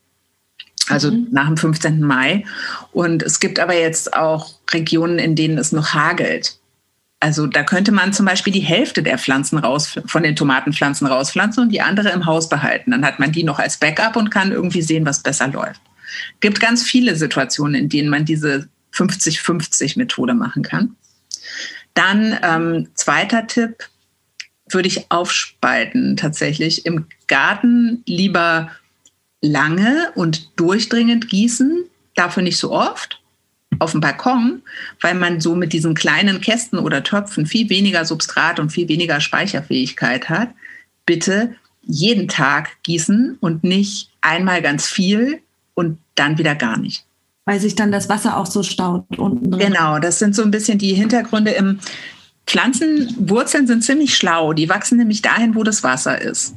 Also 0.88 1.12
mhm. 1.12 1.28
nach 1.30 1.46
dem 1.46 1.56
15. 1.56 2.00
Mai. 2.00 2.44
Und 2.92 3.22
es 3.22 3.38
gibt 3.38 3.60
aber 3.60 3.74
jetzt 3.74 4.14
auch 4.14 4.54
Regionen, 4.72 5.18
in 5.18 5.36
denen 5.36 5.58
es 5.58 5.70
noch 5.70 5.94
hagelt. 5.94 6.56
Also 7.20 7.46
da 7.46 7.62
könnte 7.62 7.92
man 7.92 8.12
zum 8.12 8.24
Beispiel 8.24 8.52
die 8.52 8.60
Hälfte 8.60 9.02
der 9.02 9.18
Pflanzen 9.18 9.58
raus, 9.58 10.00
von 10.06 10.22
den 10.22 10.34
Tomatenpflanzen 10.34 11.06
rauspflanzen 11.06 11.64
und 11.64 11.68
die 11.68 11.82
andere 11.82 12.08
im 12.10 12.24
Haus 12.24 12.48
behalten. 12.48 12.90
Dann 12.90 13.04
hat 13.04 13.18
man 13.18 13.30
die 13.30 13.44
noch 13.44 13.58
als 13.58 13.76
Backup 13.76 14.16
und 14.16 14.30
kann 14.30 14.52
irgendwie 14.52 14.82
sehen, 14.82 15.04
was 15.04 15.22
besser 15.22 15.48
läuft. 15.48 15.82
Gibt 16.40 16.60
ganz 16.60 16.82
viele 16.82 17.14
Situationen, 17.14 17.74
in 17.74 17.88
denen 17.90 18.08
man 18.08 18.24
diese 18.24 18.68
50-50-Methode 18.92 20.34
machen 20.34 20.62
kann. 20.62 20.96
Dann 21.94 22.38
ähm, 22.42 22.88
zweiter 22.94 23.46
Tipp 23.46 23.88
würde 24.68 24.88
ich 24.88 25.10
aufspalten 25.10 26.16
tatsächlich. 26.16 26.86
Im 26.86 27.06
Garten 27.26 28.02
lieber 28.06 28.70
lange 29.40 30.12
und 30.14 30.58
durchdringend 30.58 31.28
gießen, 31.28 31.84
dafür 32.14 32.42
nicht 32.42 32.58
so 32.58 32.72
oft 32.72 33.20
auf 33.78 33.92
dem 33.92 34.00
Balkon, 34.00 34.62
weil 35.00 35.14
man 35.14 35.40
so 35.40 35.54
mit 35.54 35.72
diesen 35.72 35.94
kleinen 35.94 36.40
Kästen 36.40 36.78
oder 36.78 37.02
Töpfen 37.02 37.46
viel 37.46 37.70
weniger 37.70 38.04
Substrat 38.04 38.58
und 38.58 38.70
viel 38.70 38.88
weniger 38.88 39.20
Speicherfähigkeit 39.20 40.28
hat. 40.28 40.50
Bitte 41.06 41.54
jeden 41.82 42.28
Tag 42.28 42.82
gießen 42.82 43.38
und 43.40 43.64
nicht 43.64 44.10
einmal 44.20 44.60
ganz 44.60 44.86
viel 44.86 45.40
und 45.74 45.98
dann 46.14 46.36
wieder 46.36 46.54
gar 46.54 46.76
nicht. 46.78 47.04
Weil 47.46 47.60
sich 47.60 47.74
dann 47.74 47.90
das 47.90 48.08
Wasser 48.08 48.36
auch 48.36 48.46
so 48.46 48.62
staut 48.62 49.04
unten 49.18 49.50
drin. 49.50 49.72
Genau, 49.72 49.98
das 49.98 50.18
sind 50.18 50.34
so 50.34 50.42
ein 50.42 50.50
bisschen 50.50 50.78
die 50.78 50.94
Hintergründe 50.94 51.52
im 51.52 51.80
Pflanzenwurzeln 52.46 53.66
sind 53.66 53.84
ziemlich 53.84 54.16
schlau. 54.16 54.52
Die 54.52 54.68
wachsen 54.68 54.98
nämlich 54.98 55.22
dahin, 55.22 55.54
wo 55.54 55.62
das 55.62 55.84
Wasser 55.84 56.20
ist. 56.20 56.54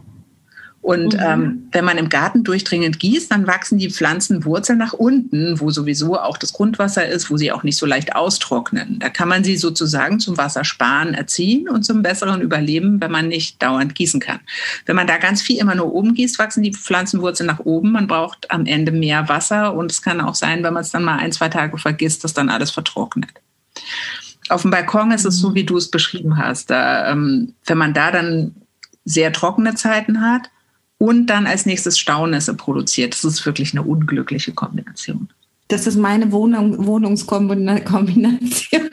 Und 0.83 1.13
mhm. 1.13 1.19
ähm, 1.23 1.69
wenn 1.71 1.85
man 1.85 1.97
im 1.97 2.09
Garten 2.09 2.43
durchdringend 2.43 2.99
gießt, 2.99 3.31
dann 3.31 3.47
wachsen 3.47 3.77
die 3.77 3.89
Pflanzenwurzeln 3.89 4.77
nach 4.77 4.91
unten, 4.91 5.61
wo 5.61 5.71
sowieso 5.71 6.19
auch 6.19 6.37
das 6.37 6.51
Grundwasser 6.51 7.07
ist, 7.07 7.31
wo 7.31 7.37
sie 7.37 7.53
auch 7.53 7.63
nicht 7.63 7.77
so 7.77 7.85
leicht 7.85 8.17
austrocknen. 8.17 8.99
Da 8.99 9.07
kann 9.07 9.29
man 9.29 9.45
sie 9.45 9.55
sozusagen 9.55 10.19
zum 10.19 10.37
Wassersparen 10.37 11.13
erziehen 11.13 11.69
und 11.69 11.83
zum 11.83 12.01
besseren 12.01 12.41
Überleben, 12.41 12.99
wenn 12.99 13.11
man 13.11 13.29
nicht 13.29 13.63
dauernd 13.63 13.95
gießen 13.95 14.19
kann. 14.19 14.41
Wenn 14.85 14.97
man 14.97 15.07
da 15.07 15.17
ganz 15.19 15.41
viel 15.41 15.57
immer 15.57 15.73
nur 15.73 15.93
oben 15.93 16.15
gießt, 16.15 16.37
wachsen 16.37 16.63
die 16.63 16.73
Pflanzenwurzeln 16.73 17.47
nach 17.47 17.59
oben. 17.59 17.93
Man 17.93 18.07
braucht 18.07 18.51
am 18.51 18.65
Ende 18.65 18.91
mehr 18.91 19.29
Wasser 19.29 19.73
und 19.75 19.89
es 19.89 20.01
kann 20.01 20.19
auch 20.19 20.35
sein, 20.35 20.63
wenn 20.63 20.73
man 20.73 20.81
es 20.81 20.91
dann 20.91 21.05
mal 21.05 21.17
ein, 21.17 21.31
zwei 21.31 21.47
Tage 21.47 21.77
vergisst, 21.77 22.25
dass 22.25 22.33
dann 22.33 22.49
alles 22.49 22.71
vertrocknet. 22.71 23.31
Auf 24.49 24.63
dem 24.63 24.71
Balkon 24.71 25.11
ist 25.11 25.23
es 25.23 25.37
so, 25.37 25.51
mhm. 25.51 25.55
wie 25.55 25.63
du 25.63 25.77
es 25.77 25.89
beschrieben 25.89 26.37
hast. 26.37 26.69
Da, 26.69 27.09
ähm, 27.09 27.53
wenn 27.65 27.77
man 27.77 27.93
da 27.93 28.11
dann 28.11 28.53
sehr 29.05 29.31
trockene 29.31 29.75
Zeiten 29.75 30.19
hat, 30.19 30.49
und 31.03 31.25
dann 31.25 31.47
als 31.47 31.65
nächstes 31.65 31.99
Staunässe 31.99 32.53
produziert. 32.53 33.13
Das 33.13 33.25
ist 33.25 33.45
wirklich 33.45 33.73
eine 33.73 33.83
unglückliche 33.83 34.53
Kombination. 34.53 35.27
Das 35.67 35.85
ist 35.85 35.97
meine 35.97 36.31
Wohnung, 36.31 36.85
Wohnungskombination. 36.85 38.89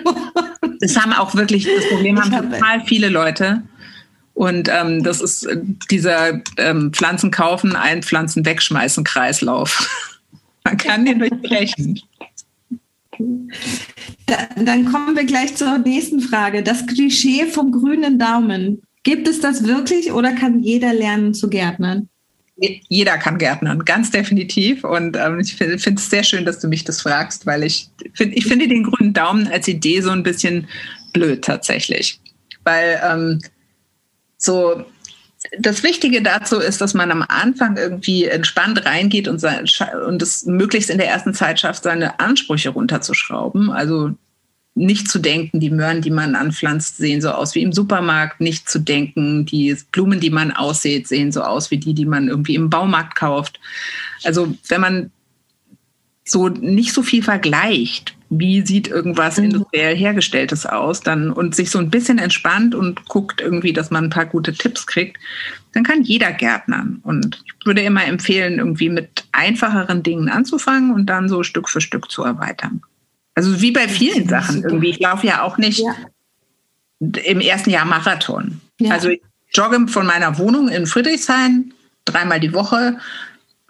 Das 0.81 0.96
haben 0.96 1.12
auch 1.12 1.37
wirklich, 1.37 1.68
das 1.73 1.88
Problem 1.88 2.20
haben 2.20 2.51
total 2.51 2.85
viele 2.85 3.11
Leute. 3.11 3.62
Und 4.35 4.68
ähm, 4.68 5.05
das 5.05 5.20
ist 5.20 5.46
dieser 5.88 6.40
ähm, 6.57 6.92
Pflanzen 6.92 7.31
kaufen, 7.31 7.77
ein 7.77 8.03
Pflanzen 8.03 8.44
wegschmeißen 8.44 9.05
Kreislauf. 9.05 9.88
Man 10.64 10.79
kann 10.79 11.05
den 11.05 11.20
durchbrechen. 11.20 12.01
Da, 14.27 14.49
dann 14.57 14.90
kommen 14.90 15.14
wir 15.14 15.27
gleich 15.27 15.55
zur 15.55 15.79
nächsten 15.79 16.20
Frage. 16.20 16.64
Das 16.64 16.87
Klischee 16.87 17.46
vom 17.46 17.70
grünen 17.70 18.18
Daumen. 18.18 18.83
Gibt 19.03 19.29
es 19.29 19.41
das 19.41 19.67
wirklich 19.67 20.13
oder 20.13 20.33
kann 20.33 20.61
jeder 20.61 20.93
lernen 20.93 21.35
zu 21.35 21.49
gärtnern? 21.49 22.09
Jeder 22.89 23.17
kann 23.17 23.39
gärtnern, 23.39 23.87
ganz 23.87 24.11
definitiv. 24.11 24.85
Und 24.85 25.17
ähm, 25.17 25.41
ich 25.41 25.55
finde 25.55 25.77
es 25.77 26.11
sehr 26.11 26.23
schön, 26.23 26.45
dass 26.45 26.59
du 26.59 26.69
mich 26.69 26.85
das 26.85 27.01
fragst, 27.01 27.47
weil 27.47 27.63
ich, 27.63 27.89
find, 28.13 28.37
ich 28.37 28.45
finde 28.47 28.69
den 28.69 28.85
grünen 28.85 29.15
Daumen 29.15 29.49
als 29.49 29.67
Idee 29.67 30.03
so 30.03 30.11
ein 30.11 30.23
bisschen 30.23 30.69
blöd 31.15 31.43
tatsächlich. 31.43 32.21
Weil 32.63 33.01
ähm, 33.03 33.41
so 34.37 34.85
das 35.59 35.83
Wichtige 35.83 36.23
dazu 36.23 36.59
ist, 36.59 36.83
dass 36.83 36.93
man 36.93 37.11
am 37.11 37.25
Anfang 37.27 37.79
irgendwie 37.79 38.25
entspannt 38.27 38.85
reingeht 38.85 39.27
und, 39.27 39.43
und 40.07 40.21
es 40.21 40.45
möglichst 40.45 40.91
in 40.91 40.99
der 40.99 41.09
ersten 41.09 41.33
Zeit 41.33 41.61
schafft, 41.61 41.85
seine 41.85 42.21
Ansprüche 42.21 42.71
runterzuschrauben. 42.71 43.71
Also 43.71 44.11
nicht 44.75 45.09
zu 45.09 45.19
denken, 45.19 45.61
die 45.61 45.71
Möhren, 45.71 46.01
die 46.01 46.11
man 46.11 46.35
anpflanzt, 46.35 46.97
sehen 46.97 47.21
so 47.21 47.31
aus 47.31 47.55
wie 47.55 47.63
im 47.63 47.73
Supermarkt, 47.73 48.41
nicht 48.41 48.69
zu 48.69 48.79
denken, 48.79 49.45
die 49.45 49.77
Blumen, 49.93 50.21
die 50.21 50.31
man 50.31 50.53
aussät, 50.53 51.09
sehen 51.09 51.33
so 51.33 51.43
aus 51.43 51.71
wie 51.71 51.79
die, 51.79 51.95
die 51.95 52.07
man 52.07 52.29
irgendwie 52.29 52.55
im 52.55 52.71
Baumarkt 52.71 53.17
kauft. 53.17 53.61
Also 54.23 54.57
wenn 54.69 54.81
man 54.81 55.11
so 56.25 56.49
nicht 56.49 56.93
so 56.93 57.03
viel 57.03 57.23
vergleicht, 57.23 58.15
wie 58.31 58.65
sieht 58.65 58.87
irgendwas 58.87 59.39
mhm. 59.39 59.45
industriell 59.45 59.97
hergestelltes 59.97 60.65
aus, 60.65 61.01
dann 61.01 61.33
und 61.33 61.55
sich 61.55 61.71
so 61.71 61.79
ein 61.79 61.91
bisschen 61.91 62.19
entspannt 62.19 62.75
und 62.75 63.07
guckt 63.07 63.41
irgendwie, 63.41 63.73
dass 63.73 63.91
man 63.91 64.05
ein 64.05 64.11
paar 64.11 64.27
gute 64.27 64.53
Tipps 64.53 64.87
kriegt, 64.87 65.19
dann 65.73 65.83
kann 65.83 66.03
jeder 66.03 66.33
Gärtnern. 66.33 67.01
Und 67.03 67.43
ich 67.45 67.67
würde 67.67 67.83
immer 67.83 68.05
empfehlen, 68.05 68.59
irgendwie 68.59 68.89
mit 68.89 69.25
einfacheren 69.33 70.05
Dingen 70.05 70.29
anzufangen 70.29 70.93
und 70.93 71.07
dann 71.07 71.29
so 71.29 71.43
Stück 71.43 71.69
für 71.69 71.81
Stück 71.81 72.11
zu 72.11 72.23
erweitern. 72.23 72.83
Also 73.35 73.61
wie 73.61 73.71
bei 73.71 73.88
vielen 73.88 74.29
Sachen 74.29 74.62
irgendwie. 74.62 74.90
Ich 74.90 74.99
laufe 74.99 75.27
ja 75.27 75.43
auch 75.43 75.57
nicht 75.57 75.81
ja. 75.81 75.95
im 76.99 77.40
ersten 77.40 77.71
Jahr 77.71 77.85
Marathon. 77.85 78.61
Ja. 78.81 78.93
Also 78.93 79.09
ich 79.09 79.23
jogge 79.53 79.88
von 79.88 80.07
meiner 80.07 80.38
Wohnung 80.38 80.69
in 80.69 80.87
Friedrichshain 80.87 81.73
dreimal 82.05 82.40
die 82.40 82.53
Woche 82.53 82.99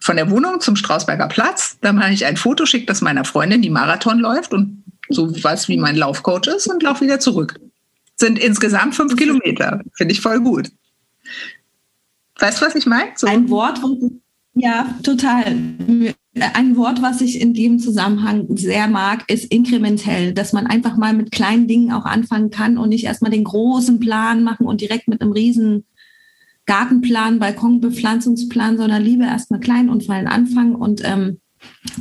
von 0.01 0.17
der 0.17 0.31
Wohnung 0.31 0.61
zum 0.61 0.77
Strausberger 0.77 1.29
Platz. 1.29 1.79
Da 1.81 1.93
mache 1.93 2.13
ich 2.13 2.25
ein 2.25 2.37
Foto, 2.37 2.67
schicke 2.67 2.87
das 2.87 3.01
meiner 3.01 3.25
Freundin, 3.25 3.63
die 3.63 3.71
Marathon 3.71 4.19
läuft 4.19 4.53
und 4.55 4.83
so 5.09 5.31
weiß, 5.43 5.69
wie 5.69 5.77
mein 5.77 5.97
Laufcoach 5.97 6.47
ist 6.47 6.67
und 6.69 6.83
laufe 6.83 7.05
wieder 7.05 7.21
zurück. 7.21 7.61
Sind 8.17 8.39
insgesamt 8.39 8.95
fünf 8.95 9.17
Kilometer. 9.17 9.81
Finde 9.95 10.13
ich 10.13 10.21
voll 10.21 10.41
gut. 10.41 10.71
Weißt 12.39 12.61
du, 12.61 12.67
was 12.67 12.75
ich 12.75 12.87
meine? 12.87 13.11
So. 13.17 13.27
Ein 13.27 13.51
Wort, 13.51 13.81
ja, 14.55 14.95
total. 15.03 15.57
Ein 16.35 16.77
Wort, 16.77 17.03
was 17.03 17.21
ich 17.21 17.41
in 17.41 17.55
dem 17.55 17.81
Zusammenhang 17.81 18.47
sehr 18.57 18.87
mag, 18.87 19.29
ist 19.29 19.47
inkrementell, 19.47 20.33
dass 20.33 20.53
man 20.53 20.69
einfach 20.69 20.97
mal 20.97 21.13
mit 21.13 21.33
kleinen 21.33 21.67
Dingen 21.67 21.93
auch 21.93 22.05
anfangen 22.05 22.51
kann 22.51 22.79
und 22.79 22.91
nicht 22.91 23.05
erstmal 23.05 23.33
den 23.33 23.43
großen 23.43 23.99
Plan 23.99 24.45
machen 24.45 24.67
und 24.67 24.81
direkt 24.81 25.09
mit 25.09 25.21
einem 25.21 25.33
riesen 25.33 25.87
Gartenplan, 26.67 27.41
Balkonbepflanzungsplan, 27.41 28.79
sondern 28.79 29.03
lieber 29.03 29.25
erstmal 29.25 29.59
klein 29.59 29.89
und 29.89 30.05
fein 30.05 30.29
anfangen 30.29 30.77
und 30.77 31.03
ähm, 31.05 31.41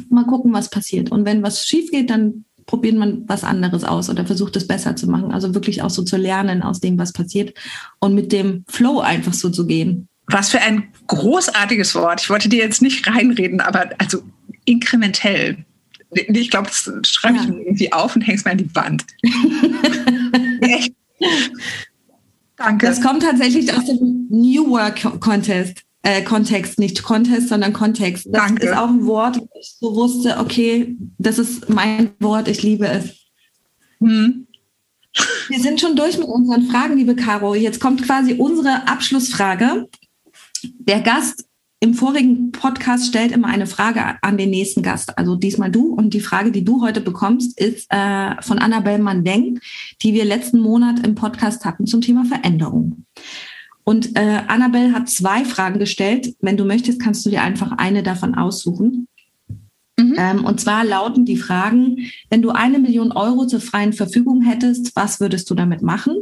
mal 0.10 0.28
gucken, 0.28 0.54
was 0.54 0.70
passiert. 0.70 1.12
Und 1.12 1.26
wenn 1.26 1.42
was 1.42 1.66
schief 1.66 1.90
geht, 1.90 2.12
dann 2.12 2.46
probiert 2.68 2.96
man 2.96 3.28
was 3.28 3.44
anderes 3.44 3.84
aus 3.84 4.12
oder 4.12 4.28
versucht 4.28 4.56
es 4.56 4.68
besser 4.68 4.96
zu 4.96 5.10
machen. 5.10 5.32
Also 5.32 5.56
wirklich 5.56 5.82
auch 5.82 5.90
so 5.90 6.04
zu 6.04 6.18
lernen 6.18 6.62
aus 6.62 6.80
dem, 6.80 7.00
was 7.00 7.14
passiert 7.14 7.58
und 8.00 8.14
mit 8.14 8.32
dem 8.32 8.64
Flow 8.68 9.00
einfach 9.00 9.34
so 9.34 9.50
zu 9.50 9.66
gehen. 9.66 10.08
Was 10.32 10.50
für 10.50 10.62
ein 10.62 10.90
großartiges 11.08 11.96
Wort. 11.96 12.22
Ich 12.22 12.30
wollte 12.30 12.50
dir 12.50 12.60
jetzt 12.60 12.82
nicht 12.82 13.08
reinreden, 13.08 13.62
aber 13.62 13.90
also 13.98 14.22
inkrementell. 14.66 15.66
Ich 16.12 16.50
glaube, 16.50 16.68
das 16.68 16.92
schreibe 17.08 17.38
ich 17.38 17.44
ja. 17.44 17.50
mir 17.50 17.62
irgendwie 17.62 17.94
auf 17.94 18.16
und 18.16 18.22
hängst 18.22 18.46
mir 18.46 18.52
an 18.52 18.58
die 18.58 18.76
Wand. 18.76 19.06
Echt. 20.62 20.94
Danke. 22.58 22.88
Das 22.88 23.02
kommt 23.02 23.24
tatsächlich 23.24 23.74
aus 23.74 23.86
dem 23.86 24.28
New 24.30 24.70
Work 24.70 25.20
Contest. 25.20 25.84
Äh, 26.02 26.24
Kontext, 26.24 26.80
nicht 26.80 27.04
Contest, 27.04 27.50
sondern 27.50 27.74
Kontext. 27.74 28.28
Das 28.28 28.48
Danke. 28.48 28.68
ist 28.68 28.74
auch 28.74 28.88
ein 28.88 29.06
Wort, 29.06 29.38
wo 29.38 29.50
ich 29.60 29.76
so 29.80 29.96
wusste, 29.96 30.38
okay, 30.38 30.96
das 31.18 31.38
ist 31.40 31.70
mein 31.70 32.12
Wort, 32.20 32.48
ich 32.48 32.64
liebe 32.64 32.88
es. 32.88 33.18
Hm. 34.00 34.48
Wir 35.50 35.60
sind 35.60 35.82
schon 35.82 35.96
durch 35.96 36.18
mit 36.18 36.28
unseren 36.28 36.68
Fragen, 36.68 36.98
liebe 36.98 37.16
Caro. 37.16 37.54
Jetzt 37.54 37.82
kommt 37.82 38.04
quasi 38.04 38.36
unsere 38.36 38.88
Abschlussfrage 38.88 39.90
der 40.80 41.02
Gast 41.02 41.46
im 41.82 41.94
vorigen 41.94 42.52
Podcast 42.52 43.08
stellt 43.08 43.32
immer 43.32 43.48
eine 43.48 43.66
Frage 43.66 44.02
an 44.22 44.38
den 44.38 44.50
nächsten 44.50 44.84
Gast, 44.84 45.18
also 45.18 45.36
diesmal 45.36 45.72
du. 45.72 45.94
Und 45.94 46.14
die 46.14 46.20
Frage, 46.20 46.52
die 46.52 46.66
du 46.66 46.82
heute 46.82 47.00
bekommst, 47.00 47.58
ist 47.58 47.88
äh, 47.90 48.42
von 48.42 48.60
Annabelle 48.60 49.02
Mandeng, 49.02 49.60
die 50.02 50.14
wir 50.14 50.26
letzten 50.26 50.60
Monat 50.60 51.06
im 51.06 51.16
Podcast 51.16 51.64
hatten 51.64 51.86
zum 51.86 52.02
Thema 52.02 52.26
Veränderung. 52.26 53.06
Und 53.86 54.18
äh, 54.18 54.42
Annabelle 54.48 54.94
hat 54.94 55.10
zwei 55.10 55.46
Fragen 55.46 55.80
gestellt. 55.80 56.36
Wenn 56.42 56.58
du 56.58 56.66
möchtest, 56.66 57.02
kannst 57.02 57.26
du 57.26 57.30
dir 57.30 57.44
einfach 57.44 57.72
eine 57.72 58.04
davon 58.04 58.36
aussuchen. 58.36 59.08
Mhm. 59.98 60.16
Ähm, 60.18 60.46
und 60.46 60.60
zwar 60.60 60.84
lauten 60.84 61.26
die 61.26 61.38
Fragen, 61.38 62.10
wenn 62.30 62.42
du 62.42 62.50
eine 62.50 62.80
Million 62.80 63.14
Euro 63.14 63.48
zur 63.48 63.62
freien 63.62 63.94
Verfügung 63.94 64.42
hättest, 64.42 64.96
was 64.96 65.20
würdest 65.20 65.50
du 65.50 65.56
damit 65.56 65.82
machen? 65.82 66.18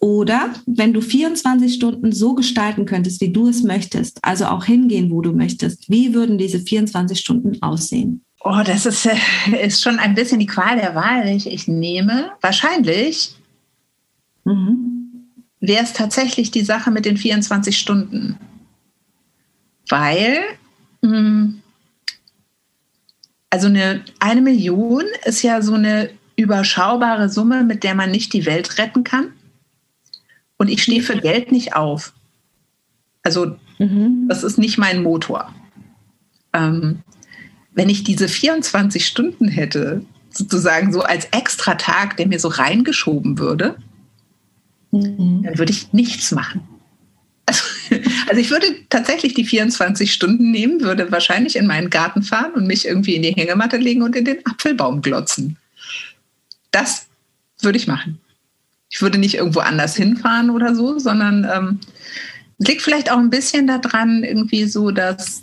Oder 0.00 0.54
wenn 0.66 0.92
du 0.92 1.00
24 1.00 1.74
Stunden 1.74 2.12
so 2.12 2.34
gestalten 2.34 2.86
könntest, 2.86 3.20
wie 3.20 3.32
du 3.32 3.48
es 3.48 3.64
möchtest, 3.64 4.24
also 4.24 4.46
auch 4.46 4.64
hingehen, 4.64 5.10
wo 5.10 5.20
du 5.22 5.32
möchtest, 5.32 5.90
wie 5.90 6.14
würden 6.14 6.38
diese 6.38 6.60
24 6.60 7.18
Stunden 7.18 7.60
aussehen? 7.62 8.24
Oh, 8.40 8.62
das 8.64 8.86
ist, 8.86 9.06
äh, 9.06 9.16
ist 9.66 9.82
schon 9.82 9.98
ein 9.98 10.14
bisschen 10.14 10.38
die 10.38 10.46
Qual 10.46 10.76
der 10.76 10.94
Wahl, 10.94 11.24
welche 11.24 11.50
ich 11.50 11.66
nehme. 11.66 12.30
Wahrscheinlich 12.40 13.34
mhm. 14.44 15.26
wäre 15.60 15.82
es 15.82 15.92
tatsächlich 15.92 16.52
die 16.52 16.62
Sache 16.62 16.92
mit 16.92 17.04
den 17.04 17.16
24 17.16 17.76
Stunden. 17.76 18.38
Weil, 19.88 20.38
mh, 21.02 21.10
hm, 21.10 21.62
also 23.50 23.66
eine, 23.66 24.04
eine 24.20 24.42
Million 24.42 25.04
ist 25.24 25.42
ja 25.42 25.62
so 25.62 25.74
eine 25.74 26.10
überschaubare 26.36 27.28
Summe, 27.28 27.64
mit 27.64 27.82
der 27.82 27.94
man 27.94 28.10
nicht 28.10 28.32
die 28.32 28.46
Welt 28.46 28.78
retten 28.78 29.02
kann. 29.02 29.32
Und 30.58 30.68
ich 30.68 30.82
stehe 30.82 31.02
für 31.02 31.16
Geld 31.16 31.52
nicht 31.52 31.74
auf. 31.74 32.12
Also 33.22 33.56
mhm. 33.78 34.26
das 34.28 34.42
ist 34.42 34.58
nicht 34.58 34.76
mein 34.76 35.02
Motor. 35.02 35.54
Ähm, 36.52 37.02
wenn 37.72 37.88
ich 37.88 38.04
diese 38.04 38.28
24 38.28 39.06
Stunden 39.06 39.48
hätte, 39.48 40.04
sozusagen 40.30 40.92
so 40.92 41.02
als 41.02 41.26
extra 41.26 41.76
Tag, 41.76 42.16
der 42.16 42.26
mir 42.26 42.40
so 42.40 42.48
reingeschoben 42.48 43.38
würde, 43.38 43.76
mhm. 44.90 45.42
dann 45.44 45.58
würde 45.58 45.72
ich 45.72 45.92
nichts 45.92 46.32
machen. 46.32 46.62
Also, 47.46 47.62
also, 48.28 48.40
ich 48.40 48.50
würde 48.50 48.66
tatsächlich 48.88 49.34
die 49.34 49.44
24 49.44 50.12
Stunden 50.12 50.50
nehmen, 50.50 50.80
würde 50.80 51.10
wahrscheinlich 51.12 51.56
in 51.56 51.66
meinen 51.66 51.88
Garten 51.88 52.22
fahren 52.22 52.52
und 52.54 52.66
mich 52.66 52.86
irgendwie 52.86 53.14
in 53.14 53.22
die 53.22 53.32
Hängematte 53.34 53.76
legen 53.76 54.02
und 54.02 54.16
in 54.16 54.24
den 54.24 54.44
Apfelbaum 54.44 55.02
glotzen. 55.02 55.56
Das 56.72 57.06
würde 57.60 57.78
ich 57.78 57.86
machen 57.86 58.20
ich 58.90 59.02
würde 59.02 59.18
nicht 59.18 59.34
irgendwo 59.34 59.60
anders 59.60 59.96
hinfahren 59.96 60.50
oder 60.50 60.74
so, 60.74 60.98
sondern 60.98 61.48
ähm, 61.52 61.80
liegt 62.58 62.82
vielleicht 62.82 63.10
auch 63.10 63.18
ein 63.18 63.30
bisschen 63.30 63.66
daran, 63.66 64.24
irgendwie 64.24 64.64
so, 64.64 64.90
dass 64.90 65.42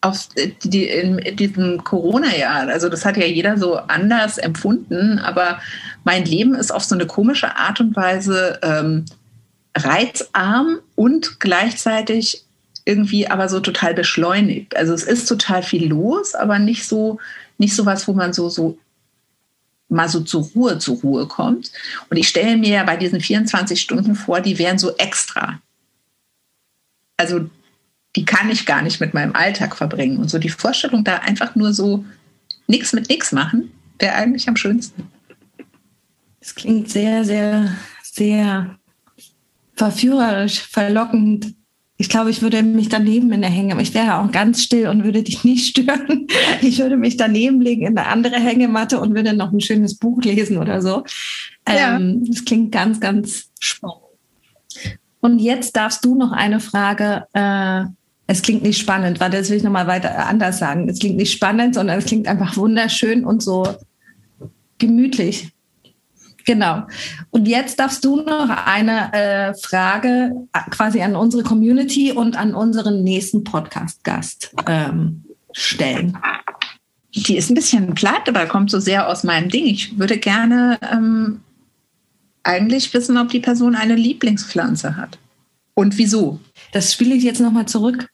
auf 0.00 0.28
die, 0.62 0.88
in 0.88 1.36
diesem 1.36 1.82
Corona-Jahr, 1.82 2.68
also 2.68 2.88
das 2.88 3.04
hat 3.04 3.16
ja 3.16 3.26
jeder 3.26 3.58
so 3.58 3.76
anders 3.76 4.38
empfunden, 4.38 5.18
aber 5.18 5.60
mein 6.04 6.24
Leben 6.24 6.54
ist 6.54 6.70
auf 6.70 6.84
so 6.84 6.94
eine 6.94 7.06
komische 7.06 7.56
Art 7.56 7.80
und 7.80 7.96
Weise 7.96 8.60
ähm, 8.62 9.06
reizarm 9.76 10.78
und 10.94 11.40
gleichzeitig 11.40 12.44
irgendwie 12.84 13.28
aber 13.28 13.48
so 13.48 13.60
total 13.60 13.92
beschleunigt. 13.92 14.76
Also 14.76 14.94
es 14.94 15.02
ist 15.02 15.26
total 15.26 15.62
viel 15.62 15.88
los, 15.88 16.34
aber 16.34 16.58
nicht 16.58 16.86
so, 16.86 17.18
nicht 17.58 17.74
so 17.74 17.84
was, 17.84 18.06
wo 18.06 18.12
man 18.12 18.32
so, 18.32 18.48
so 18.48 18.78
mal 19.88 20.08
so 20.08 20.20
zur 20.20 20.44
Ruhe, 20.54 20.78
zur 20.78 20.98
Ruhe 21.00 21.26
kommt. 21.26 21.72
Und 22.10 22.16
ich 22.16 22.28
stelle 22.28 22.56
mir 22.56 22.70
ja 22.70 22.84
bei 22.84 22.96
diesen 22.96 23.20
24 23.20 23.80
Stunden 23.80 24.14
vor, 24.14 24.40
die 24.40 24.58
wären 24.58 24.78
so 24.78 24.96
extra. 24.96 25.60
Also 27.16 27.48
die 28.16 28.24
kann 28.24 28.50
ich 28.50 28.66
gar 28.66 28.82
nicht 28.82 29.00
mit 29.00 29.14
meinem 29.14 29.34
Alltag 29.34 29.76
verbringen. 29.76 30.18
Und 30.18 30.28
so 30.28 30.38
die 30.38 30.48
Vorstellung, 30.48 31.04
da 31.04 31.16
einfach 31.16 31.54
nur 31.54 31.72
so 31.72 32.04
nichts 32.66 32.92
mit 32.92 33.08
nichts 33.08 33.32
machen, 33.32 33.70
wäre 33.98 34.14
eigentlich 34.14 34.48
am 34.48 34.56
schönsten. 34.56 35.10
Es 36.40 36.54
klingt 36.54 36.90
sehr, 36.90 37.24
sehr, 37.24 37.72
sehr 38.02 38.78
verführerisch, 39.74 40.60
verlockend 40.60 41.54
ich 42.00 42.08
glaube, 42.08 42.30
ich 42.30 42.42
würde 42.42 42.62
mich 42.62 42.88
daneben 42.88 43.32
in 43.32 43.40
der 43.40 43.50
Hänge, 43.50 43.80
ich 43.82 43.92
wäre 43.92 44.18
auch 44.18 44.30
ganz 44.30 44.62
still 44.62 44.86
und 44.86 45.02
würde 45.02 45.24
dich 45.24 45.42
nicht 45.44 45.76
stören. 45.76 46.26
Ich 46.62 46.78
würde 46.78 46.96
mich 46.96 47.16
daneben 47.16 47.60
legen 47.60 47.86
in 47.86 47.98
eine 47.98 48.08
andere 48.08 48.36
Hängematte 48.36 49.00
und 49.00 49.14
würde 49.14 49.32
noch 49.32 49.52
ein 49.52 49.60
schönes 49.60 49.96
Buch 49.96 50.22
lesen 50.22 50.58
oder 50.58 50.80
so. 50.80 51.04
Ja. 51.68 51.96
Ähm, 51.96 52.24
das 52.24 52.44
klingt 52.44 52.72
ganz, 52.72 53.00
ganz 53.00 53.50
spannend. 53.58 54.02
Und 55.20 55.40
jetzt 55.40 55.76
darfst 55.76 56.04
du 56.04 56.14
noch 56.14 56.32
eine 56.32 56.60
Frage. 56.60 57.24
Äh, 57.32 57.84
es 58.28 58.42
klingt 58.42 58.62
nicht 58.62 58.78
spannend, 58.78 59.20
weil 59.20 59.30
das 59.30 59.50
will 59.50 59.56
ich 59.56 59.62
nochmal 59.62 59.86
weiter 59.86 60.26
anders 60.26 60.58
sagen. 60.58 60.88
Es 60.88 61.00
klingt 61.00 61.16
nicht 61.16 61.32
spannend, 61.32 61.74
sondern 61.74 61.98
es 61.98 62.04
klingt 62.04 62.28
einfach 62.28 62.56
wunderschön 62.56 63.24
und 63.24 63.42
so 63.42 63.66
gemütlich. 64.78 65.48
Genau. 66.48 66.86
Und 67.28 67.46
jetzt 67.46 67.78
darfst 67.78 68.02
du 68.06 68.22
noch 68.22 68.48
eine 68.48 69.12
äh, 69.12 69.54
Frage 69.54 70.32
äh, 70.54 70.70
quasi 70.70 71.02
an 71.02 71.14
unsere 71.14 71.42
Community 71.42 72.10
und 72.10 72.38
an 72.38 72.54
unseren 72.54 73.04
nächsten 73.04 73.44
Podcast-Gast 73.44 74.54
ähm, 74.66 75.24
stellen. 75.52 76.16
Die 77.14 77.36
ist 77.36 77.50
ein 77.50 77.54
bisschen 77.54 77.92
platt, 77.92 78.30
aber 78.30 78.46
kommt 78.46 78.70
so 78.70 78.80
sehr 78.80 79.10
aus 79.10 79.24
meinem 79.24 79.50
Ding. 79.50 79.66
Ich 79.66 79.98
würde 79.98 80.16
gerne 80.16 80.78
ähm, 80.90 81.42
eigentlich 82.44 82.94
wissen, 82.94 83.18
ob 83.18 83.28
die 83.28 83.40
Person 83.40 83.74
eine 83.74 83.94
Lieblingspflanze 83.94 84.96
hat. 84.96 85.18
Und 85.74 85.98
wieso? 85.98 86.40
Das 86.72 86.94
spiele 86.94 87.14
ich 87.14 87.24
jetzt 87.24 87.42
nochmal 87.42 87.66
zurück. 87.66 88.08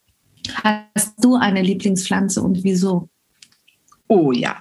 Hast 0.64 1.14
du 1.22 1.36
eine 1.36 1.62
Lieblingspflanze 1.62 2.42
und 2.42 2.64
wieso? 2.64 3.08
Oh 4.08 4.32
ja. 4.32 4.56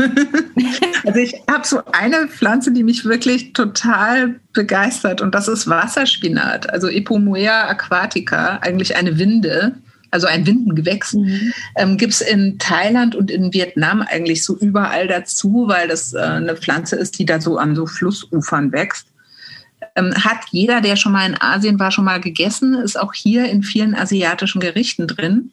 also 1.06 1.18
ich 1.18 1.34
habe 1.50 1.66
so 1.66 1.82
eine 1.92 2.28
Pflanze, 2.28 2.72
die 2.72 2.82
mich 2.82 3.04
wirklich 3.04 3.52
total 3.52 4.40
begeistert 4.52 5.20
und 5.20 5.34
das 5.34 5.48
ist 5.48 5.68
Wasserspinat, 5.68 6.70
also 6.70 6.88
Epomoea 6.88 7.68
aquatica, 7.68 8.58
eigentlich 8.62 8.96
eine 8.96 9.18
Winde, 9.18 9.74
also 10.10 10.26
ein 10.26 10.46
Windengewächs. 10.46 11.14
Mhm. 11.14 11.52
Ähm, 11.76 11.96
Gibt 11.96 12.14
es 12.14 12.20
in 12.20 12.58
Thailand 12.58 13.14
und 13.14 13.30
in 13.30 13.52
Vietnam 13.52 14.02
eigentlich 14.02 14.44
so 14.44 14.56
überall 14.56 15.06
dazu, 15.06 15.66
weil 15.68 15.88
das 15.88 16.14
äh, 16.14 16.18
eine 16.18 16.56
Pflanze 16.56 16.96
ist, 16.96 17.18
die 17.18 17.26
da 17.26 17.40
so 17.40 17.58
an 17.58 17.76
so 17.76 17.86
Flussufern 17.86 18.72
wächst. 18.72 19.06
Ähm, 19.96 20.12
hat 20.14 20.38
jeder, 20.50 20.80
der 20.80 20.96
schon 20.96 21.12
mal 21.12 21.26
in 21.26 21.40
Asien 21.40 21.78
war, 21.78 21.90
schon 21.90 22.04
mal 22.04 22.20
gegessen, 22.20 22.74
ist 22.74 22.98
auch 22.98 23.14
hier 23.14 23.48
in 23.48 23.62
vielen 23.62 23.94
asiatischen 23.94 24.60
Gerichten 24.60 25.06
drin. 25.06 25.52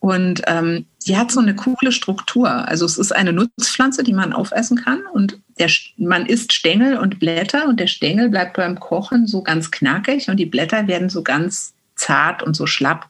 Und 0.00 0.42
ähm, 0.46 0.84
die 1.06 1.16
hat 1.16 1.30
so 1.30 1.40
eine 1.40 1.54
coole 1.54 1.92
Struktur. 1.92 2.48
Also 2.48 2.86
es 2.86 2.96
ist 2.96 3.14
eine 3.14 3.32
Nutzpflanze, 3.32 4.02
die 4.02 4.14
man 4.14 4.32
aufessen 4.32 4.76
kann. 4.78 5.02
Und 5.12 5.38
der, 5.58 5.70
man 5.96 6.26
isst 6.26 6.52
Stängel 6.52 6.96
und 6.96 7.18
Blätter 7.20 7.68
und 7.68 7.78
der 7.78 7.86
Stängel 7.86 8.30
bleibt 8.30 8.56
beim 8.56 8.80
Kochen 8.80 9.26
so 9.26 9.42
ganz 9.42 9.70
knackig 9.70 10.28
und 10.28 10.38
die 10.38 10.46
Blätter 10.46 10.88
werden 10.88 11.10
so 11.10 11.22
ganz 11.22 11.74
zart 11.94 12.42
und 12.42 12.54
so 12.54 12.66
schlapp. 12.66 13.08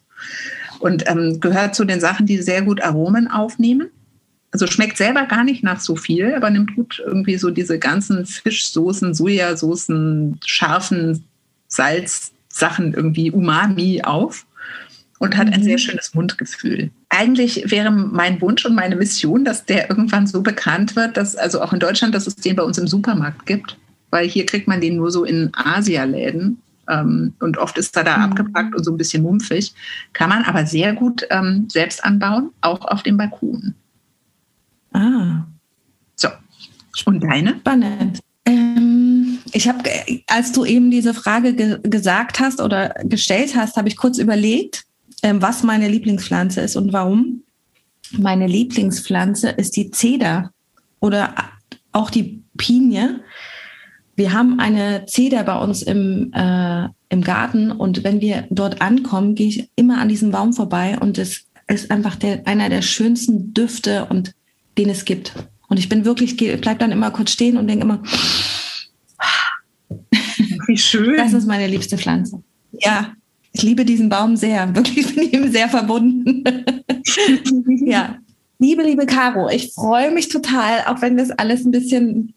Und 0.80 1.08
ähm, 1.08 1.40
gehört 1.40 1.74
zu 1.74 1.84
den 1.84 2.00
Sachen, 2.00 2.26
die 2.26 2.38
sehr 2.38 2.62
gut 2.62 2.82
Aromen 2.82 3.28
aufnehmen. 3.28 3.90
Also 4.50 4.66
schmeckt 4.66 4.96
selber 4.96 5.26
gar 5.26 5.44
nicht 5.44 5.64
nach 5.64 5.80
so 5.80 5.96
viel, 5.96 6.34
aber 6.34 6.50
nimmt 6.50 6.76
gut 6.76 7.02
irgendwie 7.04 7.38
so 7.38 7.50
diese 7.50 7.78
ganzen 7.78 8.26
Fischsoßen, 8.26 9.14
Sojasoßen, 9.14 10.40
scharfen 10.44 11.24
Salzsachen 11.68 12.92
irgendwie 12.92 13.30
Umami 13.30 14.02
auf 14.02 14.46
und 15.24 15.36
hat 15.36 15.52
ein 15.52 15.62
sehr 15.62 15.74
mhm. 15.74 15.78
schönes 15.78 16.14
Mundgefühl. 16.14 16.90
Eigentlich 17.08 17.70
wäre 17.70 17.90
mein 17.90 18.40
Wunsch 18.40 18.64
und 18.66 18.74
meine 18.74 18.94
Mission, 18.94 19.44
dass 19.44 19.64
der 19.64 19.88
irgendwann 19.88 20.26
so 20.26 20.42
bekannt 20.42 20.96
wird, 20.96 21.16
dass 21.16 21.34
also 21.34 21.62
auch 21.62 21.72
in 21.72 21.80
Deutschland, 21.80 22.14
dass 22.14 22.26
es 22.26 22.36
den 22.36 22.56
bei 22.56 22.62
uns 22.62 22.76
im 22.76 22.86
Supermarkt 22.86 23.46
gibt, 23.46 23.78
weil 24.10 24.28
hier 24.28 24.44
kriegt 24.44 24.68
man 24.68 24.80
den 24.80 24.96
nur 24.96 25.10
so 25.10 25.24
in 25.24 25.50
Asialäden 25.54 26.58
ähm, 26.90 27.32
und 27.40 27.56
oft 27.56 27.78
ist 27.78 27.96
er 27.96 28.04
da 28.04 28.18
mhm. 28.18 28.24
abgepackt 28.24 28.74
und 28.74 28.84
so 28.84 28.92
ein 28.92 28.98
bisschen 28.98 29.22
mumpfig. 29.22 29.74
Kann 30.12 30.28
man 30.28 30.44
aber 30.44 30.66
sehr 30.66 30.92
gut 30.92 31.26
ähm, 31.30 31.68
selbst 31.70 32.04
anbauen, 32.04 32.50
auch 32.60 32.82
auf 32.82 33.02
dem 33.02 33.16
Balkon. 33.16 33.74
Ah. 34.92 35.46
So. 36.16 36.28
Und 37.06 37.24
deine? 37.24 37.56
Spannend. 37.56 38.20
Ähm, 38.44 39.38
ich 39.52 39.68
habe, 39.68 39.82
als 40.26 40.52
du 40.52 40.66
eben 40.66 40.90
diese 40.90 41.14
Frage 41.14 41.54
ge 41.54 41.78
gesagt 41.82 42.40
hast 42.40 42.60
oder 42.60 42.94
gestellt 43.04 43.56
hast, 43.56 43.76
habe 43.76 43.88
ich 43.88 43.96
kurz 43.96 44.18
überlegt 44.18 44.84
ähm, 45.24 45.40
was 45.40 45.62
meine 45.62 45.88
Lieblingspflanze 45.88 46.60
ist 46.60 46.76
und 46.76 46.92
warum. 46.92 47.42
Meine 48.12 48.46
Lieblingspflanze 48.46 49.48
ist 49.48 49.74
die 49.74 49.90
Zeder 49.90 50.52
oder 51.00 51.34
auch 51.92 52.10
die 52.10 52.42
Pinie. 52.58 53.20
Wir 54.16 54.34
haben 54.34 54.60
eine 54.60 55.06
Zeder 55.06 55.42
bei 55.42 55.58
uns 55.58 55.82
im, 55.82 56.30
äh, 56.34 56.88
im 57.08 57.22
Garten 57.22 57.72
und 57.72 58.04
wenn 58.04 58.20
wir 58.20 58.46
dort 58.50 58.82
ankommen, 58.82 59.34
gehe 59.34 59.48
ich 59.48 59.70
immer 59.76 59.98
an 59.98 60.10
diesem 60.10 60.30
Baum 60.30 60.52
vorbei 60.52 60.98
und 61.00 61.16
es 61.16 61.46
ist 61.66 61.90
einfach 61.90 62.16
der, 62.16 62.46
einer 62.46 62.68
der 62.68 62.82
schönsten 62.82 63.54
Düfte 63.54 64.04
und 64.04 64.34
den 64.76 64.90
es 64.90 65.06
gibt. 65.06 65.32
Und 65.68 65.78
ich 65.78 65.88
bin 65.88 66.04
wirklich, 66.04 66.36
bleib 66.36 66.78
dann 66.80 66.92
immer 66.92 67.10
kurz 67.10 67.30
stehen 67.30 67.56
und 67.56 67.66
denke 67.66 67.84
immer, 67.84 68.02
wie 70.66 70.76
schön. 70.76 71.16
Das 71.16 71.32
ist 71.32 71.46
meine 71.46 71.66
liebste 71.66 71.96
Pflanze. 71.96 72.42
Ja, 72.72 73.14
Ich 73.54 73.62
liebe 73.62 73.84
diesen 73.84 74.08
Baum 74.08 74.36
sehr. 74.36 74.74
Wirklich 74.74 75.14
bin 75.14 75.24
ich 75.24 75.32
ihm 75.32 75.50
sehr 75.50 75.68
verbunden. 75.68 76.44
ja. 77.86 78.18
Liebe, 78.58 78.82
liebe 78.82 79.06
Caro, 79.06 79.48
ich 79.48 79.72
freue 79.72 80.10
mich 80.10 80.28
total, 80.28 80.84
auch 80.86 81.02
wenn 81.02 81.16
das 81.16 81.30
alles 81.30 81.64
ein 81.64 81.70
bisschen 81.70 82.34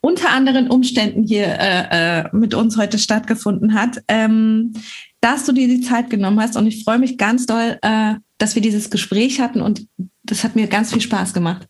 unter 0.00 0.30
anderen 0.30 0.70
Umständen 0.70 1.24
hier 1.24 1.46
äh, 1.46 2.20
äh, 2.20 2.24
mit 2.32 2.54
uns 2.54 2.76
heute 2.76 2.98
stattgefunden 2.98 3.74
hat, 3.74 4.02
ähm, 4.06 4.72
dass 5.20 5.44
du 5.44 5.52
dir 5.52 5.66
die 5.66 5.80
Zeit 5.80 6.08
genommen 6.08 6.40
hast. 6.40 6.56
Und 6.56 6.66
ich 6.66 6.84
freue 6.84 6.98
mich 6.98 7.18
ganz 7.18 7.46
doll, 7.46 7.78
äh, 7.82 8.14
dass 8.38 8.54
wir 8.54 8.62
dieses 8.62 8.90
Gespräch 8.90 9.40
hatten 9.40 9.60
und 9.60 9.86
das 10.22 10.44
hat 10.44 10.54
mir 10.54 10.68
ganz 10.68 10.92
viel 10.92 11.02
Spaß 11.02 11.34
gemacht. 11.34 11.66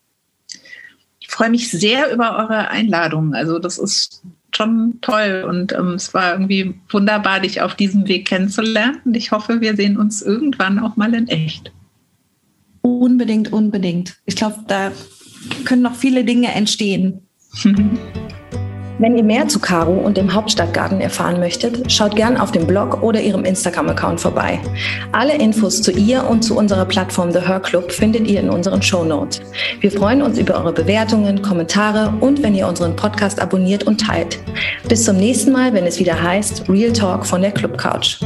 Ich 1.19 1.27
freue 1.27 1.49
mich 1.49 1.71
sehr 1.71 2.11
über 2.13 2.37
eure 2.37 2.69
Einladung. 2.69 3.33
Also 3.33 3.57
das 3.59 3.77
ist 3.79 4.23
schon 4.55 4.99
toll 5.01 5.45
und 5.47 5.73
ähm, 5.73 5.93
es 5.93 6.13
war 6.13 6.33
irgendwie 6.33 6.75
wunderbar, 6.89 7.39
dich 7.39 7.61
auf 7.61 7.75
diesem 7.75 8.07
Weg 8.07 8.27
kennenzulernen. 8.27 8.99
Und 9.05 9.15
ich 9.15 9.31
hoffe, 9.31 9.61
wir 9.61 9.75
sehen 9.75 9.97
uns 9.97 10.21
irgendwann 10.21 10.79
auch 10.79 10.95
mal 10.95 11.13
in 11.13 11.27
echt. 11.27 11.71
Unbedingt, 12.81 13.51
unbedingt. 13.53 14.17
Ich 14.25 14.35
glaube, 14.35 14.63
da 14.67 14.91
können 15.65 15.81
noch 15.81 15.95
viele 15.95 16.23
Dinge 16.23 16.53
entstehen. 16.53 17.21
Wenn 18.99 19.17
ihr 19.17 19.23
mehr 19.23 19.47
zu 19.47 19.59
Caro 19.59 19.93
und 19.93 20.17
dem 20.17 20.33
Hauptstadtgarten 20.33 20.99
erfahren 20.99 21.39
möchtet, 21.39 21.89
schaut 21.89 22.17
gern 22.17 22.35
auf 22.35 22.51
dem 22.51 22.67
Blog 22.67 23.01
oder 23.01 23.21
ihrem 23.21 23.45
Instagram-Account 23.45 24.19
vorbei. 24.19 24.59
Alle 25.13 25.37
Infos 25.37 25.81
zu 25.81 25.91
ihr 25.93 26.27
und 26.29 26.41
zu 26.41 26.57
unserer 26.57 26.83
Plattform 26.83 27.31
The 27.31 27.39
Her 27.39 27.61
Club 27.61 27.93
findet 27.93 28.27
ihr 28.27 28.41
in 28.41 28.49
unseren 28.49 28.81
Show 28.81 29.05
Notes. 29.05 29.41
Wir 29.79 29.89
freuen 29.89 30.21
uns 30.21 30.37
über 30.37 30.55
eure 30.55 30.73
Bewertungen, 30.73 31.41
Kommentare 31.41 32.13
und 32.19 32.43
wenn 32.43 32.55
ihr 32.55 32.67
unseren 32.67 32.97
Podcast 32.97 33.41
abonniert 33.41 33.85
und 33.85 34.01
teilt. 34.01 34.37
Bis 34.89 35.05
zum 35.05 35.15
nächsten 35.15 35.53
Mal, 35.53 35.73
wenn 35.73 35.85
es 35.85 35.97
wieder 35.97 36.21
heißt 36.21 36.67
Real 36.67 36.91
Talk 36.91 37.25
von 37.25 37.41
der 37.41 37.51
Club 37.51 37.77
Couch. 37.77 38.19